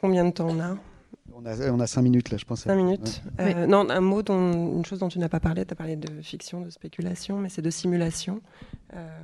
combien 0.00 0.24
de 0.24 0.30
temps 0.30 0.48
on 0.48 0.60
a 0.60 0.76
on 1.38 1.44
a, 1.44 1.70
on 1.70 1.80
a 1.80 1.86
cinq 1.86 2.00
minutes 2.00 2.30
là, 2.30 2.38
je 2.38 2.46
pense. 2.46 2.60
Cinq 2.62 2.76
minutes. 2.76 3.22
Euh, 3.40 3.66
non, 3.66 3.90
un 3.90 4.00
mot, 4.00 4.22
dont, 4.22 4.76
une 4.78 4.86
chose 4.86 5.00
dont 5.00 5.08
tu 5.08 5.18
n'as 5.18 5.28
pas 5.28 5.40
parlé, 5.40 5.66
tu 5.66 5.72
as 5.72 5.76
parlé 5.76 5.94
de 5.94 6.22
fiction, 6.22 6.62
de 6.62 6.70
spéculation, 6.70 7.36
mais 7.36 7.50
c'est 7.50 7.60
de 7.60 7.68
simulation. 7.68 8.40
Euh, 8.94 9.18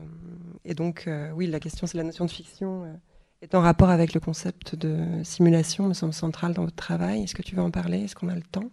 et 0.66 0.74
donc, 0.74 1.04
euh, 1.06 1.30
oui, 1.30 1.46
la 1.46 1.58
question, 1.58 1.86
c'est 1.86 1.96
la 1.96 2.04
notion 2.04 2.26
de 2.26 2.30
fiction 2.30 3.00
est 3.42 3.54
en 3.54 3.60
rapport 3.60 3.90
avec 3.90 4.14
le 4.14 4.20
concept 4.20 4.74
de 4.76 4.98
simulation, 5.24 5.88
me 5.88 5.94
semble 5.94 6.12
central 6.14 6.54
dans 6.54 6.64
votre 6.64 6.76
travail. 6.76 7.24
Est-ce 7.24 7.34
que 7.34 7.42
tu 7.42 7.54
veux 7.54 7.62
en 7.62 7.70
parler? 7.70 8.04
Est-ce 8.04 8.14
qu'on 8.14 8.28
a 8.28 8.34
le 8.34 8.42
temps? 8.42 8.70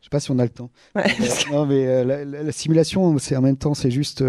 Je 0.00 0.06
sais 0.06 0.10
pas 0.10 0.20
si 0.20 0.30
on 0.30 0.38
a 0.38 0.44
le 0.44 0.50
temps. 0.50 0.70
non, 1.50 1.66
mais 1.66 2.04
la, 2.04 2.52
simulation, 2.52 3.16
c'est 3.18 3.36
en 3.36 3.42
même 3.42 3.56
temps, 3.56 3.74
c'est 3.74 3.90
juste 3.90 4.22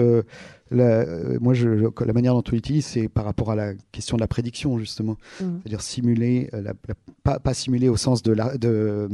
la, 0.71 1.01
euh, 1.01 1.37
moi, 1.39 1.53
je, 1.53 1.69
la 2.03 2.13
manière 2.13 2.33
dont 2.33 2.43
on 2.47 2.51
l'utilise, 2.51 2.85
c'est 2.85 3.07
par 3.07 3.25
rapport 3.25 3.51
à 3.51 3.55
la 3.55 3.73
question 3.91 4.17
de 4.17 4.21
la 4.21 4.27
prédiction, 4.27 4.77
justement. 4.79 5.17
Mmh. 5.39 5.59
C'est-à-dire 5.61 5.81
simuler, 5.81 6.49
euh, 6.53 6.73
pas, 7.23 7.39
pas, 7.39 7.53
simuler 7.53 7.89
au 7.89 7.97
sens 7.97 8.23
de, 8.23 8.31
la, 8.31 8.57
de, 8.57 9.09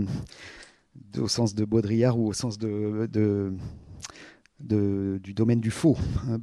au 1.17 1.27
sens 1.27 1.53
de 1.53 1.65
Baudrillard 1.65 2.17
ou 2.17 2.27
au 2.27 2.33
sens 2.33 2.57
de, 2.57 3.07
de, 3.11 3.53
du 4.63 5.33
domaine 5.33 5.59
du 5.59 5.71
faux. 5.71 5.97
Hein, 6.29 6.37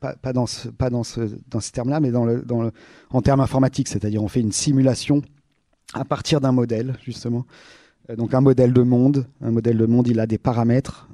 pas, 0.00 0.32
dans 0.32 0.46
ce, 0.46 1.70
terme-là, 1.72 2.00
mais 2.00 2.12
en 2.14 3.22
termes 3.22 3.40
informatiques. 3.40 3.88
C'est-à-dire, 3.88 4.22
on 4.22 4.28
fait 4.28 4.40
une 4.40 4.52
simulation 4.52 5.22
à 5.94 6.04
partir 6.04 6.40
d'un 6.40 6.52
modèle, 6.52 6.96
justement. 7.04 7.46
Euh, 8.10 8.16
donc, 8.16 8.34
un 8.34 8.40
modèle 8.40 8.72
de 8.72 8.82
monde. 8.82 9.26
Un 9.40 9.50
modèle 9.50 9.78
de 9.78 9.86
monde, 9.86 10.08
il 10.08 10.20
a 10.20 10.26
des 10.26 10.38
paramètres. 10.38 11.08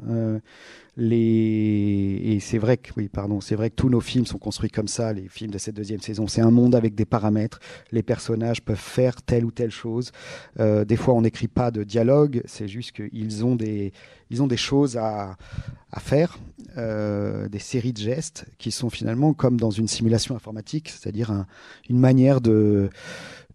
Les... 0.96 2.20
Et 2.24 2.40
c'est 2.40 2.58
vrai 2.58 2.76
que, 2.76 2.90
oui, 2.96 3.08
pardon, 3.08 3.40
c'est 3.40 3.56
vrai 3.56 3.70
que 3.70 3.74
tous 3.74 3.88
nos 3.88 4.00
films 4.00 4.26
sont 4.26 4.38
construits 4.38 4.70
comme 4.70 4.88
ça, 4.88 5.12
les 5.12 5.28
films 5.28 5.50
de 5.50 5.58
cette 5.58 5.74
deuxième 5.74 6.00
saison. 6.00 6.26
C'est 6.26 6.40
un 6.40 6.50
monde 6.50 6.74
avec 6.74 6.94
des 6.94 7.04
paramètres. 7.04 7.58
Les 7.90 8.02
personnages 8.02 8.62
peuvent 8.62 8.76
faire 8.76 9.20
telle 9.22 9.44
ou 9.44 9.50
telle 9.50 9.70
chose. 9.70 10.12
Euh, 10.60 10.84
des 10.84 10.96
fois, 10.96 11.14
on 11.14 11.22
n'écrit 11.22 11.48
pas 11.48 11.70
de 11.70 11.82
dialogue. 11.82 12.42
C'est 12.44 12.68
juste 12.68 12.92
qu'ils 12.92 13.44
ont 13.44 13.56
des, 13.56 13.92
ils 14.30 14.42
ont 14.42 14.46
des 14.46 14.56
choses 14.56 14.96
à, 14.96 15.36
à 15.90 16.00
faire, 16.00 16.38
euh, 16.76 17.48
des 17.48 17.58
séries 17.58 17.92
de 17.92 17.98
gestes 17.98 18.46
qui 18.58 18.70
sont 18.70 18.90
finalement 18.90 19.32
comme 19.32 19.58
dans 19.58 19.70
une 19.70 19.88
simulation 19.88 20.34
informatique, 20.36 20.90
c'est-à-dire 20.90 21.30
un, 21.30 21.46
une 21.88 21.98
manière 21.98 22.40
de 22.40 22.90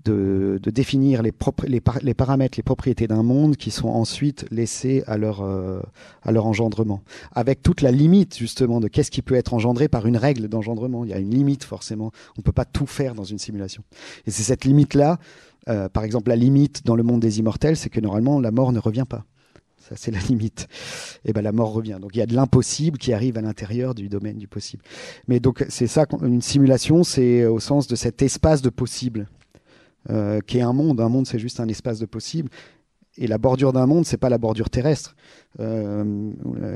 de, 0.06 0.60
définir 0.66 1.22
les, 1.22 1.32
paramètres, 1.32 2.58
les 2.58 2.64
propriétés 2.64 3.08
d'un 3.08 3.24
monde 3.24 3.58
qui 3.58 3.72
sont 3.72 3.90
ensuite 3.90 4.46
laissés 4.50 5.04
à 5.08 5.18
leur, 5.18 5.42
euh, 5.42 5.82
à 6.24 6.32
leur 6.32 6.46
engendrement. 6.46 7.02
Avec 7.34 7.62
toute 7.62 7.82
la 7.82 7.92
limite 7.92 8.38
justement 8.38 8.80
de 8.80 8.88
qu'est-ce 8.88 9.12
qui 9.12 9.22
peut 9.22 9.36
être 9.36 9.54
engendré 9.54 9.88
par 9.88 10.06
une 10.06 10.18
règle 10.18 10.48
d'engendrement. 10.48 11.04
Il 11.04 11.12
y 11.12 11.14
a 11.14 11.20
une 11.20 11.34
limite 11.34 11.64
forcément. 11.64 12.12
On 12.38 12.40
ne 12.40 12.44
peut 12.44 12.52
pas 12.52 12.66
tout 12.66 12.86
faire 12.86 13.14
dans 13.14 13.24
une 13.24 13.40
simulation. 13.40 13.84
Et 14.26 14.32
c'est 14.32 14.44
cette 14.44 14.66
limite-là, 14.66 15.20
euh, 15.68 15.90
par 15.90 16.04
exemple 16.04 16.30
la 16.30 16.38
limite 16.38 16.86
dans 16.86 16.96
le 16.96 17.04
monde 17.04 17.20
des 17.20 17.40
immortels, 17.40 17.76
c'est 17.76 17.90
que 17.90 18.00
normalement 18.00 18.40
la 18.40 18.52
mort 18.52 18.72
ne 18.72 18.80
revient 18.80 19.06
pas. 19.08 19.26
Ça, 19.90 19.96
c'est 19.96 20.12
la 20.12 20.20
limite. 20.20 20.68
Et 21.26 21.34
ben 21.34 21.42
la 21.42 21.52
mort 21.52 21.74
revient. 21.74 21.98
Donc 22.00 22.12
il 22.16 22.20
y 22.20 22.22
a 22.22 22.26
de 22.26 22.36
l'impossible 22.36 22.98
qui 22.98 23.12
arrive 23.12 23.38
à 23.38 23.42
l'intérieur 23.42 23.96
du 23.96 24.08
domaine 24.08 24.38
du 24.38 24.48
possible. 24.48 24.84
Mais 25.28 25.40
donc 25.40 25.66
c'est 25.68 25.88
ça, 25.88 26.06
une 26.22 26.42
simulation, 26.42 27.04
c'est 27.04 27.46
au 27.46 27.60
sens 27.60 27.88
de 27.88 27.96
cet 27.96 28.22
espace 28.22 28.62
de 28.62 28.70
possible 28.70 29.28
euh, 30.10 30.40
qui 30.42 30.58
est 30.58 30.62
un 30.62 30.74
monde. 30.74 31.02
Un 31.02 31.10
monde, 31.10 31.28
c'est 31.28 31.40
juste 31.40 31.60
un 31.60 31.68
espace 31.68 32.00
de 32.00 32.06
possible. 32.06 32.50
Et 33.18 33.28
la 33.28 33.38
bordure 33.38 33.74
d'un 33.74 33.86
monde, 33.86 34.06
c'est 34.06 34.18
pas 34.18 34.30
la 34.30 34.38
bordure 34.38 34.70
terrestre, 34.70 35.16
euh, 35.60 36.32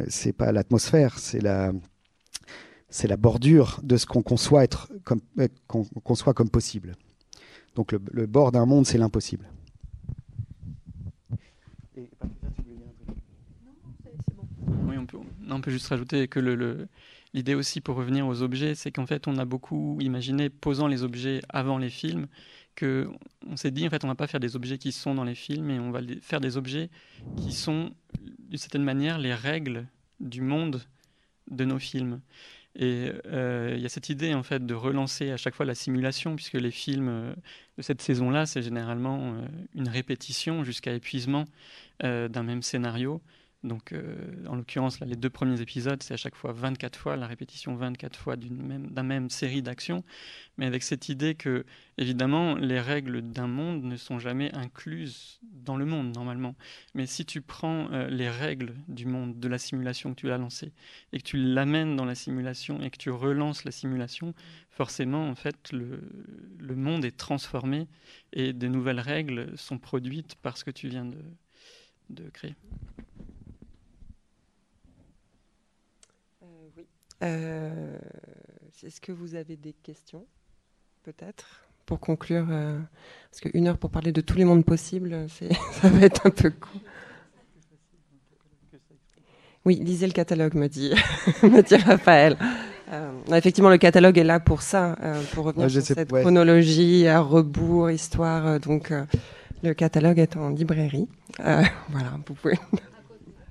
c'est 0.10 0.34
pas 0.34 0.52
l'atmosphère, 0.52 1.18
c'est 1.18 1.40
la, 1.40 1.72
c'est 2.90 3.08
la 3.08 3.16
bordure 3.16 3.80
de 3.82 3.96
ce 3.96 4.06
qu'on 4.06 4.22
conçoit 4.22 4.64
être 4.64 4.92
comme, 5.06 5.22
euh, 5.40 5.48
qu'on 5.68 5.86
conçoit 5.86 6.34
comme 6.34 6.50
possible. 6.50 6.96
Donc 7.76 7.94
le, 7.94 8.28
bord 8.28 8.52
d'un 8.52 8.66
monde, 8.66 8.86
c'est 8.86 8.98
l'impossible. 8.98 9.48
Oui, 11.96 12.10
on 14.98 15.06
peut, 15.06 15.18
on 15.50 15.62
peut 15.62 15.72
juste 15.72 15.88
rajouter 15.88 16.28
que 16.28 16.40
le, 16.40 16.88
l'idée 17.34 17.56
aussi 17.56 17.80
pour 17.80 17.96
revenir 17.96 18.28
aux 18.28 18.42
objets, 18.42 18.76
c'est 18.76 18.92
qu'en 18.92 19.06
fait 19.06 19.28
on 19.28 19.38
a 19.38 19.46
beaucoup 19.46 19.98
imaginé 20.02 20.50
posant 20.50 20.88
les 20.88 21.04
objets 21.04 21.42
avant 21.50 21.78
les 21.78 21.90
films 21.90 22.28
que 22.76 23.10
on 23.48 23.56
s'est 23.56 23.72
dit 23.72 23.86
en 23.86 23.90
fait 23.90 24.04
on 24.04 24.08
va 24.08 24.16
pas 24.16 24.28
faire 24.28 24.40
des 24.40 24.56
objets 24.56 24.78
qui 24.78 24.92
sont 24.92 25.16
dans 25.16 25.24
les 25.24 25.36
films 25.36 25.66
mais 25.66 25.80
on 25.80 25.92
va 25.92 26.02
faire 26.22 26.42
des 26.42 26.58
objets 26.58 26.90
qui 27.38 27.52
sont 27.52 27.92
d'une 28.40 28.58
certaine 28.58 28.84
manière 28.84 29.18
les 29.18 29.34
règles 29.34 29.88
du 30.20 30.42
monde 30.42 30.82
de 31.50 31.66
nos 31.66 31.80
films. 31.80 32.22
Et 32.76 33.12
euh, 33.28 33.74
il 33.76 33.82
y 33.82 33.86
a 33.86 33.90
cette 33.90 34.10
idée 34.10 34.34
en 34.34 34.42
fait 34.42 34.66
de 34.66 34.74
relancer 34.74 35.30
à 35.30 35.38
chaque 35.38 35.54
fois 35.54 35.66
la 35.66 35.76
simulation 35.76 36.36
puisque 36.36 36.54
les 36.54 36.72
films 36.72 37.10
euh, 37.10 37.36
de 37.78 37.84
cette 37.84 38.02
saison 38.02 38.32
là 38.32 38.48
c'est 38.48 38.64
généralement 38.64 39.36
euh, 39.36 39.46
une 39.76 39.88
répétition 39.88 40.64
jusqu'à 40.64 40.94
épuisement 40.94 41.46
d'un 42.02 42.44
même 42.44 42.64
scénario 42.64 43.22
donc, 43.64 43.94
euh, 43.94 44.16
en 44.48 44.56
l'occurrence, 44.56 45.00
les 45.00 45.16
deux 45.16 45.30
premiers 45.30 45.62
épisodes, 45.62 46.04
c'est 46.04 46.14
à 46.14 46.18
chaque 46.18 46.36
fois 46.36 46.52
24 46.52 47.00
fois, 47.00 47.16
la 47.16 47.28
répétition 47.28 47.76
24 47.76 48.20
fois 48.20 48.36
d'une 48.36 48.62
même, 48.62 49.30
série 49.30 49.62
d'actions, 49.62 50.04
mais 50.58 50.66
avec 50.66 50.84
cette 50.84 51.08
idée 51.08 51.36
que, 51.36 51.66
évidemment, 51.98 52.56
les 52.56 52.82
règles 52.82 53.22
d'un 53.22 53.48
monde 53.48 53.84
ne 53.84 53.96
sont 53.96 54.20
jamais 54.20 54.54
incluses 54.54 55.40
dans 55.44 55.78
le 55.78 55.86
monde, 55.86 56.14
normalement. 56.14 56.56
Mais 56.94 57.06
si 57.06 57.26
tu 57.26 57.42
prends 57.42 57.90
euh, 57.94 58.10
les 58.10 58.30
règles 58.30 58.76
du 58.90 59.06
monde, 59.06 59.40
de 59.40 59.48
la 59.48 59.58
simulation 59.58 60.14
que 60.14 60.20
tu 60.20 60.32
as 60.32 60.38
lancée, 60.38 60.74
et 61.14 61.20
que 61.20 61.24
tu 61.24 61.38
l'amènes 61.38 61.96
dans 61.96 62.06
la 62.06 62.16
simulation, 62.16 62.82
et 62.82 62.90
que 62.90 62.98
tu 62.98 63.12
relances 63.12 63.64
la 63.64 63.72
simulation, 63.72 64.34
forcément, 64.72 65.30
en 65.30 65.36
fait, 65.36 65.72
le, 65.72 66.02
monde 66.76 67.06
est 67.06 67.16
transformé, 67.16 67.88
et 68.34 68.52
de 68.52 68.68
nouvelles 68.68 69.00
règles 69.00 69.58
sont 69.58 69.78
produites 69.78 70.36
par 70.36 70.58
ce 70.58 70.66
que 70.66 70.72
tu 70.72 70.90
viens 70.90 71.06
de 72.10 72.30
créer. 72.30 72.56
Euh, 77.24 77.98
est-ce 78.84 79.00
que 79.00 79.12
vous 79.12 79.36
avez 79.36 79.56
des 79.56 79.74
questions, 79.74 80.26
peut-être, 81.04 81.66
pour 81.86 82.00
conclure 82.00 82.48
euh, 82.50 82.80
Parce 83.30 83.42
qu'une 83.42 83.68
heure 83.68 83.78
pour 83.78 83.90
parler 83.90 84.12
de 84.12 84.22
tous 84.22 84.38
les 84.38 84.46
mondes 84.46 84.66
possibles, 84.66 85.28
ça 85.72 85.90
va 85.90 86.06
être 86.06 86.28
un 86.28 86.32
peu 86.32 86.50
court. 86.50 86.82
Oui, 89.66 89.76
lisez 89.76 90.08
le 90.08 90.12
catalogue, 90.12 90.56
me 90.56 90.68
dit, 90.68 90.94
me 91.44 91.62
dit 91.62 91.78
Raphaël. 91.78 92.38
Euh, 92.92 93.12
effectivement, 93.34 93.70
le 93.70 93.78
catalogue 93.78 94.18
est 94.18 94.26
là 94.26 94.42
pour 94.42 94.62
ça, 94.62 94.98
pour 95.34 95.46
revenir 95.46 95.72
sur 95.72 95.82
cette 95.82 96.12
chronologie 96.12 97.08
à 97.08 97.22
rebours, 97.22 97.90
histoire. 97.90 98.60
donc, 98.60 98.94
le 99.64 99.74
catalogue 99.74 100.20
est 100.20 100.36
en 100.36 100.50
librairie. 100.50 101.08
voilà, 101.38 102.20
vous 102.28 102.34
pouvez. 102.34 102.60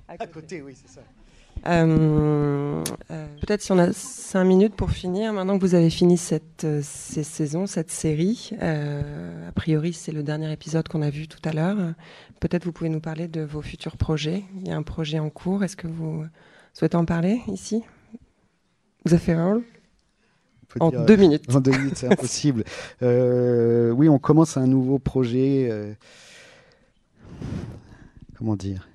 À 0.07 0.27
côté, 0.27 0.61
oui, 0.61 0.75
c'est 0.79 0.93
ça. 0.93 1.01
Euh, 1.65 2.83
euh, 3.11 3.27
peut-être 3.39 3.61
si 3.61 3.71
on 3.71 3.77
a 3.77 3.93
cinq 3.93 4.43
minutes 4.43 4.75
pour 4.75 4.91
finir, 4.91 5.31
maintenant 5.31 5.57
que 5.57 5.61
vous 5.61 5.75
avez 5.75 5.89
fini 5.89 6.17
cette 6.17 6.65
euh, 6.65 6.81
ces 6.83 7.23
saisons, 7.23 7.67
cette 7.67 7.89
série, 7.89 8.51
a 8.59 9.51
priori 9.53 9.93
c'est 9.93 10.11
le 10.11 10.23
dernier 10.23 10.51
épisode 10.51 10.87
qu'on 10.87 11.01
a 11.01 11.09
vu 11.09 11.27
tout 11.27 11.39
à 11.45 11.53
l'heure. 11.53 11.77
Peut-être 12.39 12.65
vous 12.65 12.73
pouvez 12.73 12.89
nous 12.89 12.99
parler 12.99 13.27
de 13.27 13.41
vos 13.41 13.61
futurs 13.61 13.97
projets. 13.97 14.43
Il 14.57 14.67
y 14.67 14.71
a 14.71 14.75
un 14.75 14.83
projet 14.83 15.19
en 15.19 15.29
cours. 15.29 15.63
Est-ce 15.63 15.77
que 15.77 15.87
vous 15.87 16.25
souhaitez 16.73 16.97
en 16.97 17.05
parler 17.05 17.41
ici? 17.47 17.83
Vous 19.05 19.13
avez 19.13 19.23
fait 19.23 19.35
en 19.35 20.89
deux 20.89 21.15
minutes. 21.15 21.43
En 21.53 21.61
deux 21.61 21.71
minutes, 21.71 21.97
c'est 21.97 22.11
impossible. 22.11 22.63
oui, 23.01 24.09
on 24.09 24.19
commence 24.19 24.57
un 24.57 24.67
nouveau 24.67 24.99
projet. 24.99 25.95
comment 28.37 28.57
dire? 28.57 28.89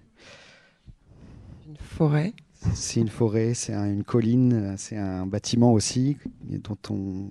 Une 1.66 1.76
forêt. 1.76 2.34
C'est 2.74 3.00
une 3.00 3.08
forêt, 3.08 3.54
c'est 3.54 3.72
une 3.72 4.04
colline, 4.04 4.74
c'est 4.76 4.96
un 4.96 5.26
bâtiment 5.26 5.72
aussi 5.72 6.16
dont 6.44 6.78
on, 6.90 7.30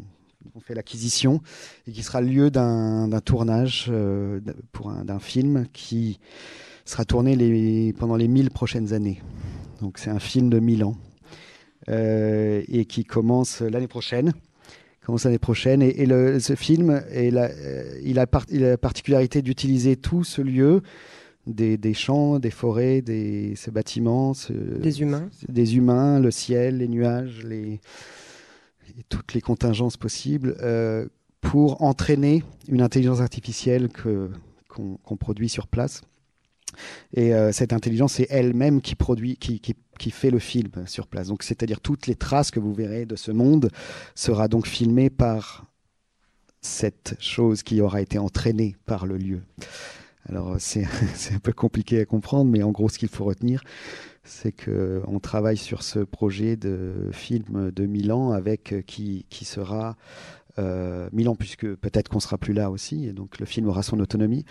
fait 0.59 0.73
l'acquisition 0.73 1.39
et 1.85 1.91
qui 1.91 2.01
sera 2.01 2.19
le 2.19 2.27
lieu 2.27 2.49
d'un 2.49 3.21
tournage 3.23 3.87
euh, 3.89 4.39
pour 4.71 4.91
d'un 4.91 5.19
film 5.19 5.67
qui 5.71 6.19
sera 6.83 7.05
tourné 7.05 7.93
pendant 7.93 8.15
les 8.15 8.27
mille 8.27 8.49
prochaines 8.49 8.91
années. 8.91 9.21
Donc 9.81 9.99
c'est 9.99 10.09
un 10.09 10.19
film 10.19 10.49
de 10.49 10.59
mille 10.59 10.83
ans 10.83 10.95
euh, 11.89 12.63
et 12.67 12.85
qui 12.85 13.03
commence 13.03 13.61
l'année 13.61 13.87
prochaine. 13.87 14.33
Commence 15.05 15.25
l'année 15.25 15.37
prochaine 15.37 15.83
et, 15.83 16.05
ce 16.39 16.55
film, 16.55 16.89
euh, 16.89 17.99
il 18.03 18.17
a 18.19 18.25
la 18.49 18.77
particularité 18.77 19.41
d'utiliser 19.43 19.95
tout 19.95 20.23
ce 20.23 20.41
lieu 20.41 20.81
des, 21.47 21.93
champs, 21.93 22.39
des 22.39 22.51
forêts, 22.51 23.01
des, 23.01 23.53
ces 23.55 23.71
bâtiments. 23.71 24.33
des 24.49 25.01
humains. 25.01 25.29
Des 25.47 25.75
humains, 25.75 26.19
le 26.19 26.31
ciel, 26.31 26.77
les 26.77 26.87
nuages, 26.87 27.43
les, 27.43 27.79
toutes 29.09 29.33
les 29.33 29.41
contingences 29.41 29.97
possibles 29.97 30.55
euh, 30.61 31.07
pour 31.41 31.81
entraîner 31.81 32.43
une 32.67 32.81
intelligence 32.81 33.21
artificielle 33.21 33.89
que, 33.89 34.29
qu'on, 34.67 35.17
produit 35.17 35.49
sur 35.49 35.67
place. 35.67 36.01
Et 37.13 37.33
euh, 37.33 37.51
cette 37.51 37.73
intelligence, 37.73 38.13
c'est 38.13 38.27
elle-même 38.29 38.81
qui 38.81 38.95
produit, 38.95 39.37
qui, 39.37 39.59
qui, 39.59 39.75
qui, 39.97 40.11
fait 40.11 40.29
le 40.29 40.39
film 40.39 40.71
sur 40.85 41.07
place. 41.07 41.29
Donc, 41.29 41.43
c'est-à-dire 41.43 41.79
toutes 41.79 42.07
les 42.07 42.15
traces 42.15 42.51
que 42.51 42.59
vous 42.59 42.73
verrez 42.73 43.05
de 43.05 43.15
ce 43.15 43.31
monde 43.31 43.71
sera 44.13 44.47
donc 44.47 44.67
filmée 44.67 45.09
par 45.09 45.65
cette 46.61 47.15
chose 47.19 47.63
qui 47.63 47.81
aura 47.81 48.01
été 48.01 48.17
entraînée 48.17 48.75
par 48.85 49.05
le 49.05 49.17
lieu. 49.17 49.41
Alors 50.29 50.55
c'est 50.59 50.85
un 51.33 51.39
peu 51.39 51.53
compliqué 51.53 52.01
à 52.01 52.05
comprendre, 52.05 52.51
mais 52.51 52.63
en 52.63 52.71
gros 52.71 52.89
ce 52.89 52.99
qu'il 52.99 53.09
faut 53.09 53.25
retenir, 53.25 53.63
c'est 54.23 54.51
qu'on 54.51 55.19
travaille 55.19 55.57
sur 55.57 55.83
ce 55.83 55.99
projet 55.99 56.55
de 56.55 57.09
film 57.11 57.71
de 57.71 57.85
Milan 57.85 58.31
avec 58.31 58.73
euh, 58.73 58.81
qui, 58.81 59.25
qui 59.29 59.45
sera 59.45 59.95
euh, 60.59 61.07
Milan, 61.13 61.35
puisque 61.35 61.67
peut-être 61.75 62.09
qu'on 62.09 62.19
sera 62.19 62.37
plus 62.37 62.53
là 62.53 62.71
aussi, 62.71 63.05
et 63.05 63.13
donc 63.13 63.39
le 63.39 63.45
film 63.45 63.67
aura 63.67 63.83
son 63.83 63.99
autonomie. 63.99 64.43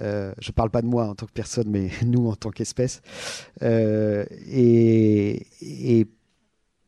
Euh, 0.00 0.32
je 0.40 0.50
ne 0.50 0.54
parle 0.54 0.70
pas 0.70 0.80
de 0.82 0.86
moi 0.86 1.06
en 1.06 1.14
tant 1.14 1.26
que 1.26 1.32
personne, 1.32 1.68
mais 1.68 1.90
nous 2.06 2.28
en 2.28 2.34
tant 2.34 2.50
qu'espèce. 2.50 3.02
et, 3.60 5.46
et, 5.60 6.06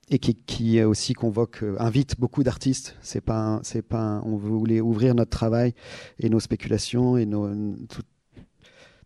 et 0.09 0.19
qui, 0.19 0.35
qui, 0.35 0.83
aussi 0.83 1.13
convoque, 1.13 1.63
invite 1.79 2.19
beaucoup 2.19 2.43
d'artistes. 2.43 2.97
C'est 3.03 3.21
pas, 3.21 3.61
c'est 3.63 3.83
pas, 3.83 4.23
on 4.25 4.37
voulait 4.37 4.81
ouvrir 4.81 5.15
notre 5.15 5.31
travail 5.31 5.75
et 6.19 6.31
nos 6.31 6.41
spéculations 6.41 7.19
et 7.19 7.27
nos, 7.27 7.53
tout 7.89 8.03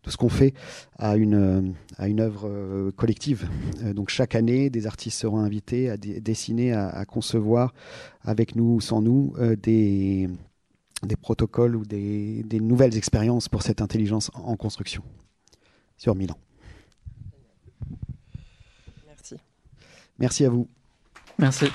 ce 0.09 0.17
qu'on 0.17 0.29
fait 0.29 0.53
à 0.97 1.15
une, 1.15 1.35
euh, 1.35 1.61
à 1.97 2.07
une 2.07 2.19
œuvre 2.19 2.47
euh, 2.47 2.91
collective. 2.91 3.47
Euh, 3.83 3.93
donc 3.93 4.09
chaque 4.09 4.35
année, 4.35 4.69
des 4.69 4.87
artistes 4.87 5.19
seront 5.19 5.39
invités 5.39 5.89
à 5.89 5.97
dessiner, 5.97 6.73
à, 6.73 7.05
concevoir, 7.05 7.73
avec 8.21 8.55
nous 8.55 8.75
ou 8.75 8.81
sans 8.81 9.01
nous, 9.01 9.35
des, 9.61 10.29
des 11.03 11.15
protocoles 11.15 11.75
ou 11.75 11.85
des, 11.85 12.43
des 12.43 12.59
nouvelles 12.59 12.97
expériences 12.97 13.49
pour 13.49 13.61
cette 13.61 13.81
intelligence 13.81 14.31
en 14.33 14.55
construction 14.55 15.03
sur 15.97 16.15
Milan. 16.15 16.37
Merci. 19.05 19.35
Merci 20.17 20.45
à 20.45 20.49
vous. 20.49 20.67
Merci. 21.37 21.65